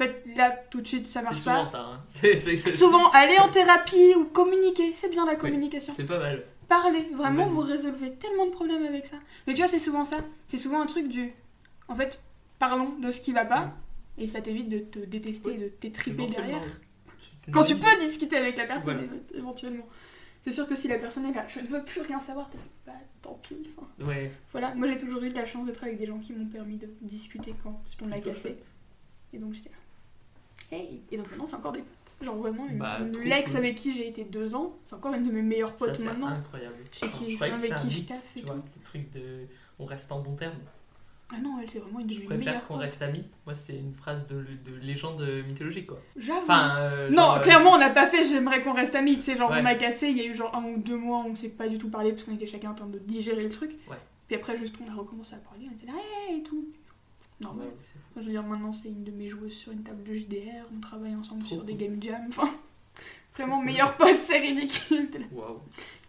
En 0.00 0.04
fait, 0.06 0.24
là 0.34 0.50
tout 0.70 0.80
de 0.80 0.86
suite 0.86 1.06
ça 1.06 1.20
C'est 1.20 1.24
marche 1.24 1.36
souvent 1.38 1.64
pas. 1.64 1.66
ça. 1.66 1.80
Hein. 1.80 2.00
C'est- 2.06 2.38
c'est- 2.38 2.56
c'est- 2.56 2.70
Souvent, 2.70 3.10
aller 3.10 3.36
en 3.38 3.48
thérapie 3.50 4.14
ou 4.16 4.24
communiquer, 4.24 4.92
c'est 4.94 5.10
bien 5.10 5.26
la 5.26 5.36
communication. 5.36 5.92
C'est 5.94 6.04
pas 6.06 6.18
mal. 6.18 6.44
Parler, 6.68 7.06
vraiment, 7.14 7.46
vous 7.48 7.60
résolvez 7.60 8.12
tellement 8.14 8.46
de 8.46 8.50
problèmes 8.52 8.84
avec 8.86 9.06
ça. 9.06 9.16
Mais 9.46 9.52
tu 9.54 9.60
vois, 9.60 9.68
c'est 9.68 9.78
souvent 9.80 10.04
ça. 10.04 10.18
C'est 10.46 10.56
souvent 10.56 10.80
un 10.80 10.86
truc 10.86 11.08
du. 11.08 11.32
En 11.88 11.96
fait, 11.96 12.18
parlons 12.58 12.96
de 12.98 13.10
ce 13.10 13.20
qui 13.20 13.32
va 13.32 13.44
pas. 13.44 13.60
Mm. 13.66 13.72
Et 14.22 14.26
ça 14.26 14.40
t'évite 14.40 14.68
de 14.68 14.78
te 14.78 14.98
détester 15.00 15.54
et 15.54 15.58
de 15.58 15.68
t'étriper 15.68 16.26
derrière. 16.26 16.60
Oui. 16.62 17.52
Quand 17.52 17.64
tu 17.64 17.74
peux 17.76 17.96
discuter 17.98 18.36
avec 18.36 18.56
la 18.56 18.64
personne, 18.66 18.84
Voilà. 18.84 19.02
éventuellement. 19.34 19.86
C'est 20.42 20.52
sûr 20.52 20.66
que 20.66 20.76
si 20.76 20.88
la 20.88 20.98
personne 20.98 21.26
est 21.26 21.32
là, 21.34 21.44
je 21.48 21.60
ne 21.60 21.66
veux 21.66 21.82
plus 21.82 22.00
rien 22.00 22.20
savoir, 22.20 22.48
t'es 22.50 22.56
là, 22.58 22.64
bah 22.86 22.92
tant 23.20 23.38
pis. 23.42 23.56
enfin, 23.76 24.06
Ouais. 24.06 24.30
Voilà, 24.52 24.74
moi 24.74 24.86
j'ai 24.88 24.96
toujours 24.96 25.22
eu 25.22 25.28
de 25.28 25.34
la 25.34 25.44
chance 25.44 25.66
d'être 25.66 25.82
avec 25.84 25.98
des 25.98 26.06
gens 26.06 26.18
qui 26.18 26.32
m'ont 26.32 26.46
permis 26.46 26.76
de 26.76 26.88
discuter 27.02 27.54
quand 27.62 27.82
on 28.02 28.06
l'a 28.06 28.20
cassé. 28.20 28.56
Et 29.32 29.38
donc 29.38 29.52
j'étais 29.54 29.68
là. 29.70 29.76
Hey 30.72 31.02
Et 31.10 31.16
donc 31.16 31.28
maintenant 31.30 31.46
c'est 31.46 31.56
encore 31.56 31.72
des 31.72 31.80
potes. 31.80 32.24
Genre 32.24 32.36
vraiment, 32.36 32.66
une, 32.68 32.78
Bah, 32.78 32.98
une- 33.00 33.12
trop 33.12 33.22
l'ex 33.24 33.50
cool. 33.50 33.56
avec 33.58 33.74
qui 33.76 33.94
j'ai 33.94 34.08
été 34.08 34.24
deux 34.24 34.54
ans, 34.54 34.76
c'est 34.86 34.94
encore 34.94 35.14
une 35.14 35.26
de 35.26 35.32
mes 35.32 35.42
meilleures 35.42 35.70
Ça, 35.70 35.86
potes 35.86 35.96
c'est 35.96 36.04
maintenant. 36.04 36.28
incroyable. 36.28 36.76
Chez 36.92 37.08
qui- 37.08 37.30
je 37.30 37.34
croyais 37.36 37.52
que 37.52 37.58
avec 37.58 37.70
c'était 37.72 37.80
un 37.80 37.82
qui 37.82 37.90
je 37.90 37.98
mythe, 37.98 38.08
taffe 38.08 38.36
et 38.36 38.40
tu 38.40 38.46
vois, 38.46 38.54
tout. 38.56 38.62
le 38.76 38.82
truc 38.84 39.10
de 39.12 39.20
on 39.78 39.84
reste 39.86 40.12
en 40.12 40.20
bon 40.20 40.34
terme. 40.36 40.58
Ah 41.32 41.38
non, 41.40 41.58
elle 41.60 41.70
c'est 41.70 41.78
vraiment 41.78 42.00
une 42.00 42.08
de 42.08 42.12
Je 42.12 42.20
mes 42.20 42.26
préfère 42.26 42.44
meilleures 42.44 42.66
qu'on 42.66 42.74
potes. 42.74 42.82
reste 42.82 43.02
amis. 43.02 43.24
Moi, 43.46 43.54
c'était 43.54 43.78
une 43.78 43.94
phrase 43.94 44.26
de, 44.26 44.42
de 44.64 44.76
légende 44.82 45.22
mythologique, 45.46 45.86
quoi. 45.86 46.00
J'avoue. 46.16 46.40
Enfin, 46.42 46.76
euh, 46.78 47.08
non, 47.10 47.36
euh, 47.36 47.38
clairement 47.40 47.70
on 47.72 47.78
n'a 47.78 47.90
pas 47.90 48.06
fait 48.08 48.24
j'aimerais 48.24 48.60
qu'on 48.62 48.72
reste 48.72 48.94
amis. 48.96 49.16
Tu 49.16 49.22
sais, 49.22 49.36
genre 49.36 49.50
Ouais. 49.50 49.60
on 49.62 49.64
a 49.64 49.74
cassé, 49.76 50.08
il 50.08 50.18
y 50.18 50.20
a 50.20 50.24
eu 50.24 50.34
genre 50.34 50.54
un 50.54 50.64
ou 50.64 50.76
deux 50.78 50.96
mois 50.96 51.18
où 51.20 51.28
on 51.30 51.34
s'est 51.36 51.48
pas 51.48 51.68
du 51.68 51.78
tout 51.78 51.88
parlé 51.88 52.12
parce 52.12 52.24
qu'on 52.24 52.34
était 52.34 52.46
chacun 52.46 52.70
en 52.72 52.74
train 52.74 52.86
de 52.86 52.98
digérer 52.98 53.42
le 53.44 53.48
truc. 53.48 53.70
Ouais. 53.88 53.96
Puis 54.26 54.36
après 54.36 54.56
juste 54.56 54.74
on 54.84 54.90
a 54.90 54.94
recommencé 54.94 55.34
à 55.34 55.38
parler, 55.38 55.66
on 55.70 55.74
était 55.74 55.86
là, 55.86 55.98
hey 56.28 56.38
et 56.40 56.42
tout. 56.42 56.66
Normal. 57.40 57.66
ouais, 57.68 57.74
c'est 57.80 57.92
fou. 57.94 57.98
Enfin, 58.10 58.20
je 58.20 58.26
veux 58.26 58.32
dire, 58.32 58.42
maintenant, 58.42 58.72
c'est 58.72 58.88
une 58.88 59.04
de 59.04 59.10
mes 59.10 59.28
joueuses 59.28 59.52
sur 59.54 59.72
une 59.72 59.82
table 59.82 60.02
de 60.04 60.14
JDR, 60.14 60.66
on 60.76 60.80
travaille 60.80 61.14
ensemble 61.14 61.42
Trop 61.44 61.54
sur 61.56 61.64
des 61.64 61.74
game 61.74 62.00
jams. 62.02 62.26
Enfin, 62.28 62.50
vraiment, 63.34 63.62
meilleur 63.62 63.96
pote, 63.96 64.18
c'est 64.20 64.38
ridicule. 64.38 65.08
Waouh. 65.32 65.60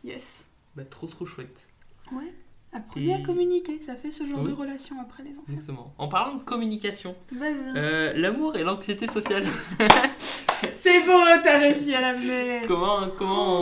Yes. 0.04 0.44
Bah, 0.76 0.84
trop 0.86 1.08
trop 1.08 1.26
chouette. 1.26 1.68
Ouais. 2.12 2.34
Apprenez 2.74 3.14
à 3.14 3.20
communiquer, 3.22 3.82
ça 3.82 3.96
fait 3.96 4.12
ce 4.12 4.26
genre 4.26 4.40
Oui. 4.42 4.48
de 4.52 4.54
relation 4.56 5.00
après 5.02 5.24
les 5.24 5.32
enfants. 5.32 5.44
Exactement. 5.52 5.94
En 5.98 6.08
parlant 6.08 6.36
de 6.36 6.44
communication, 6.44 7.16
Vas-y. 7.34 7.74
euh, 7.76 8.14
l'amour 8.14 8.56
et 8.56 8.64
l'anxiété 8.64 9.08
sociale. 9.08 9.44
C'est 10.76 11.02
beau, 11.02 11.20
t'as 11.44 11.60
réussi 11.60 11.94
à 11.96 12.02
l'amener. 12.02 12.62
comment 12.68 13.08
comment 13.18 13.62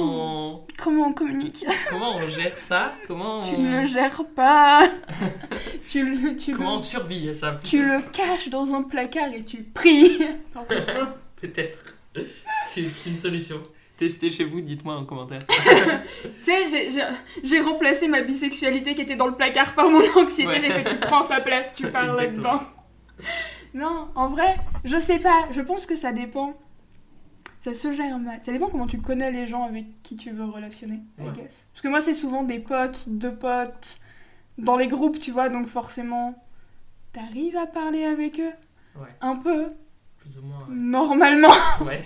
on, 0.56 0.66
Comment 0.82 1.08
on 1.08 1.14
communique 1.14 1.66
comment 1.90 2.16
on 2.16 2.30
gère 2.30 2.58
ça? 2.58 2.94
Comment 3.08 3.42
Tu 3.44 3.58
ne 3.60 3.82
le 3.82 3.88
gères 3.88 4.24
pas. 4.36 4.88
tu 5.90 6.06
le, 6.06 6.38
tu 6.38 6.54
comment 6.56 6.76
on 6.76 6.80
survit 6.80 7.30
à 7.30 7.34
ça? 7.36 7.60
tu 7.64 7.84
le 7.86 8.02
caches 8.12 8.50
dans 8.50 8.74
un 8.74 8.84
placard 8.84 9.34
et 9.34 9.44
tu 9.44 9.64
pries. 9.64 10.20
Peut-être. 11.42 11.84
C'est 12.66 12.86
une 13.08 13.18
solution. 13.18 13.62
Testez 13.98 14.32
chez 14.32 14.46
vous, 14.46 14.62
dites-moi 14.62 14.96
en 14.96 15.04
commentaire. 15.04 15.40
Tu 15.46 15.62
sais, 16.42 16.90
j'ai- 17.44 17.60
remplacé 17.60 18.08
ma 18.08 18.22
bisexualité 18.22 18.96
qui 18.96 19.02
était 19.02 19.18
dans 19.18 19.28
le 19.28 19.36
placard 19.36 19.76
par 19.76 19.90
mon 19.90 20.02
anxiété. 20.16 20.48
Ouais. 20.54 20.60
J'ai 20.62 20.70
fait, 20.70 20.84
tu 20.86 20.96
prends 20.96 21.24
sa 21.26 21.42
place, 21.42 21.74
tu 21.76 21.88
parles 21.88 22.16
là-dedans. 22.16 22.62
Non, 23.74 24.08
en 24.16 24.30
vrai, 24.30 24.56
je 24.86 24.98
sais 24.98 25.20
pas. 25.20 25.50
Je 25.52 25.60
pense 25.60 25.86
que 25.86 25.98
ça 25.98 26.14
dépend. 26.14 26.54
Ça 27.62 27.74
se 27.74 27.92
gère 27.92 28.18
mal. 28.20 28.40
Ça 28.44 28.52
dépend 28.54 28.70
comment 28.70 28.88
tu 28.88 29.00
connais 29.02 29.32
les 29.32 29.46
gens 29.48 29.64
avec 29.66 29.86
qui 30.02 30.16
tu 30.16 30.32
veux 30.32 30.46
relationner, 30.46 31.02
I 31.20 31.24
guess. 31.36 31.66
Parce 31.74 31.82
que 31.82 31.88
moi, 31.90 32.00
c'est 32.02 32.14
souvent 32.14 32.44
des 32.44 32.60
potes, 32.60 33.10
deux 33.10 33.34
potes, 33.36 33.98
dans 34.58 34.78
les 34.78 34.88
groupes, 34.88 35.20
tu 35.20 35.32
vois, 35.32 35.50
donc 35.50 35.68
forcément, 35.68 36.42
t'arrives 37.12 37.58
à 37.58 37.66
parler 37.68 38.06
avec 38.06 38.40
eux? 38.40 38.52
Ouais. 38.96 39.08
Un 39.22 39.36
peu, 39.36 39.68
Plus 40.20 40.38
ou 40.38 40.42
moins. 40.44 40.66
normalement. 40.70 41.52
Ouais. 41.86 42.02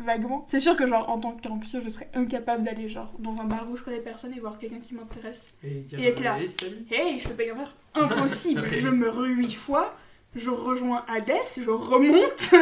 Vaguement. 0.00 0.44
C'est 0.48 0.60
sûr 0.60 0.76
que 0.76 0.86
genre 0.86 1.08
en 1.10 1.18
tant 1.18 1.32
qu'anxieux, 1.32 1.80
je 1.84 1.88
serais 1.90 2.08
incapable 2.14 2.62
d'aller 2.62 2.88
genre 2.88 3.12
dans 3.18 3.40
un 3.40 3.44
bar 3.46 3.68
où 3.68 3.76
je 3.76 3.82
connais 3.82 3.98
personne 3.98 4.32
et 4.32 4.38
voir 4.38 4.56
quelqu'un 4.56 4.78
qui 4.78 4.94
m'intéresse. 4.94 5.54
Et 5.64 5.80
dire 5.80 5.98
Et 5.98 6.04
être 6.06 6.22
là. 6.22 6.38
euh, 6.38 6.46
salut. 6.46 6.86
Hey, 6.88 7.18
je 7.18 7.26
te 7.28 7.32
paye 7.32 7.50
un 7.50 7.54
verre. 7.56 7.74
Impossible. 7.94 8.68
Je 8.76 8.86
me 8.88 9.08
rue 9.10 9.34
huit 9.34 9.54
fois, 9.54 9.96
je 10.34 10.50
rejoins 10.50 11.04
Hades, 11.08 11.32
je 11.56 11.70
remonte 11.70 12.52
Ouais, 12.52 12.58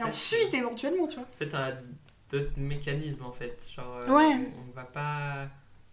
en 0.00 0.04
et 0.06 0.08
ensuite 0.08 0.54
éventuellement, 0.54 1.06
tu 1.06 1.16
vois. 1.16 1.24
En 1.24 1.36
fait, 1.36 1.48
t'as 1.48 1.72
d'autres 2.30 2.58
mécanismes 2.58 3.24
en 3.24 3.32
fait. 3.32 3.66
Genre, 3.74 3.96
euh, 4.06 4.14
Ouais. 4.14 4.34
on, 4.56 4.68
on 4.68 4.72
va 4.74 4.84
pas 4.84 5.48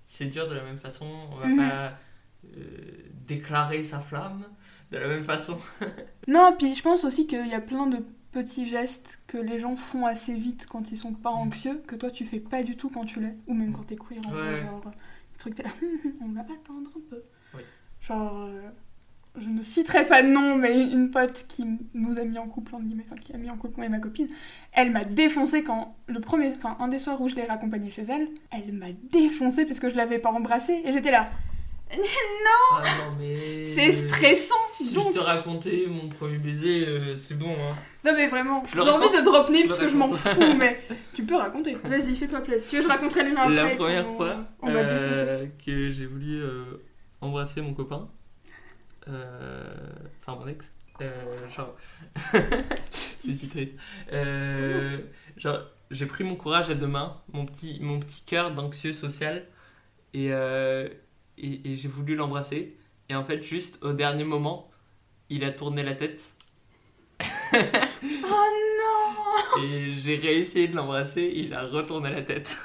séduire 0.06 0.48
de 0.48 0.56
la 0.56 0.64
même 0.64 0.78
façon, 0.78 1.06
on 1.32 1.36
va 1.38 1.48
Mhm. 1.48 1.58
pas 1.58 1.94
euh, 2.58 2.60
déclarer 3.28 3.84
sa 3.84 4.00
flamme 4.00 4.46
de 4.92 4.98
la 4.98 5.08
même 5.08 5.24
façon. 5.24 5.58
Non, 6.28 6.56
puis 6.58 6.76
je 6.76 6.82
pense 6.82 7.04
aussi 7.06 7.26
qu'il 7.28 7.48
y 7.48 7.54
a 7.54 7.62
plein 7.62 7.88
de 7.88 7.98
petits 8.32 8.68
gestes 8.68 9.20
que 9.28 9.38
les 9.38 9.60
gens 9.60 9.76
font 9.76 10.06
assez 10.06 10.34
vite 10.36 10.66
quand 10.68 10.92
ils 10.92 10.98
sont 10.98 11.14
pas 11.14 11.32
Mm. 11.32 11.48
anxieux, 11.48 11.82
que 11.88 11.96
toi 11.96 12.12
tu 12.12 12.26
fais 12.26 12.40
pas 12.40 12.64
du 12.64 12.76
tout 12.76 12.90
quand 12.90 13.06
tu 13.06 13.20
l'es, 13.22 13.36
ou 13.48 13.54
même 13.54 13.72
quand 13.74 13.84
t'es 13.84 13.96
queer, 13.96 14.20
en 14.28 14.32
vrai, 14.32 14.54
Ouais. 14.56 14.62
genre, 14.62 14.82
des 14.82 15.38
trucs 15.40 15.56
t'es 15.56 15.64
là, 15.64 15.70
on 16.22 16.28
va 16.30 16.42
attendre 16.42 16.90
un 16.96 17.00
peu. 17.10 17.24
Oui. 17.56 17.62
Genre, 18.02 18.42
euh, 18.44 18.70
je 19.38 19.50
ne 19.50 19.62
citerai 19.62 20.06
pas 20.06 20.22
de 20.24 20.28
nom, 20.28 20.56
mais 20.56 20.82
une 20.92 21.12
pote 21.12 21.46
qui 21.48 21.66
nous 21.94 22.18
a 22.18 22.24
mis 22.24 22.38
en 22.38 22.48
couple, 22.48 22.76
en 22.76 22.80
guillemets, 22.80 23.06
enfin 23.06 23.16
qui 23.16 23.34
a 23.34 23.38
mis 23.38 23.50
en 23.50 23.58
couple 23.58 23.78
moi 23.78 23.86
et 23.86 23.90
ma 23.90 24.00
copine, 24.00 24.28
elle 24.72 24.92
m'a 24.92 25.04
défoncé 25.04 25.64
quand, 25.64 25.96
le 26.08 26.20
premier, 26.20 26.54
enfin 26.56 26.78
un 26.80 26.88
des 26.88 27.00
soirs 27.00 27.20
où 27.22 27.28
je 27.28 27.36
l'ai 27.36 27.46
raccompagnée 27.46 27.90
chez 27.90 28.04
elle, 28.04 28.28
elle 28.52 28.74
m'a 28.74 28.92
défoncé 29.12 29.66
parce 29.66 29.80
que 29.80 29.90
je 29.90 29.96
l'avais 29.96 30.20
pas 30.20 30.32
embrassée, 30.32 30.82
et 30.86 30.92
j'étais 30.92 31.12
là, 31.12 31.30
Ah 32.72 32.82
non, 32.82 33.16
mais. 33.20 33.66
c'est 33.66 33.92
stressant, 33.92 34.56
Si 34.70 34.94
donc... 34.94 35.14
je 35.14 35.20
te 35.20 35.24
racontais 35.24 35.86
mon 35.88 36.10
premier 36.10 36.38
baiser, 36.38 36.86
euh, 36.88 37.16
c'est 37.18 37.38
bon. 37.38 37.52
Hein. 37.52 37.76
Non 38.04 38.12
mais 38.16 38.28
vraiment, 38.28 38.64
j'ai 38.74 38.82
envie 38.82 39.10
de 39.10 39.24
drop 39.24 39.50
name 39.50 39.68
parce 39.68 39.80
que 39.80 39.88
je 39.88 39.96
m'en 39.96 40.12
fous, 40.12 40.54
mais 40.58 40.82
tu 41.14 41.24
peux 41.24 41.36
raconter. 41.36 41.78
Vas-y, 41.84 42.16
fais-toi 42.16 42.42
plaisir. 42.42 42.70
Tu 42.70 42.76
veux 42.76 42.82
que 42.82 42.88
je 42.88 42.92
raconterai 42.92 43.24
le 43.24 43.32
mien 43.32 43.42
après 43.42 43.56
La 43.56 43.76
première 43.76 44.08
fois 44.16 44.46
on 44.62 44.70
euh, 44.70 45.46
que 45.64 45.90
j'ai 45.90 46.06
voulu 46.06 46.42
euh, 46.42 46.82
embrasser 47.22 47.62
mon 47.62 47.74
copain, 47.74 48.10
enfin 49.08 50.36
mon 50.40 50.48
ex, 50.48 50.72
euh, 51.02 51.50
genre. 51.50 51.76
c'est 52.32 53.36
si 53.36 53.50
triste. 53.50 53.74
Euh, 54.12 54.98
genre, 55.38 55.60
j'ai 55.92 56.06
pris 56.06 56.24
mon 56.24 56.36
courage 56.36 56.70
à 56.70 56.76
deux 56.76 56.88
mains, 56.88 57.22
mon 57.34 57.46
petit, 57.46 57.80
mon 57.82 58.00
petit 58.00 58.22
cœur 58.26 58.52
d'anxieux 58.52 58.94
social, 58.94 59.46
et, 60.14 60.32
euh, 60.32 60.90
et, 61.38 61.72
et 61.72 61.76
j'ai 61.76 61.88
voulu 61.88 62.16
l'embrasser. 62.16 62.78
Et 63.10 63.16
en 63.16 63.24
fait, 63.24 63.42
juste 63.44 63.84
au 63.84 63.94
dernier 63.94 64.24
moment, 64.24 64.72
il 65.30 65.44
a 65.44 65.52
tourné 65.52 65.84
la 65.84 65.94
tête. 65.94 66.34
Oh 69.58 69.60
Et 69.62 69.94
j'ai 69.94 70.18
réessayé 70.18 70.68
de 70.68 70.76
l'embrasser, 70.76 71.32
il 71.34 71.54
a 71.54 71.64
retourné 71.64 72.12
la 72.12 72.22
tête. 72.22 72.58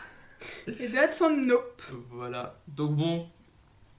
non 0.66 0.74
Et 0.78 0.88
that's 0.88 1.20
on 1.20 1.36
nope. 1.36 1.82
Voilà. 2.10 2.60
Donc 2.68 2.96
bon, 2.96 3.28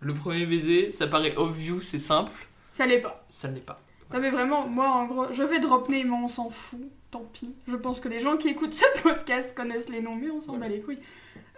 le 0.01 0.13
premier 0.13 0.45
baiser, 0.45 0.91
ça 0.91 1.07
paraît 1.07 1.35
obvious, 1.37 1.81
c'est 1.81 1.99
simple, 1.99 2.31
Ça 2.73 2.85
l'est 2.85 2.99
pas. 3.01 3.25
ça 3.29 3.47
l'est 3.47 3.61
pas. 3.65 3.79
Non 4.13 4.19
mais 4.19 4.29
vraiment, 4.29 4.67
moi 4.67 4.89
en 4.89 5.05
gros, 5.05 5.31
je 5.31 5.43
vais 5.43 5.59
drop 5.59 5.87
name, 5.89 6.11
on 6.13 6.27
s'en 6.27 6.49
fout. 6.49 6.79
Tant 7.11 7.25
pis. 7.33 7.53
Je 7.67 7.75
pense 7.75 7.99
que 7.99 8.07
les 8.09 8.19
gens 8.21 8.37
qui 8.37 8.47
écoutent 8.49 8.73
ce 8.73 8.85
podcast 9.03 9.53
connaissent 9.55 9.89
les 9.89 10.01
noms, 10.01 10.15
mais 10.15 10.29
on 10.31 10.39
s'en 10.41 10.53
Ouais. 10.53 10.59
bat 10.59 10.67
les 10.69 10.79
couilles. 10.81 10.99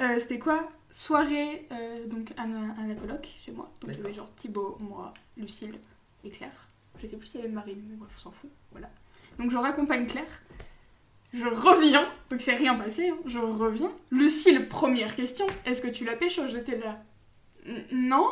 Euh, 0.02 0.18
C'était 0.20 0.40
quoi? 0.40 0.68
Soirée 0.92 1.68
euh, 1.72 2.06
donc 2.08 2.32
à, 2.38 2.44
à 2.44 2.88
la 2.88 2.96
coloc 2.96 3.28
chez 3.44 3.52
moi. 3.52 3.72
Donc 3.82 3.92
il 3.94 3.98
y 3.98 4.00
avait 4.06 4.14
genre 4.14 4.32
Thibaut, 4.36 4.78
moi, 4.80 5.14
Lucille 5.38 5.76
et 6.24 6.30
Claire. 6.30 6.68
Je 6.98 7.08
sais 7.08 7.16
plus 7.18 7.28
s'il 7.28 7.40
y 7.42 7.44
avait 7.44 7.52
Marine, 7.54 7.82
mais 7.90 7.96
bref, 7.98 8.12
on 8.18 8.20
s'en 8.20 8.32
fout. 8.32 8.50
Voilà. 8.72 8.90
Donc 9.40 9.50
je 9.52 9.58
raccompagne 9.58 10.06
Claire. 10.08 10.42
Je 11.34 11.46
reviens, 11.46 12.08
donc 12.30 12.42
c'est 12.42 12.54
rien 12.54 12.76
passé, 12.76 13.10
hein. 13.10 13.18
je 13.26 13.40
reviens. 13.40 13.92
Lucille, 14.12 14.68
première 14.70 15.16
question, 15.16 15.48
est-ce 15.66 15.82
que 15.82 15.88
tu 15.88 16.06
l'as 16.06 16.16
pécho? 16.16 16.44
J'étais 16.48 16.78
là. 16.78 17.02
Non. 17.92 18.28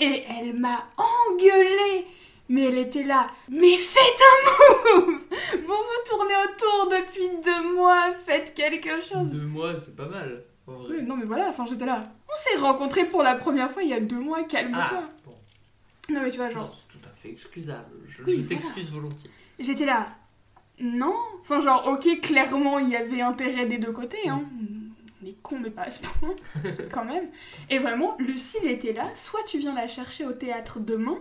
Et 0.00 0.24
elle 0.28 0.54
m'a 0.58 0.84
engueulée. 0.96 2.06
Mais 2.48 2.62
elle 2.64 2.78
était 2.78 3.04
là. 3.04 3.30
Mais 3.48 3.76
faites 3.76 4.20
un 4.20 4.96
move 5.00 5.06
Vous 5.52 5.66
vous 5.66 6.08
tournez 6.08 6.34
autour 6.44 6.90
depuis 6.90 7.28
deux 7.42 7.74
mois, 7.74 8.12
faites 8.26 8.52
quelque 8.54 9.00
chose. 9.00 9.30
Deux 9.30 9.46
mois, 9.46 9.72
c'est 9.80 9.94
pas 9.96 10.06
mal, 10.08 10.42
en 10.66 10.72
vrai. 10.72 10.96
Oui, 10.98 11.02
non 11.04 11.16
mais 11.16 11.24
voilà, 11.24 11.48
enfin 11.48 11.64
j'étais 11.66 11.86
là. 11.86 12.12
On 12.28 12.34
s'est 12.34 12.58
rencontrés 12.60 13.04
pour 13.06 13.22
la 13.22 13.36
première 13.36 13.70
fois 13.70 13.82
il 13.82 13.88
y 13.90 13.94
a 13.94 14.00
deux 14.00 14.18
mois, 14.18 14.42
calme-toi. 14.44 14.82
ah, 14.92 15.08
bon. 15.24 15.34
Non 16.10 16.20
mais 16.22 16.30
tu 16.30 16.38
vois, 16.38 16.50
genre, 16.50 16.74
c'est 16.74 16.98
tout 16.98 17.08
à 17.08 17.12
fait 17.14 17.30
excusable. 17.30 17.94
Je, 18.08 18.22
Oui, 18.24 18.38
je 18.42 18.48
t'excuse 18.48 18.90
volontiers. 18.90 19.30
j'étais 19.58 19.86
là. 19.86 20.08
Non 20.80 21.14
Enfin 21.40 21.60
genre, 21.60 21.86
ok, 21.88 22.20
clairement 22.20 22.78
il 22.80 22.88
y 22.90 22.96
avait 22.96 23.22
intérêt 23.22 23.64
des 23.66 23.78
deux 23.78 23.92
côtés, 23.92 24.28
hein. 24.28 24.42
On 25.22 25.26
est 25.26 25.36
con 25.42 25.58
mais 25.60 25.70
pas 25.70 25.82
à 25.82 25.90
ce 25.90 26.02
point, 26.02 26.34
quand 26.92 27.04
même. 27.04 27.28
Et 27.70 27.78
vraiment, 27.78 28.16
Lucille 28.18 28.66
était 28.66 28.92
là, 28.92 29.04
soit 29.14 29.42
tu 29.46 29.58
viens 29.58 29.74
la 29.74 29.86
chercher 29.88 30.24
au 30.26 30.32
théâtre 30.32 30.80
demain, 30.80 31.18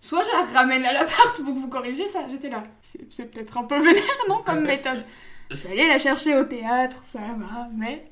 soit 0.00 0.22
je 0.22 0.30
la 0.30 0.58
ramène 0.60 0.84
à 0.84 0.92
l'appart 0.92 1.36
pour 1.42 1.54
que 1.54 1.58
vous 1.58 1.68
corrigiez 1.68 2.08
ça. 2.08 2.26
J'étais 2.30 2.48
là. 2.50 2.64
C'est- 2.92 3.06
C'est 3.10 3.30
peut-être 3.30 3.56
un 3.58 3.64
peu 3.64 3.78
vénère, 3.78 4.02
non, 4.28 4.42
comme 4.42 4.60
méthode? 4.64 5.04
J'allais 5.50 5.88
la 5.88 5.98
chercher 5.98 6.36
au 6.36 6.44
théâtre, 6.44 7.02
ça 7.10 7.18
va, 7.18 7.68
mais 7.74 8.04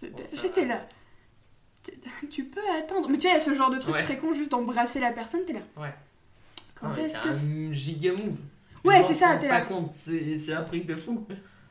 c'était- 0.00 0.22
Bon, 0.22 0.28
j'étais 0.34 0.64
là. 0.66 0.86
Tu- 2.30 2.44
peux 2.44 2.60
attendre. 2.78 3.08
Mais 3.08 3.16
tu 3.16 3.22
vois, 3.22 3.30
il 3.30 3.38
y 3.38 3.40
a 3.40 3.44
ce 3.44 3.54
genre 3.54 3.70
de 3.70 3.78
truc 3.78 3.94
Ouais. 3.94 4.02
très 4.04 4.18
con, 4.18 4.34
juste 4.34 4.50
d'embrasser 4.50 5.00
la 5.00 5.10
personne, 5.12 5.44
t'es 5.46 5.54
là. 5.54 5.60
Ouais. 5.78 5.94
Quand 6.74 6.94
est-ce 6.96 7.14
c'est 7.14 7.20
que. 7.22 7.28
un 7.70 7.72
giga 7.72 8.12
move. 8.12 8.38
Ouais, 8.84 9.02
c'est 9.02 9.14
ça, 9.14 9.36
t'es 9.38 9.48
pas 9.48 9.60
là. 9.60 9.64
compte, 9.64 9.90
c'est 9.90 10.38
c'est 10.38 10.52
un 10.52 10.62
truc 10.64 10.84
de 10.84 10.94
fou. 10.94 11.26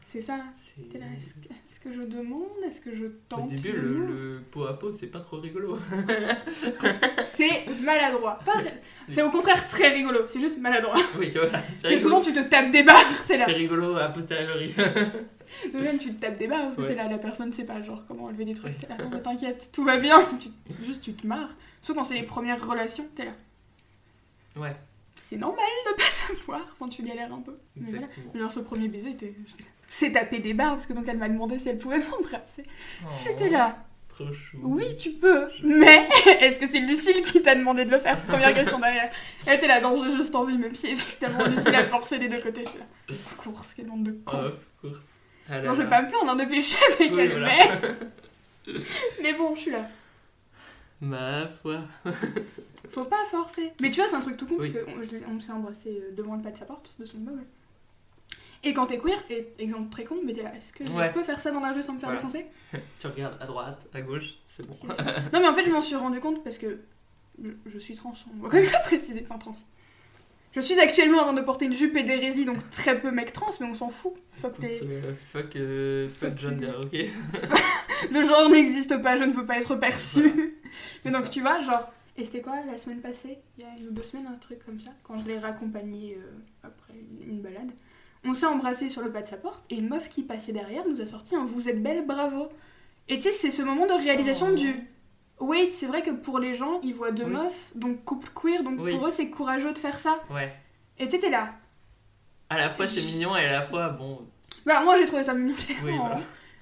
C'est 0.07 0.21
ça. 0.21 0.39
C'est- 0.59 0.89
T'es 0.89 0.97
là, 0.99 1.05
est-ce 1.15 1.35
que, 1.35 1.47
que 1.87 1.93
je 1.93 2.01
demande 2.03 2.47
Est-ce 2.65 2.81
que 2.81 2.93
je 2.95 3.05
Au 3.05 3.11
tente 3.29 3.49
début, 3.49 3.71
le 3.71 4.05
le, 4.07 4.41
pot 4.51 4.65
à 4.65 4.77
pot, 4.77 4.93
c'est 4.93 5.07
pas 5.07 5.19
trop 5.19 5.37
rigolo. 5.39 5.77
C'est 7.25 7.65
maladroit. 7.83 8.39
Pas- 8.45 8.53
C'est 9.09 9.21
au 9.21 9.29
contraire 9.31 9.67
très 9.67 9.89
rigolo, 9.93 10.19
c'est 10.27 10.41
juste 10.41 10.57
maladroit. 10.59 10.97
oui, 11.17 11.29
voilà. 11.33 11.51
Parce 11.51 11.63
C'est 11.77 11.81
que 11.83 11.87
rigolo. 11.95 11.99
souvent 12.09 12.21
tu 12.21 12.33
te 12.33 12.39
tapes 12.49 12.71
des 12.71 12.83
barres, 12.83 13.09
c'est 13.25 13.37
là. 13.37 13.45
C'est 13.47 13.53
rigolo 13.53 13.95
a 13.95 14.09
posteriori. 14.09 14.73
De 14.73 15.79
même, 15.79 15.97
tu 15.97 16.13
te 16.13 16.19
tapes 16.21 16.37
des 16.37 16.47
barres 16.47 16.63
parce 16.63 16.75
que 16.75 16.81
Ouais. 16.81 16.87
t'es 16.87 16.95
là, 16.95 17.07
la 17.07 17.17
personne 17.17 17.53
sait 17.53 17.63
pas 17.63 17.81
genre 17.81 18.03
comment 18.05 18.25
enlever 18.25 18.43
des 18.43 18.53
trucs. 18.53 18.71
Ouais. 18.73 18.77
T'es 18.81 18.87
là, 18.87 18.97
non, 19.01 19.09
mais 19.13 19.21
t'inquiète, 19.21 19.69
tout 19.71 19.85
va 19.85 19.97
bien. 19.97 20.19
Tu- 20.39 20.49
juste 20.85 21.01
tu 21.03 21.13
te 21.13 21.25
marres. 21.25 21.55
Sauf 21.81 21.95
quand 21.95 22.03
c'est 22.03 22.15
les 22.15 22.23
premières 22.23 22.67
relations, 22.67 23.07
t'es 23.15 23.23
là. 23.25 23.31
ouais, 24.57 24.75
C'est 25.15 25.37
normal 25.37 25.63
de 25.89 25.95
pas 25.95 26.09
savoir 26.09 26.75
quand 26.77 26.89
tu 26.89 27.03
galères 27.03 27.33
un 27.33 27.39
peu. 27.41 27.55
Mais 27.77 27.89
voilà. 27.91 28.07
Genre 28.35 28.51
ce 28.51 28.59
premier 28.59 28.89
baiser, 28.89 29.15
t'es- 29.15 29.35
c'est 29.87 30.11
taper 30.11 30.39
des 30.39 30.53
barres 30.53 30.73
parce 30.73 30.85
que 30.85 30.93
donc 30.93 31.05
elle 31.07 31.17
m'a 31.17 31.29
demandé 31.29 31.59
si 31.59 31.69
elle 31.69 31.77
pouvait 31.77 31.99
m'embrasser. 32.11 32.63
Oh, 33.05 33.09
J'étais 33.23 33.49
là. 33.49 33.77
Trop 34.09 34.33
chou. 34.33 34.57
Oui, 34.63 34.97
tu 34.97 35.11
peux, 35.11 35.47
mais 35.63 36.07
est-ce 36.41 36.59
que 36.59 36.65
c'est 36.67 36.79
Lucille 36.79 37.21
qui 37.21 37.41
t'a 37.43 37.53
demandé 37.55 37.85
de 37.85 37.91
le 37.91 37.99
faire? 37.99 38.19
Première 38.21 38.53
question 38.53 38.79
derrière. 38.79 39.11
Elle 39.45 39.55
était 39.57 39.67
là, 39.67 39.79
non, 39.79 40.03
j'ai 40.03 40.15
juste 40.15 40.33
envie, 40.33 40.57
même 40.57 40.73
si 40.73 40.87
évidemment 40.87 41.45
Lucille 41.45 41.75
a 41.75 41.83
forcé 41.83 42.17
des 42.17 42.27
deux 42.27 42.39
côtés. 42.41 42.63
J'étais 42.65 42.79
là, 42.79 42.85
of 43.11 43.35
course, 43.37 43.73
quelle 43.75 43.85
bande 43.85 44.03
de 44.03 44.11
cons. 44.25 44.37
Of 44.45 44.65
course. 44.81 45.13
Ah 45.49 45.61
non, 45.61 45.75
je 45.75 45.83
vais 45.83 45.89
pas 45.89 46.01
me 46.01 46.09
plaindre 46.09 46.31
hein, 46.31 46.35
depuis 46.35 46.61
je 46.61 46.67
suis 46.69 46.83
avec 46.99 47.13
Oui, 47.15 47.21
elle, 47.21 47.29
voilà. 47.31 47.47
mais... 48.67 48.73
mais 49.21 49.33
bon, 49.33 49.53
je 49.55 49.61
suis 49.61 49.71
là. 49.71 49.85
Ma 50.99 51.47
foi. 51.47 51.81
Faut 52.91 53.05
pas 53.05 53.23
forcer. 53.29 53.71
Mais 53.79 53.91
tu 53.91 54.01
vois, 54.01 54.09
c'est 54.09 54.15
un 54.15 54.19
truc 54.19 54.35
tout 54.35 54.47
con, 54.47 54.55
Oui. 54.59 54.71
parce 54.71 54.85
qu'on 55.07 55.35
on 55.35 55.39
s'est 55.39 55.51
embrassé 55.51 55.89
euh, 55.89 56.15
devant 56.15 56.35
le 56.35 56.41
pas 56.41 56.49
de 56.51 56.57
sa 56.57 56.65
porte, 56.65 56.95
de 56.99 57.05
son 57.05 57.17
immeuble. 57.19 57.43
Et 58.63 58.73
quand 58.73 58.87
t'es 58.87 58.97
queer, 58.97 59.17
et 59.29 59.47
exemple 59.59 59.89
très 59.91 60.03
con, 60.03 60.17
mais 60.25 60.33
t'es 60.33 60.43
là, 60.43 60.53
est-ce 60.55 60.73
que 60.73 60.83
Ouais. 60.83 61.07
je 61.07 61.13
peux 61.13 61.23
faire 61.23 61.39
ça 61.39 61.51
dans 61.51 61.59
la 61.61 61.73
rue 61.73 61.83
sans 61.83 61.93
me 61.93 61.99
faire 61.99 62.09
Voilà. 62.09 62.21
défoncer 62.23 62.45
Tu 62.99 63.07
regardes 63.07 63.37
à 63.41 63.45
droite, 63.45 63.87
à 63.93 64.01
gauche, 64.01 64.35
c'est 64.45 64.67
bon. 64.67 64.75
Non, 65.33 65.39
mais 65.39 65.47
en 65.47 65.53
fait, 65.53 65.63
je 65.63 65.69
m'en 65.69 65.81
suis 65.81 65.95
rendu 65.95 66.19
compte 66.19 66.43
parce 66.43 66.57
que 66.57 66.79
je, 67.43 67.49
je 67.67 67.79
suis 67.79 67.95
trans, 67.95 68.13
on 68.39 68.43
va 68.43 68.49
quand 68.49 68.57
même 68.57 68.69
préciser, 68.85 69.23
enfin 69.29 69.37
trans. 69.37 69.55
Je 70.53 70.61
suis 70.61 70.79
actuellement 70.79 71.19
en 71.19 71.23
train 71.25 71.33
de 71.33 71.41
porter 71.41 71.65
une 71.65 71.75
jupe 71.75 71.95
et 71.97 72.03
des 72.03 72.15
résils, 72.15 72.45
donc 72.45 72.67
très 72.71 72.99
peu 72.99 73.11
mec 73.11 73.31
trans, 73.31 73.51
mais 73.59 73.67
on 73.67 73.75
s'en 73.75 73.89
fout. 73.89 74.13
Fuck 74.31 74.57
les... 74.59 74.81
Euh, 74.81 75.13
fuck, 75.13 75.55
euh, 75.55 76.07
fuck 76.07 76.31
Fuck 76.39 76.51
les- 76.51 76.55
Deere, 76.57 76.81
ok 76.81 76.95
Le 78.11 78.23
genre 78.23 78.49
n'existe 78.49 78.99
pas, 79.01 79.17
je 79.17 79.23
ne 79.23 79.33
veux 79.33 79.45
pas 79.45 79.57
être 79.59 79.75
perçue. 79.75 80.29
Voilà. 80.29 80.43
Mais 81.05 81.11
donc 81.11 81.25
ça. 81.25 81.29
tu 81.31 81.41
vois, 81.41 81.61
genre, 81.61 81.91
et 82.17 82.25
c'était 82.25 82.41
quoi 82.41 82.55
la 82.65 82.77
semaine 82.77 83.01
passée? 83.01 83.37
Il 83.57 83.63
y 83.65 83.67
a 83.67 83.69
une 83.77 83.89
ou 83.89 83.91
deux 83.91 84.01
semaines, 84.01 84.25
un 84.27 84.37
truc 84.37 84.65
comme 84.65 84.79
ça, 84.79 84.91
quand 85.03 85.19
je 85.19 85.27
l'ai 85.27 85.37
raccompagné 85.37 86.17
euh, 86.17 86.31
après 86.63 86.93
une 87.21 87.41
balade. 87.41 87.69
On 88.25 88.33
s'est 88.33 88.45
embrassé 88.45 88.89
sur 88.89 89.01
le 89.01 89.11
pas 89.11 89.21
de 89.21 89.27
sa 89.27 89.37
porte 89.37 89.63
et 89.69 89.75
une 89.75 89.87
meuf 89.89 90.09
qui 90.09 90.23
passait 90.23 90.51
derrière 90.51 90.87
nous 90.87 91.01
a 91.01 91.05
sorti 91.05 91.35
un 91.35 91.45
Vous 91.45 91.69
êtes 91.69 91.81
belle, 91.81 92.05
bravo. 92.05 92.49
Et 93.07 93.17
tu 93.17 93.23
sais, 93.23 93.31
c'est 93.31 93.51
ce 93.51 93.61
moment 93.61 93.85
de 93.85 93.93
réalisation 93.93 94.47
Oh. 94.51 94.55
du. 94.55 94.75
Wait, 95.39 95.71
c'est 95.71 95.85
vrai 95.85 96.01
que 96.01 96.09
pour 96.11 96.39
les 96.39 96.55
gens, 96.55 96.81
ils 96.83 96.93
voient 96.95 97.11
deux 97.11 97.25
Oui. 97.25 97.29
meufs, 97.31 97.71
donc 97.75 98.03
couple 98.03 98.29
queer, 98.33 98.63
donc 98.63 98.79
Oui. 98.79 98.91
pour 98.91 99.07
eux 99.07 99.11
c'est 99.11 99.29
courageux 99.29 99.71
de 99.71 99.77
faire 99.77 99.99
ça. 99.99 100.19
Ouais. 100.31 100.51
Et 100.97 101.05
tu 101.05 101.11
sais, 101.11 101.19
t'es 101.19 101.29
là. 101.29 101.53
À 102.49 102.57
la 102.57 102.69
fois 102.69 102.87
c'est 102.87 103.01
mignon 103.01 103.35
et 103.37 103.45
à 103.45 103.51
la 103.51 103.61
fois 103.61 103.89
bon. 103.89 104.27
Bah, 104.65 104.81
moi 104.83 104.97
j'ai 104.97 105.05
trouvé 105.05 105.23
ça 105.23 105.33
mignon, 105.35 105.55
c'est 105.59 105.75
Oui, 105.83 105.95
voilà. 105.95 106.15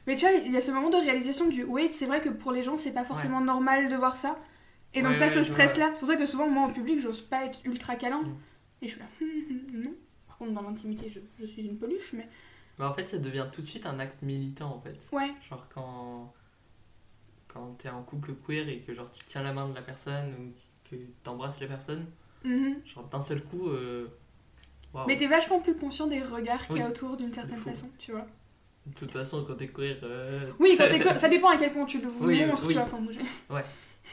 Mais 0.07 0.15
tu 0.17 0.25
vois, 0.25 0.35
il 0.35 0.51
y 0.51 0.57
a 0.57 0.61
ce 0.61 0.71
moment 0.71 0.89
de 0.89 0.97
réalisation 0.97 1.47
du 1.47 1.63
wait, 1.63 1.91
c'est 1.93 2.05
vrai 2.05 2.21
que 2.21 2.29
pour 2.29 2.51
les 2.51 2.61
gens, 2.63 2.77
c'est 2.77 2.91
pas 2.91 3.03
forcément 3.05 3.41
normal 3.41 3.89
de 3.89 3.95
voir 3.95 4.17
ça. 4.17 4.37
Et 4.93 5.01
donc 5.01 5.13
Ouais, 5.13 5.17
t'as 5.19 5.25
ouais, 5.25 5.31
ce 5.31 5.43
stress-là. 5.43 5.89
C'est 5.93 5.99
pour 5.99 6.07
ça 6.07 6.15
que 6.15 6.25
souvent, 6.27 6.47
moi 6.47 6.63
en 6.67 6.69
public, 6.71 6.99
j'ose 6.99 7.21
pas 7.21 7.43
être 7.45 7.59
ultra 7.63 7.95
câlin. 7.95 8.21
Mm. 8.21 8.35
Et 8.83 8.87
je 8.87 8.91
suis 8.91 8.99
là, 8.99 9.05
non. 9.73 9.94
Par 10.37 10.47
contre, 10.47 10.51
dans 10.61 10.67
l'intimité, 10.69 11.09
je, 11.09 11.19
je 11.39 11.45
suis 11.45 11.61
une 11.63 11.77
peluche, 11.77 12.11
mais 12.13 12.27
Mais 12.77 12.85
en 12.85 12.93
fait, 12.93 13.07
ça 13.07 13.17
devient 13.17 13.45
tout 13.51 13.61
de 13.61 13.67
suite 13.67 13.85
un 13.85 13.99
acte 13.99 14.21
militant 14.21 14.75
en 14.75 14.79
fait. 14.81 14.97
ouais. 15.13 15.31
Genre 15.49 15.65
quand 15.73 16.33
quand 17.47 17.77
t'es 17.77 17.87
en 17.89 18.03
couple 18.03 18.33
queer 18.45 18.67
et 18.67 18.79
que 18.79 18.93
genre 18.93 19.09
tu 19.13 19.23
tiens 19.25 19.41
la 19.43 19.53
main 19.53 19.69
de 19.69 19.73
la 19.73 19.81
personne 19.81 20.33
ou 20.39 20.89
que 20.89 20.97
t'embrasses 21.23 21.59
la 21.61 21.67
personne, 21.67 22.05
mhm. 22.43 22.81
genre 22.85 23.05
d'un 23.05 23.21
seul 23.21 23.41
coup. 23.43 23.69
Euh... 23.69 24.07
Mais 25.07 25.15
t'es 25.17 25.27
vachement 25.27 25.59
plus 25.59 25.75
conscient 25.75 26.07
des 26.07 26.21
regards 26.21 26.65
qu'il 26.67 26.77
y 26.77 26.81
a 26.81 26.85
Oui. 26.85 26.91
autour 26.91 27.15
d'une 27.17 27.33
certaine 27.33 27.59
façon, 27.59 27.89
tu 27.97 28.11
vois. 28.11 28.25
De 28.85 28.93
toute 28.93 29.11
façon, 29.11 29.43
quand 29.45 29.55
t'es 29.55 29.67
queer. 29.69 29.97
euh, 30.03 30.51
Oui, 30.59 30.75
quand 30.77 30.85
t'es 30.89 30.99
co- 30.99 31.17
ça 31.17 31.29
dépend 31.29 31.49
à 31.49 31.57
quel 31.57 31.71
point 31.71 31.85
tu 31.85 31.99
le 32.01 32.07
Oui, 32.19 32.45
montres, 32.45 32.63
oui. 32.63 32.67
tu 32.69 32.73
vois. 32.75 32.83
Enfin, 32.83 32.99
moi, 32.99 33.11
j'ai... 33.13 33.21
Ouais. 33.53 33.63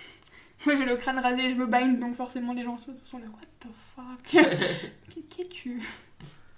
moi 0.67 0.75
j'ai 0.77 0.85
le 0.85 0.97
crâne 0.97 1.19
rasé, 1.19 1.51
je 1.51 1.57
me 1.57 1.67
bind, 1.67 1.99
donc 2.01 2.15
forcément 2.15 2.53
les 2.53 2.63
gens 2.63 2.79
sont 2.79 3.19
là, 3.19 3.27
what 3.27 3.47
the 3.61 3.67
fuck? 3.95 4.23
Qu'est- 5.11 5.23
Qu'es-tu 5.29 5.81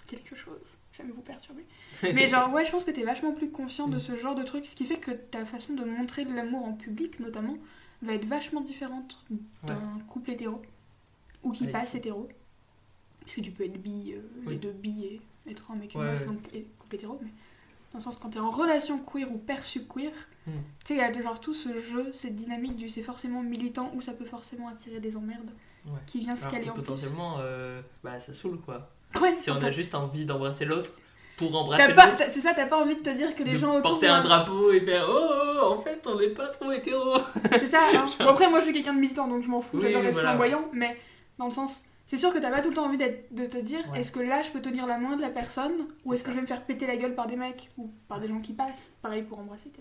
Quelque 0.07 0.35
chose. 0.35 0.77
J'aime 0.93 1.11
vous 1.11 1.21
perturber. 1.21 1.65
Mais 2.03 2.27
genre, 2.27 2.53
ouais, 2.53 2.63
je 2.65 2.71
pense 2.71 2.85
que 2.85 2.91
t'es 2.91 3.03
vachement 3.03 3.33
plus 3.33 3.49
conscient 3.49 3.87
de 3.87 3.95
Mm. 3.97 3.99
ce 3.99 4.15
genre 4.15 4.35
de 4.35 4.43
truc, 4.43 4.65
ce 4.65 4.75
qui 4.75 4.85
fait 4.85 4.97
que 4.99 5.11
ta 5.11 5.45
façon 5.45 5.73
de 5.73 5.83
montrer 5.83 6.25
de 6.25 6.33
l'amour 6.33 6.65
en 6.65 6.73
public, 6.73 7.19
notamment, 7.19 7.57
va 8.01 8.13
être 8.13 8.25
vachement 8.25 8.61
différente 8.61 9.23
d'un 9.63 9.79
couple 10.07 10.31
hétéro. 10.31 10.61
Ou 11.43 11.51
qui 11.51 11.65
Ouais, 11.65 11.71
passe 11.71 11.95
hétéro. 11.95 12.27
Parce 13.21 13.33
que 13.35 13.41
tu 13.41 13.51
peux 13.51 13.65
être 13.65 13.81
bi, 13.81 14.13
euh, 14.13 14.21
les 14.49 14.57
deux 14.57 14.71
bi 14.71 15.05
et 15.05 15.21
être 15.49 15.71
un 15.71 15.75
mec 15.75 15.95
et 15.95 15.97
Ouais, 15.97 16.05
meuf, 16.05 16.25
donc 16.27 16.39
et- 16.53 16.65
couple 16.79 16.95
hétéro, 16.95 17.19
mais 17.21 17.29
dans 17.91 17.99
le 17.99 18.03
sens 18.03 18.17
quand 18.17 18.29
t'es 18.29 18.39
en 18.39 18.49
relation 18.51 18.99
queer 18.99 19.31
ou 19.31 19.37
perçu 19.37 19.85
queer, 19.85 20.11
Mm. 20.47 20.51
tu 20.51 20.59
sais, 20.85 20.93
il 20.93 20.97
y 20.97 21.01
a 21.01 21.11
genre 21.21 21.39
tout 21.39 21.53
ce 21.55 21.79
jeu, 21.79 22.11
cette 22.13 22.35
dynamique 22.35 22.75
du 22.75 22.87
c'est 22.89 23.01
forcément 23.01 23.41
militant 23.41 23.91
ou 23.95 24.01
ça 24.01 24.13
peut 24.13 24.25
forcément 24.25 24.67
attirer 24.67 24.99
des 24.99 25.17
emmerdes 25.17 25.51
qui 26.07 26.19
vient 26.19 26.35
se 26.35 26.47
caler 26.47 26.69
en 26.69 26.73
plus. 26.73 26.81
potentiellement, 26.83 27.37
euh, 27.39 27.81
bah 28.03 28.19
ça 28.19 28.33
saoule 28.33 28.59
quoi. 28.59 28.91
Ouais, 29.21 29.35
Si 29.35 29.49
on 29.51 29.61
a 29.61 29.71
juste 29.71 29.95
envie 29.95 30.25
d'embrasser 30.25 30.65
l'autre 30.65 30.91
pour 31.37 31.55
embrasser 31.55 31.87
l'autre, 31.93 32.23
C'est 32.29 32.41
ça, 32.41 32.53
t'as 32.53 32.65
pas 32.65 32.77
envie 32.77 32.95
de 32.95 33.01
te 33.01 33.09
dire 33.09 33.35
que 33.35 33.43
les 33.43 33.53
de 33.53 33.57
gens 33.57 33.71
autour. 33.77 33.91
porter 33.91 34.07
un 34.07 34.23
drapeau 34.23 34.71
et 34.71 34.81
faire 34.81 35.05
oh, 35.09 35.13
oh, 35.19 35.53
oh, 35.61 35.73
en 35.73 35.81
fait 35.81 36.05
on 36.07 36.17
n'est 36.19 36.29
pas 36.29 36.47
trop 36.47 36.71
hétéro. 36.71 37.17
C'est 37.51 37.67
ça. 37.67 37.79
hein. 37.93 38.05
Bon, 38.19 38.27
après, 38.27 38.49
moi, 38.49 38.59
je 38.59 38.65
suis 38.65 38.73
quelqu'un 38.73 38.93
de 38.93 38.99
militant, 38.99 39.27
donc 39.27 39.43
je 39.43 39.47
m'en 39.49 39.61
fous. 39.61 39.77
Oui, 39.77 39.83
J'adore 39.87 40.03
être 40.05 40.13
voilà. 40.13 40.29
flamboyant, 40.29 40.65
mais 40.73 40.97
dans 41.37 41.47
le 41.47 41.53
sens, 41.53 41.83
c'est 42.07 42.17
sûr 42.17 42.33
que 42.33 42.39
t'as 42.39 42.51
pas 42.51 42.61
tout 42.61 42.69
le 42.69 42.75
temps 42.75 42.85
envie 42.85 42.97
de 42.97 43.45
te 43.47 43.57
dire, 43.57 43.79
Ouais. 43.91 43.99
est-ce 44.01 44.11
que 44.11 44.19
là, 44.19 44.41
je 44.43 44.51
peux 44.51 44.61
tenir 44.61 44.85
la 44.85 44.97
main 44.97 45.15
de 45.17 45.21
la 45.21 45.29
personne, 45.29 45.87
ou 46.05 46.13
est-ce 46.13 46.23
que 46.23 46.29
je 46.31 46.35
vais 46.35 46.41
me 46.41 46.47
faire 46.47 46.63
péter 46.63 46.85
la 46.87 46.95
gueule 46.97 47.15
par 47.15 47.27
des 47.27 47.35
mecs 47.35 47.69
ou 47.77 47.89
par 48.07 48.19
des 48.19 48.27
gens 48.27 48.39
qui 48.41 48.53
passent. 48.53 48.89
Pareil 49.01 49.23
pour 49.23 49.39
embrasser. 49.39 49.71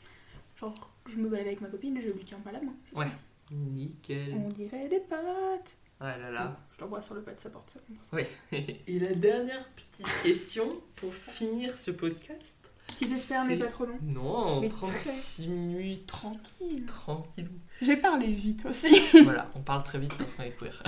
Genre, 0.60 0.90
je 1.06 1.16
me 1.16 1.28
balade 1.28 1.46
avec 1.46 1.60
ma 1.60 1.68
copine, 1.68 1.98
je 2.00 2.08
lui 2.08 2.24
tiens 2.24 2.38
pas 2.44 2.52
la 2.52 2.60
main. 2.60 2.72
Ouais. 2.94 3.06
Nickel. 3.50 4.34
On 4.44 4.48
dirait 4.48 4.88
des 4.88 5.00
potes. 5.00 5.76
Ah 6.00 6.16
là 6.18 6.30
là. 6.30 6.56
Je 6.76 6.80
l'embrasse 6.82 7.06
sur 7.06 7.14
le 7.14 7.22
pas 7.22 7.32
de 7.32 7.40
sa 7.40 7.50
porte. 7.50 7.70
ça. 7.70 7.80
Oui. 8.12 8.22
Et 8.86 8.98
la 8.98 9.14
dernière 9.14 9.64
petite 9.70 10.06
question 10.22 10.68
pour 10.96 11.12
finir 11.14 11.76
ce 11.76 11.90
podcast. 11.92 12.54
Qui 12.98 13.08
j'espère 13.08 13.44
n'est 13.46 13.56
pas 13.56 13.66
trop 13.66 13.86
long. 13.86 13.98
Non, 14.02 14.60
Mais 14.60 14.68
36 14.68 15.48
minutes. 15.48 16.06
Tranquille. 16.06 16.84
Tranquille. 16.86 17.48
J'ai 17.82 17.96
parlé 17.96 18.26
vite 18.28 18.64
aussi. 18.66 18.94
voilà, 19.24 19.50
on 19.56 19.60
parle 19.62 19.82
très 19.82 19.98
vite 19.98 20.14
parce 20.16 20.34
qu'on 20.34 20.44
est 20.44 20.56
queer. 20.56 20.82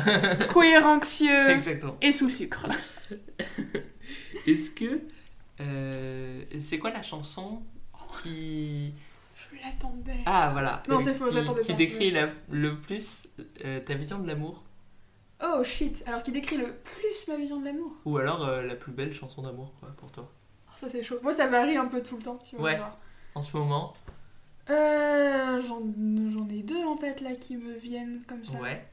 Queer 0.53 0.87
anxieux 0.87 1.51
Exactement. 1.51 1.97
et 2.01 2.13
sous 2.13 2.29
sucre. 2.29 2.67
Est-ce 4.47 4.71
que. 4.71 5.01
euh, 5.61 6.45
c'est 6.61 6.79
quoi 6.79 6.91
la 6.93 7.03
chanson 7.03 7.63
qui. 8.23 8.93
Je 9.35 9.57
l'attendais. 9.65 10.21
Ah 10.27 10.51
voilà. 10.53 10.83
Non, 10.89 10.99
euh, 11.01 11.03
c'est 11.05 11.15
faux, 11.15 11.27
qui- 11.29 11.35
j'attendais 11.35 11.63
Qui 11.63 11.75
décrit 11.75 12.11
la- 12.11 12.31
le 12.51 12.79
plus 12.79 13.27
euh, 13.65 13.81
ta 13.81 13.95
vision 13.95 14.19
de 14.19 14.29
l'amour 14.29 14.65
Oh 15.45 15.63
shit. 15.65 16.03
Alors 16.07 16.23
qui 16.23 16.33
décrit 16.33 16.57
le 16.57 16.73
plus 16.73 17.29
ma 17.29 17.37
vision 17.37 17.61
de 17.61 17.65
l'amour. 17.67 17.93
Ou 18.05 18.17
alors 18.19 18.47
euh, 18.49 18.63
la 18.65 18.75
plus 18.77 18.93
belle 18.93 19.13
chanson 19.13 19.43
d'amour 19.43 19.73
quoi 19.81 19.91
pour 19.97 20.11
toi 20.11 20.31
Oh, 20.69 20.73
Ça 20.79 20.89
c'est 20.89 21.03
chaud. 21.03 21.19
Moi 21.23 21.33
ça 21.35 21.47
varie 21.47 21.77
un 21.77 21.87
peu 21.87 22.03
tout 22.03 22.17
le 22.17 22.23
temps, 22.23 22.37
tu 22.39 22.57
vois. 22.57 22.65
Ouais. 22.71 22.77
genre. 22.79 22.99
En 23.35 23.43
ce 23.43 23.57
moment 23.57 23.95
Euh, 24.71 25.61
j'en, 25.63 25.81
j'en 26.31 26.49
ai 26.49 26.63
deux 26.63 26.83
en 26.85 26.97
tête 26.97 27.21
là 27.21 27.35
qui 27.35 27.57
me 27.57 27.75
viennent 27.75 28.23
comme 28.27 28.45
ça. 28.45 28.59
Ouais. 28.59 28.85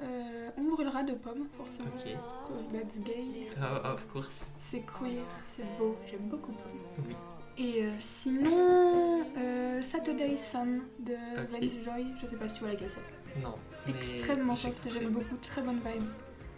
Euh, 0.00 0.48
on 0.56 0.64
brûlera 0.70 1.02
de 1.02 1.12
pommes, 1.12 1.46
forcément. 1.56 1.88
Ok. 1.96 2.16
Cause 2.48 2.68
that's 2.72 3.00
gay. 3.00 3.50
Oh, 3.60 3.86
of 3.88 4.06
course. 4.12 4.44
C'est 4.60 4.80
queer, 4.80 5.22
c'est 5.56 5.64
beau, 5.78 5.96
j'aime 6.08 6.28
beaucoup 6.28 6.52
pommes. 6.52 7.04
Oui. 7.06 7.16
Et 7.60 7.82
euh, 7.84 7.90
sinon, 7.98 9.24
euh, 9.36 9.82
Saturday 9.82 10.38
Sun 10.38 10.82
de 11.00 11.14
Ok. 11.14 11.50
Vance 11.50 11.72
Joy, 11.84 12.06
je 12.22 12.26
sais 12.28 12.36
pas 12.36 12.46
si 12.48 12.54
tu 12.54 12.60
vois 12.60 12.70
laquelle 12.70 12.90
c'est. 12.90 13.00
Non. 13.42 13.54
Extrêmement 13.88 14.56
soft, 14.56 14.86
j'aime 14.92 15.10
beaucoup, 15.10 15.36
très 15.42 15.62
bonne 15.62 15.76
vibe. 15.78 16.02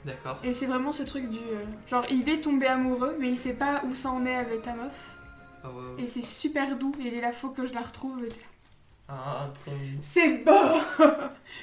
D'accord. 0.05 0.39
Et 0.43 0.53
c'est 0.55 0.67
vraiment 0.67 0.93
ce 0.93 1.03
truc 1.03 1.29
du. 1.31 1.39
euh, 1.39 1.65
genre, 1.89 2.05
il 2.11 2.29
est 2.29 2.41
tombé 2.41 2.67
amoureux, 2.67 3.17
mais 3.21 3.29
il 3.31 3.37
sait 3.37 3.53
pas 3.53 3.83
où 3.85 3.95
ça 3.95 4.11
en 4.11 4.25
est 4.27 4.35
avec 4.35 4.65
la 4.67 4.75
meuf. 4.75 5.17
Ah 5.63 5.69
ouais, 5.69 5.75
ouais. 5.97 6.03
Et 6.05 6.09
c'est 6.09 6.23
super 6.25 6.77
doux, 6.77 6.93
et 7.01 7.09
il 7.09 7.15
est 7.15 7.21
là, 7.21 7.33
faut 7.33 7.51
que 7.51 7.67
je 7.67 7.75
la 7.75 7.83
retrouve. 7.83 8.25
et 8.25 8.29
t'es 8.29 8.35
là, 8.37 8.45
Ah, 9.11 9.49
trop 9.63 9.73
mignon. 9.77 9.99
C'est 10.01 10.39
beau 10.45 10.53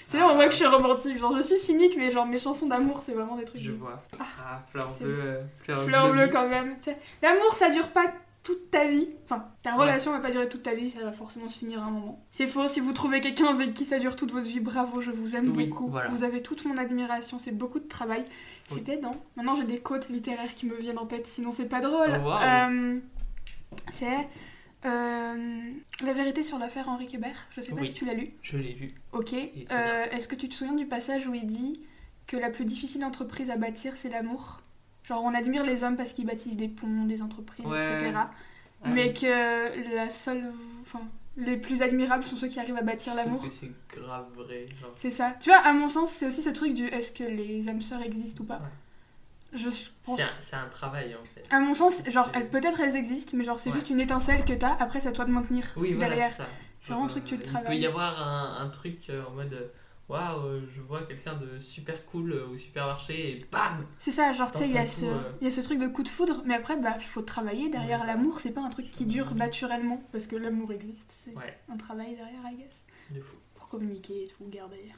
C'est 0.08 0.20
là 0.20 0.28
on 0.30 0.36
voit 0.36 0.46
que 0.46 0.52
je 0.52 0.58
suis 0.58 0.66
romantique. 0.68 1.18
Genre, 1.18 1.36
je 1.36 1.42
suis 1.42 1.58
cynique, 1.58 1.96
mais 1.98 2.12
genre, 2.12 2.28
mes 2.28 2.38
chansons 2.40 2.68
d'amour, 2.68 3.02
c'est 3.04 3.14
vraiment 3.14 3.36
des 3.38 3.46
trucs. 3.46 3.62
Je 3.62 3.72
vois. 3.72 4.02
Ah, 4.20 4.62
fleur 4.72 4.88
c'est- 4.98 5.04
bleue. 5.04 5.20
euh, 5.26 5.44
fleur, 5.64 5.84
Fleur 5.84 6.12
bleue 6.12 6.26
vie. 6.26 6.32
quand 6.32 6.48
même. 6.48 6.78
tu 6.78 6.84
sais. 6.92 6.98
L'amour, 7.24 7.54
ça 7.56 7.70
dure 7.72 7.90
pas 7.90 8.06
toute 8.48 8.72
ta 8.72 8.86
vie. 8.86 9.10
Enfin, 9.26 9.46
ta 9.62 9.72
Ouais. 9.74 9.82
relation 9.82 10.14
va 10.14 10.20
pas 10.20 10.32
durer 10.32 10.48
toute 10.48 10.64
ta 10.64 10.74
vie, 10.74 10.90
ça 10.90 11.02
va 11.04 11.12
forcément 11.12 11.50
se 11.50 11.58
finir 11.60 11.84
à 11.84 11.88
un 11.88 11.92
moment. 11.92 12.26
C'est 12.32 12.48
faux, 12.48 12.70
si 12.70 12.80
vous 12.80 12.94
trouvez 12.94 13.20
quelqu'un 13.20 13.48
avec 13.48 13.74
qui 13.74 13.84
ça 13.84 14.00
dure 14.00 14.16
toute 14.16 14.32
votre 14.32 14.48
vie, 14.48 14.62
bravo, 14.62 15.02
je 15.02 15.12
vous 15.12 15.36
aime 15.36 15.52
Oui, 15.54 15.66
beaucoup. 15.68 15.88
voilà. 15.88 16.10
Vous 16.10 16.24
avez 16.24 16.42
toute 16.42 16.64
mon 16.64 16.78
admiration, 16.78 17.40
c'est 17.40 17.52
beaucoup 17.52 17.80
de 17.80 17.88
travail. 17.90 18.22
Oui. 18.72 18.78
C'était 18.78 18.96
dans. 18.96 19.12
Maintenant, 19.36 19.56
j'ai 19.56 19.66
des 19.66 19.80
quotes 19.80 20.08
littéraires 20.08 20.56
qui 20.56 20.66
me 20.66 20.76
viennent 20.78 20.98
en 20.98 21.06
tête, 21.06 21.28
sinon 21.28 21.52
c'est 21.52 21.68
pas 21.68 21.82
drôle. 21.82 22.12
Oh, 22.24 22.26
wow. 22.26 22.38
Euh, 22.42 23.00
C'est 23.92 24.30
euh, 24.86 25.72
La 26.06 26.14
vérité 26.14 26.42
sur 26.44 26.58
l'affaire 26.58 26.88
Henri 26.88 27.08
Québert. 27.08 27.48
Je 27.52 27.60
sais 27.62 27.72
pas 27.74 27.82
Oui. 27.82 27.88
si 27.90 27.94
tu 27.96 28.06
l'as 28.06 28.14
lu. 28.14 28.32
Je 28.42 28.56
l'ai 28.58 28.74
vu. 28.74 28.94
Ok. 29.12 29.34
Euh, 29.34 30.06
Est-ce 30.12 30.30
que 30.30 30.36
tu 30.36 30.48
te 30.48 30.56
souviens 30.56 30.76
du 30.76 30.86
passage 30.86 31.28
où 31.28 31.34
il 31.34 31.46
dit 31.48 31.82
que 32.28 32.38
la 32.38 32.50
plus 32.50 32.64
difficile 32.66 33.04
entreprise 33.04 33.50
à 33.50 33.58
bâtir, 33.58 33.98
c'est 33.98 34.10
l'amour? 34.10 34.62
Genre, 35.08 35.24
on 35.24 35.34
admire 35.34 35.64
les 35.64 35.84
hommes 35.84 35.96
parce 35.96 36.12
qu'ils 36.14 36.26
bâtissent 36.26 36.58
des 36.58 36.68
ponts, 36.68 37.06
des 37.06 37.22
entreprises, 37.22 37.66
Ouais, 37.66 37.80
etc. 37.80 38.18
Mais 38.86 39.14
que 39.14 39.96
la 39.96 40.10
seule. 40.10 40.52
Enfin, 40.82 41.02
les 41.38 41.58
plus 41.58 41.82
admirables 41.82 42.24
sont 42.24 42.36
ceux 42.36 42.48
qui 42.48 42.60
arrivent 42.60 42.78
à 42.78 42.82
bâtir 42.82 43.14
l'amour. 43.14 43.44
c'est 43.50 43.72
grave 43.90 44.26
vrai. 44.36 44.68
C'est 44.98 45.12
ça. 45.12 45.36
Tu 45.40 45.50
vois, 45.50 45.60
à 45.60 45.72
mon 45.74 45.88
sens, 45.88 46.12
c'est 46.12 46.28
aussi 46.28 46.42
ce 46.42 46.50
truc 46.50 46.74
du 46.74 46.86
est-ce 46.88 47.12
que 47.12 47.24
les 47.24 47.70
âmes 47.70 47.82
sœurs 47.82 48.02
existent 48.02 48.44
ou 48.44 48.48
pas 48.48 48.56
Ouais. 48.58 49.58
Je 49.58 49.70
pense. 50.04 50.20
C'est 50.40 50.56
un, 50.56 50.68
travail 50.68 51.16
en 51.16 51.24
fait. 51.34 51.44
À 51.56 51.60
mon 51.60 51.74
sens, 51.74 51.94
genre, 52.10 52.30
peut-être 52.52 52.82
elles 52.82 52.96
existent, 52.98 53.32
mais 53.38 53.44
genre, 53.46 53.60
c'est 53.60 53.72
juste 53.72 53.90
une 53.90 54.02
étincelle 54.02 54.44
que 54.44 54.54
t'as, 54.54 54.76
après, 54.80 55.00
c'est 55.00 55.08
à 55.08 55.12
toi 55.14 55.24
de 55.26 55.32
maintenir 55.32 55.64
Oui, 55.78 55.94
voilà, 55.94 56.10
derrière. 56.10 56.32
c'est 56.32 56.38
ça. 56.44 56.50
C'est 56.82 56.92
vraiment 56.92 57.06
un 57.06 57.10
truc 57.10 57.24
que 57.24 57.30
tu 57.30 57.36
euh, 57.36 57.38
Il 57.40 57.44
peut 57.46 57.50
travailles. 57.52 57.80
y 57.80 57.86
avoir 57.86 58.28
un, 58.28 58.66
un 58.66 58.70
truc 58.70 58.98
euh, 59.10 59.24
en 59.26 59.32
mode 59.32 59.54
euh, 59.54 59.68
waouh, 60.10 60.46
euh, 60.46 60.62
je 60.76 60.82
vois 60.82 61.04
quelqu'un 61.04 61.36
de 61.36 61.60
super 61.60 62.06
cool 62.06 62.32
euh, 62.34 62.48
au 62.48 62.56
supermarché 62.58 63.32
et 63.32 63.40
bam 63.52 63.86
C'est 64.00 64.12
ça, 64.12 64.32
genre, 64.34 64.52
tu 64.52 64.60
sais, 64.60 64.66
il 64.70 64.72
y, 64.76 64.78
a 64.78 64.88
ce- 64.88 65.06
euh. 65.06 65.14
il 65.42 65.46
y 65.46 65.48
a 65.48 65.52
ce 65.52 65.62
truc 65.62 65.80
de 65.80 65.88
coup 65.88 66.04
de 66.04 66.08
foudre, 66.10 66.42
mais 66.46 66.54
après, 66.56 66.78
bah, 66.78 66.98
faut 67.00 67.22
travailler 67.22 67.70
derrière 67.70 68.02
Ouais. 68.02 68.08
l'amour, 68.08 68.40
c'est 68.40 68.52
pas 68.52 68.62
un 68.62 68.70
truc 68.70 68.90
qui 68.92 69.06
dure 69.06 69.36
naturellement, 69.36 70.02
parce 70.12 70.28
que 70.28 70.36
l'amour 70.36 70.72
existe, 70.72 71.12
c'est 71.26 71.36
Ouais, 71.36 71.58
un 71.70 71.78
travail 71.78 72.16
derrière, 72.16 72.42
I 72.52 72.56
guess, 72.56 72.82
de 73.12 73.20
fou. 73.20 73.36
pour 73.56 73.68
communiquer 73.68 74.24
et 74.24 74.28
tout, 74.28 74.46
garder. 74.50 74.92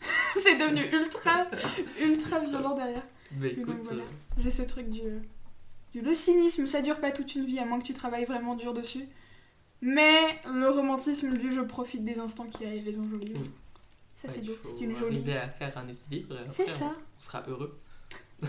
c'est 0.42 0.56
devenu 0.56 0.82
ultra, 0.98 1.46
ultra 2.02 2.38
violent 2.40 2.74
derrière. 2.74 3.06
Mais 3.38 3.50
donc, 3.50 3.68
écoute, 3.68 3.78
voilà. 3.84 4.02
J'ai 4.38 4.50
ce 4.50 4.62
truc 4.62 4.88
du, 4.88 5.02
du. 5.92 6.00
Le 6.00 6.14
cynisme, 6.14 6.66
ça 6.66 6.80
dure 6.82 6.98
pas 7.00 7.10
toute 7.12 7.34
une 7.34 7.44
vie, 7.44 7.58
à 7.58 7.64
moins 7.66 7.78
que 7.78 7.84
tu 7.84 7.92
travailles 7.92 8.24
vraiment 8.24 8.54
dur 8.56 8.72
dessus. 8.74 9.06
Mais 9.82 10.18
le 10.52 10.68
romantisme 10.70 11.36
du 11.36 11.52
je 11.52 11.60
profite 11.60 12.04
des 12.04 12.18
instants 12.18 12.46
qu'il 12.46 12.66
y 12.66 12.70
a 12.70 12.74
et 12.74 12.80
les 12.80 12.98
enjolive. 12.98 13.36
Oui. 13.40 13.50
Ça, 14.20 14.28
ouais, 14.28 14.34
c'est 14.34 14.40
il 14.40 14.46
beau, 14.48 14.52
c'est 14.64 14.84
une 14.84 14.94
jolie. 14.94 15.16
arriver 15.16 15.36
à 15.38 15.48
faire 15.48 15.78
un 15.78 15.88
équilibre. 15.88 16.36
C'est 16.50 16.68
ça. 16.68 16.92
On 17.16 17.20
sera 17.20 17.42
heureux. 17.48 17.78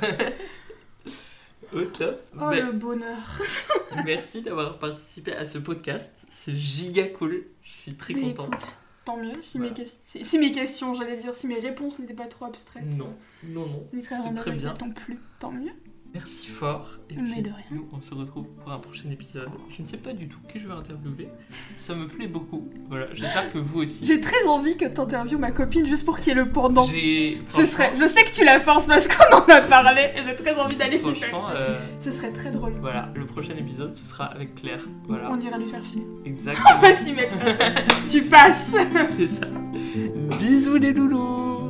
Au 1.74 1.82
top. 1.86 2.20
Oh 2.36 2.48
Mais 2.50 2.62
le 2.62 2.74
bonheur. 2.74 3.18
Merci 4.06 4.42
d'avoir 4.42 4.78
participé 4.80 5.34
à 5.34 5.46
ce 5.46 5.58
podcast. 5.58 6.12
C'est 6.28 6.56
giga 6.56 7.08
cool. 7.08 7.46
Je 7.64 7.72
suis 7.74 7.94
très 7.96 8.14
Mais 8.14 8.22
content. 8.34 8.48
écoute, 8.48 8.78
tant 9.06 9.18
mieux. 9.18 9.32
Si, 9.42 9.58
Voilà. 9.58 9.74
mes, 9.74 9.86
si- 10.26 10.52
questions, 10.52 10.94
j'allais 10.94 11.16
dire, 11.16 11.34
si 11.34 11.48
mes 11.48 11.60
réponses 11.60 12.00
n'étaient 12.00 12.14
pas 12.14 12.28
trop 12.28 12.46
abstraites, 12.46 12.84
Non, 12.98 13.16
non, 13.46 13.68
non. 13.68 13.88
C'était 13.94 14.34
très 14.36 14.52
bien. 14.52 14.74
tant 14.74 14.90
plus, 14.92 15.18
tant 15.40 15.52
mieux. 15.52 15.72
Merci 16.14 16.48
fort. 16.48 16.90
Et 17.10 17.16
Mais 17.16 17.24
puis, 17.32 17.42
de 17.42 17.48
rien. 17.50 17.64
nous, 17.72 17.88
on 17.94 18.02
se 18.02 18.14
retrouve 18.14 18.46
pour 18.62 18.72
un 18.72 18.80
prochain 18.80 19.10
épisode. 19.10 19.48
Je 19.70 19.82
ne 19.82 19.88
sais 19.88 19.96
pas 19.98 20.12
du 20.12 20.28
tout 20.28 20.40
qui 20.52 20.60
je 20.60 20.68
vais 20.68 20.74
interviewer. 20.74 21.30
Ça 21.80 21.96
me 21.96 22.06
plaît 22.08 22.28
beaucoup. 22.28 22.70
Voilà, 22.90 23.08
j'espère 23.14 23.52
que 23.54 23.58
vous 23.60 23.82
aussi. 23.84 24.06
J'ai 24.06 24.20
très 24.20 24.46
envie 24.46 24.76
que 24.76 24.86
t'interviewes 24.86 25.38
ma 25.40 25.52
copine 25.52 25.86
juste 25.86 26.04
pour 26.06 26.20
qu'il 26.20 26.28
y 26.28 26.32
ait 26.32 26.36
le 26.44 26.50
pendant. 26.50 26.86
J'ai. 26.86 27.42
Ce 27.54 27.66
serait, 27.66 27.94
je 27.98 28.06
sais 28.06 28.24
que 28.26 28.32
tu 28.32 28.44
la 28.44 28.60
forces 28.60 28.88
parce 28.88 29.08
qu'on 29.08 29.38
en 29.38 29.44
a 29.46 29.62
parlé 29.62 30.12
et 30.16 30.24
j'ai 30.24 30.36
très 30.36 30.54
envie 30.60 30.76
d'aller 30.76 30.98
lui 31.00 31.16
faire 31.16 31.30
Franchement, 31.30 31.48
chier. 31.56 31.58
euh, 31.62 31.80
Ce 32.02 32.12
serait 32.12 32.32
très 32.34 32.52
drôle. 32.52 32.74
voilà, 32.82 33.10
le 33.16 33.26
prochain 33.26 33.54
épisode, 33.58 33.96
ce 33.96 34.04
sera 34.06 34.26
avec 34.26 34.56
Claire. 34.56 34.82
Voilà, 35.08 35.30
On 35.32 35.40
ira 35.40 35.58
lui 35.58 35.70
faire 35.70 35.84
chier. 35.86 36.06
exactement. 36.26 36.78
Vas-y 36.82 37.14
mec, 37.14 37.30
tu 38.10 38.22
passes 38.24 38.76
C'est 39.10 39.28
ça. 39.28 39.48
Bisous 40.40 40.76
les 40.78 40.92
loulous 40.94 41.61